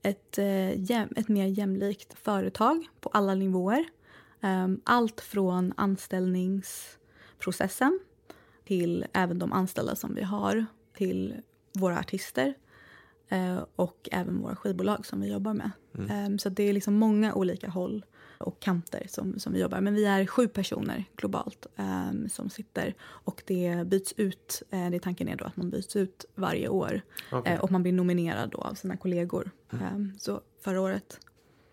ett, 0.01 0.37
eh, 0.37 0.69
ett 0.69 1.27
mer 1.27 1.45
jämlikt 1.45 2.19
företag 2.19 2.87
på 3.01 3.09
alla 3.09 3.35
nivåer. 3.35 3.85
Em, 4.41 4.81
allt 4.83 5.21
från 5.21 5.73
anställningsprocessen 5.77 7.99
till 8.65 9.05
även 9.13 9.39
de 9.39 9.53
anställda 9.53 9.95
som 9.95 10.15
vi 10.15 10.21
har, 10.21 10.65
till 10.97 11.35
våra 11.73 11.99
artister 11.99 12.53
eh, 13.29 13.59
och 13.75 14.09
även 14.11 14.41
våra 14.41 14.55
skivbolag 14.55 15.05
som 15.05 15.21
vi 15.21 15.31
jobbar 15.31 15.53
med. 15.53 15.71
Em, 16.09 16.39
så 16.39 16.49
det 16.49 16.63
är 16.63 16.73
liksom 16.73 16.93
många 16.93 17.33
olika 17.33 17.69
håll 17.69 18.05
och 18.39 18.59
kanter 18.59 19.05
som, 19.09 19.39
som 19.39 19.53
vi 19.53 19.59
jobbar. 19.59 19.81
Men 19.81 19.93
vi 19.93 20.05
är 20.05 20.25
sju 20.25 20.47
personer 20.47 21.05
globalt 21.15 21.67
em, 21.75 22.29
som 22.29 22.49
sitter 22.49 22.95
och 23.01 23.43
det 23.45 23.87
byts 23.87 24.13
ut. 24.17 24.63
Eh, 24.69 24.89
det 24.89 24.99
tanken 24.99 25.27
är 25.27 25.35
då 25.35 25.45
att 25.45 25.57
man 25.57 25.69
byts 25.69 25.95
ut 25.95 26.25
varje 26.35 26.67
år 26.67 27.01
Okej. 27.31 27.53
eh, 27.53 27.59
och 27.59 27.71
man 27.71 27.83
blir 27.83 27.93
nominerad 27.93 28.49
då 28.49 28.57
av 28.57 28.73
sina 28.73 28.97
kollegor. 28.97 29.51
Em, 29.71 30.13
så 30.19 30.41
förra 30.61 30.81
året 30.81 31.19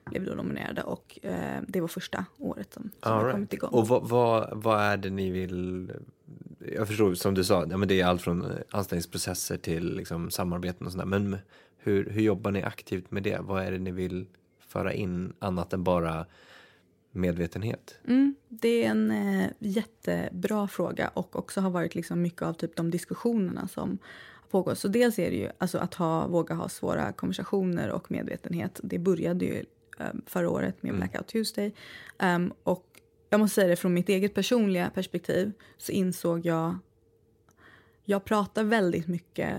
blev 0.05 0.23
vi 0.23 0.29
då 0.29 0.35
nominerade 0.35 0.83
och 0.83 1.19
eh, 1.23 1.63
det 1.69 1.81
var 1.81 1.89
första 1.89 2.25
året 2.39 2.75
som, 2.75 2.91
som 3.03 3.13
All 3.13 3.21
right. 3.21 3.33
kommit 3.33 3.53
igång. 3.53 3.71
Och 3.71 3.89
vad, 3.89 4.09
vad, 4.09 4.63
vad 4.63 4.81
är 4.81 4.97
det 4.97 5.11
ni 5.11 5.31
vill... 5.31 5.93
Jag 6.59 6.89
förstår, 6.89 7.15
som 7.15 7.35
du 7.35 7.45
sa, 7.45 7.67
ja, 7.71 7.77
men 7.77 7.89
det 7.89 8.01
är 8.01 8.07
allt 8.07 8.23
från 8.23 8.43
eh, 8.43 8.57
anställningsprocesser 8.71 9.57
till 9.57 9.97
liksom, 9.97 10.31
samarbeten 10.31 10.87
och 10.87 10.93
sådär. 10.93 11.07
Men 11.07 11.39
hur, 11.79 12.11
hur 12.11 12.23
jobbar 12.23 12.51
ni 12.51 12.63
aktivt 12.63 13.11
med 13.11 13.23
det? 13.23 13.39
Vad 13.41 13.63
är 13.63 13.73
det 13.73 13.79
ni 13.79 13.91
vill 13.91 14.27
föra 14.77 14.93
in 14.93 15.33
annat 15.39 15.73
än 15.73 15.85
bara 15.85 16.27
medvetenhet? 17.13 17.99
Mm, 18.09 18.35
det 18.49 18.85
är 18.85 18.91
en 18.91 19.11
eh, 19.11 19.51
jättebra 19.59 20.69
fråga 20.69 21.09
och 21.09 21.37
också 21.37 21.61
har 21.61 21.71
varit 21.71 21.95
liksom 21.95 22.23
mycket 22.23 22.43
av 22.43 22.53
typ 22.53 22.77
de 22.77 22.91
diskussionerna 22.91 23.69
som 23.69 23.99
pågår. 24.51 24.75
Så 24.75 24.89
dels 24.89 25.19
är 25.19 25.31
det 25.31 25.37
ju 25.37 25.51
alltså 25.59 25.79
att 25.79 25.95
ha, 25.95 26.27
våga 26.27 26.55
ha 26.55 26.69
svåra 26.69 27.13
konversationer 27.13 27.91
och 27.91 28.11
medvetenhet. 28.11 28.81
Det 28.83 28.99
började 28.99 29.45
ju 29.45 29.65
eh, 29.99 30.07
förra 30.27 30.51
året 30.51 30.83
med 30.83 30.95
Blackout 30.95 31.29
Tuesday. 31.29 31.75
Ehm, 32.19 32.53
och 32.63 32.87
jag 33.31 33.41
måste 33.41 33.55
säga 33.55 33.69
det 33.69 33.77
från 33.77 33.95
mitt 33.95 34.09
eget 34.09 34.35
personliga 34.35 34.91
perspektiv 34.95 35.53
så 35.77 35.93
insåg 35.93 36.47
jag 36.47 36.79
jag 38.05 38.25
pratar 38.25 38.65
väldigt 38.65 39.09
mycket 39.09 39.57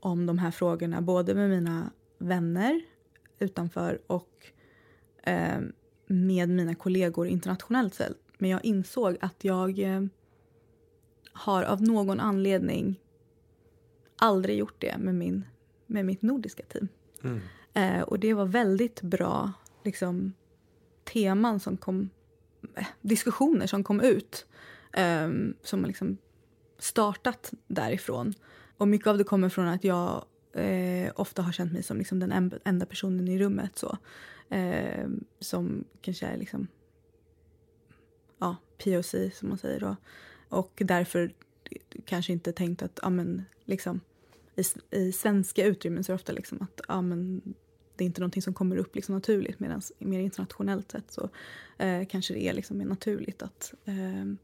om 0.00 0.26
de 0.26 0.38
här 0.38 0.50
frågorna 0.50 1.00
både 1.00 1.34
med 1.34 1.50
mina 1.50 1.90
vänner 2.18 2.80
utanför 3.38 4.00
och 4.06 4.52
eh, 5.26 5.60
med 6.06 6.48
mina 6.48 6.74
kollegor 6.74 7.26
internationellt 7.26 7.94
sett. 7.94 8.16
Men 8.38 8.50
jag 8.50 8.64
insåg 8.64 9.16
att 9.20 9.44
jag 9.44 9.78
eh, 9.78 10.02
har 11.32 11.62
av 11.62 11.82
någon 11.82 12.20
anledning 12.20 13.00
aldrig 14.16 14.58
gjort 14.58 14.80
det 14.80 14.98
med, 14.98 15.14
min, 15.14 15.44
med 15.86 16.04
mitt 16.06 16.22
nordiska 16.22 16.62
team. 16.62 16.88
Mm. 17.22 17.40
Eh, 17.74 18.02
och 18.02 18.18
det 18.18 18.34
var 18.34 18.46
väldigt 18.46 19.02
bra 19.02 19.52
liksom, 19.84 20.32
teman 21.12 21.60
som 21.60 21.76
kom, 21.76 22.10
diskussioner 23.00 23.66
som 23.66 23.84
kom 23.84 24.00
ut. 24.00 24.46
Som 25.62 25.84
liksom 25.84 26.16
startat 26.78 27.52
därifrån. 27.66 28.34
Och 28.76 28.88
mycket 28.88 29.06
av 29.06 29.18
det 29.18 29.24
kommer 29.24 29.48
från 29.48 29.68
att 29.68 29.84
jag 29.84 30.24
eh, 30.52 31.12
ofta 31.16 31.42
har 31.42 31.52
känt 31.52 31.72
mig 31.72 31.82
som 31.82 31.98
liksom 31.98 32.18
den 32.18 32.32
en- 32.32 32.58
enda 32.64 32.86
personen 32.86 33.28
i 33.28 33.38
rummet. 33.38 33.78
Så. 33.78 33.98
Eh, 34.48 35.08
som 35.40 35.84
kanske 36.00 36.26
är 36.26 36.36
liksom 36.36 36.66
ja, 38.38 38.56
POC 38.84 39.14
som 39.34 39.48
man 39.48 39.58
säger 39.58 39.80
då. 39.80 39.96
Och 40.48 40.82
därför 40.84 41.32
kanske 42.04 42.32
inte 42.32 42.52
tänkt 42.52 42.82
att 42.82 42.98
ja, 43.02 43.10
men, 43.10 43.44
liksom, 43.64 44.00
i, 44.56 44.62
i 44.98 45.12
svenska 45.12 45.64
utrymmen 45.64 46.04
så 46.04 46.12
är 46.12 46.14
det 46.14 46.20
ofta 46.20 46.32
liksom 46.32 46.62
att 46.62 46.80
ja, 46.88 47.02
men, 47.02 47.54
det 47.96 48.04
är 48.04 48.06
inte 48.06 48.20
någonting 48.20 48.42
som 48.42 48.54
kommer 48.54 48.76
upp 48.76 48.94
liksom 48.94 49.14
naturligt 49.14 49.60
medan 49.60 49.82
mer 49.98 50.20
internationellt 50.20 50.92
sett 50.92 51.10
så 51.10 51.28
eh, 51.78 52.06
kanske 52.06 52.34
det 52.34 52.48
är 52.48 52.52
liksom 52.52 52.78
mer 52.78 52.86
naturligt 52.86 53.42
att 53.42 53.74
eh, 53.84 54.34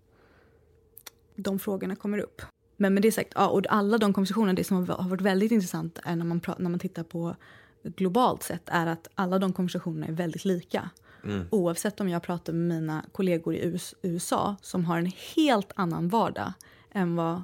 de 1.37 1.59
frågorna 1.59 1.97
kommer 1.97 2.19
upp. 2.19 2.43
Men 2.77 2.95
med 2.95 3.03
det 3.03 3.13
sagt, 3.13 3.33
ja, 3.35 3.49
och 3.49 3.67
alla 3.69 3.99
de 3.99 4.13
konversationerna, 4.13 4.53
det 4.53 4.65
som 4.65 4.77
har 4.77 4.97
har 4.97 5.11
varit 5.11 5.21
väldigt 5.21 5.53
intressant 5.53 5.99
är 6.05 6.17
när 6.17 6.25
man, 6.25 6.41
pra- 6.41 6.57
när 6.59 6.71
man 6.71 6.81
tittar 6.81 7.03
på 7.03 7.37
globalt 7.83 8.43
sett 8.43 8.69
är 8.69 8.87
att 8.87 9.09
alla 9.15 9.39
de 9.39 9.53
konversationerna 9.53 10.07
är 10.07 10.13
väldigt 10.13 10.45
lika. 10.45 10.91
Mm. 11.25 11.47
Oavsett 11.51 12.01
om 12.01 12.09
jag 12.09 12.23
pratar 12.23 12.53
med 12.53 12.83
mina 12.83 13.05
kollegor 13.13 13.55
i 13.55 13.65
US- 13.65 13.95
USA 14.03 14.57
som 14.63 14.85
har 14.85 14.99
en 14.99 15.13
helt 15.37 15.73
annan 15.75 16.09
vardag 16.09 16.53
än 16.93 17.17
vad 17.17 17.43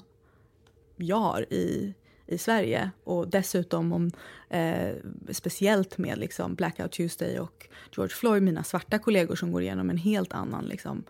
jag 0.97 1.17
har 1.17 1.53
i, 1.53 1.95
i 2.27 2.39
Sverige. 2.39 2.91
Och 3.05 3.29
dessutom 3.29 3.93
om, 3.93 4.11
eh, 4.49 4.97
speciellt 5.31 5.99
med 5.99 6.19
liksom 6.19 6.55
Blackout 6.55 6.93
Tuesday 6.93 7.39
och 7.39 7.69
George 7.97 8.15
Floyd, 8.15 8.43
mina 8.43 8.65
svarta 8.65 8.99
kollegor 8.99 9.37
som 9.37 9.53
går 9.53 9.63
igenom 9.63 9.91
en 9.91 9.97
helt 9.97 10.33
annan 10.33 10.65
liksom, 10.65 11.05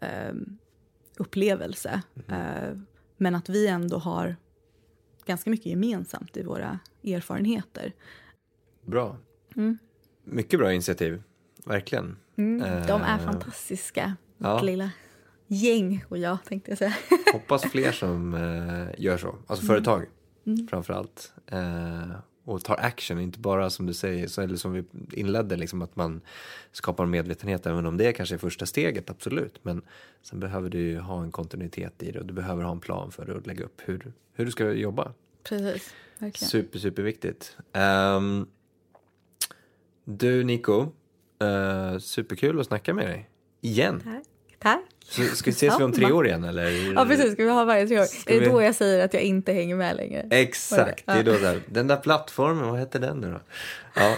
eh, 0.00 0.34
upplevelse. 1.16 2.02
Eh, 2.28 2.78
men 3.16 3.34
att 3.34 3.48
vi 3.48 3.66
ändå 3.66 3.98
har 3.98 4.36
ganska 5.26 5.50
mycket 5.50 5.66
gemensamt 5.66 6.36
i 6.36 6.42
våra 6.42 6.78
erfarenheter. 7.04 7.92
Bra. 8.88 9.16
Mm. 9.56 9.78
Mycket 10.24 10.58
bra 10.60 10.72
initiativ. 10.72 11.22
Verkligen. 11.64 12.16
De 12.34 12.62
är 12.62 13.18
Eh, 13.18 13.24
fantastiska, 13.24 14.16
ja. 14.38 14.54
mitt 14.54 14.64
lilla 14.64 14.90
gäng 15.46 16.04
och 16.08 16.18
jag 16.18 16.38
tänkte 16.44 16.70
jag 16.70 16.78
säga. 16.78 16.94
Hoppas 17.32 17.62
fler 17.62 17.92
som 17.92 18.34
eh, 18.34 19.00
gör 19.04 19.16
så. 19.18 19.28
Alltså 19.46 19.64
Mm. 19.64 19.66
företag 19.66 20.06
framför 20.70 20.94
allt. 20.94 21.32
Eh, 21.46 22.10
och 22.44 22.64
tar 22.64 22.76
action, 22.76 23.20
inte 23.20 23.38
bara 23.38 23.70
som 23.70 23.86
du 23.86 23.94
säger, 23.94 24.26
så, 24.26 24.40
eller 24.42 24.56
som 24.56 24.72
vi 24.72 24.84
inledde, 25.12 25.56
liksom 25.56 25.82
att 25.82 25.96
man 25.96 26.20
skapar 26.72 27.06
medvetenhet, 27.06 27.66
även 27.66 27.86
om 27.86 27.96
det 27.96 28.12
kanske 28.12 28.34
är 28.34 28.38
första 28.38 28.66
steget, 28.66 29.10
absolut. 29.10 29.58
Men 29.62 29.82
sen 30.22 30.40
behöver 30.40 30.70
du 30.70 30.78
ju 30.78 30.98
ha 30.98 31.22
en 31.22 31.32
kontinuitet 31.32 32.02
i 32.02 32.10
det 32.12 32.18
och 32.20 32.26
du 32.26 32.34
behöver 32.34 32.62
ha 32.64 32.72
en 32.72 32.80
plan 32.80 33.10
för 33.12 33.30
och 33.30 33.46
lägga 33.46 33.64
upp 33.64 33.80
hur, 33.84 34.12
hur 34.32 34.44
du 34.44 34.50
ska 34.50 34.72
jobba. 34.72 35.12
Precis, 35.42 35.94
verkligen. 36.18 36.48
Super, 36.50 36.78
superviktigt. 36.78 37.56
Um, 38.16 38.46
du 40.10 40.44
Nico, 40.44 40.80
uh, 40.80 41.98
superkul 41.98 42.60
att 42.60 42.66
snacka 42.66 42.94
med 42.94 43.06
dig. 43.06 43.30
Igen. 43.60 44.00
Tack. 44.04 44.22
Tack. 44.58 44.80
Så 45.04 45.22
ska 45.22 45.50
vi 45.50 45.54
ses 45.54 45.80
vi 45.80 45.84
om 45.84 45.92
tre 45.92 46.12
år 46.12 46.26
igen 46.26 46.44
eller? 46.44 46.92
Ja 46.94 47.04
precis, 47.04 47.32
ska 47.32 47.44
vi 47.44 47.50
ha 47.50 47.64
varje 47.64 47.86
tre 47.86 48.00
år? 48.00 48.04
Ska 48.04 48.32
det 48.32 48.36
är 48.36 48.40
vi- 48.40 48.46
då 48.48 48.62
jag 48.62 48.74
säger 48.74 49.04
att 49.04 49.14
jag 49.14 49.22
inte 49.22 49.52
hänger 49.52 49.76
med 49.76 49.96
längre. 49.96 50.26
Exakt, 50.30 51.06
det 51.06 51.12
är 51.12 51.24
då 51.24 51.32
där. 51.32 51.60
Den 51.68 51.86
där 51.86 51.96
plattformen, 51.96 52.68
vad 52.70 52.78
hette 52.78 52.98
den 52.98 53.18
nu 53.20 53.30
då? 53.30 53.40
Ja. 53.94 54.14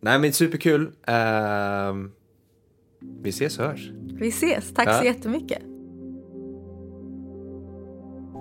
Nej 0.00 0.18
men 0.18 0.32
superkul. 0.32 0.90
Ehm, 1.06 2.12
vi 3.22 3.30
ses 3.30 3.58
och 3.58 3.64
hörs. 3.64 3.90
Vi 4.14 4.28
ses, 4.28 4.74
tack 4.74 4.88
Ja. 4.88 4.98
så 4.98 5.04
jättemycket. 5.04 5.62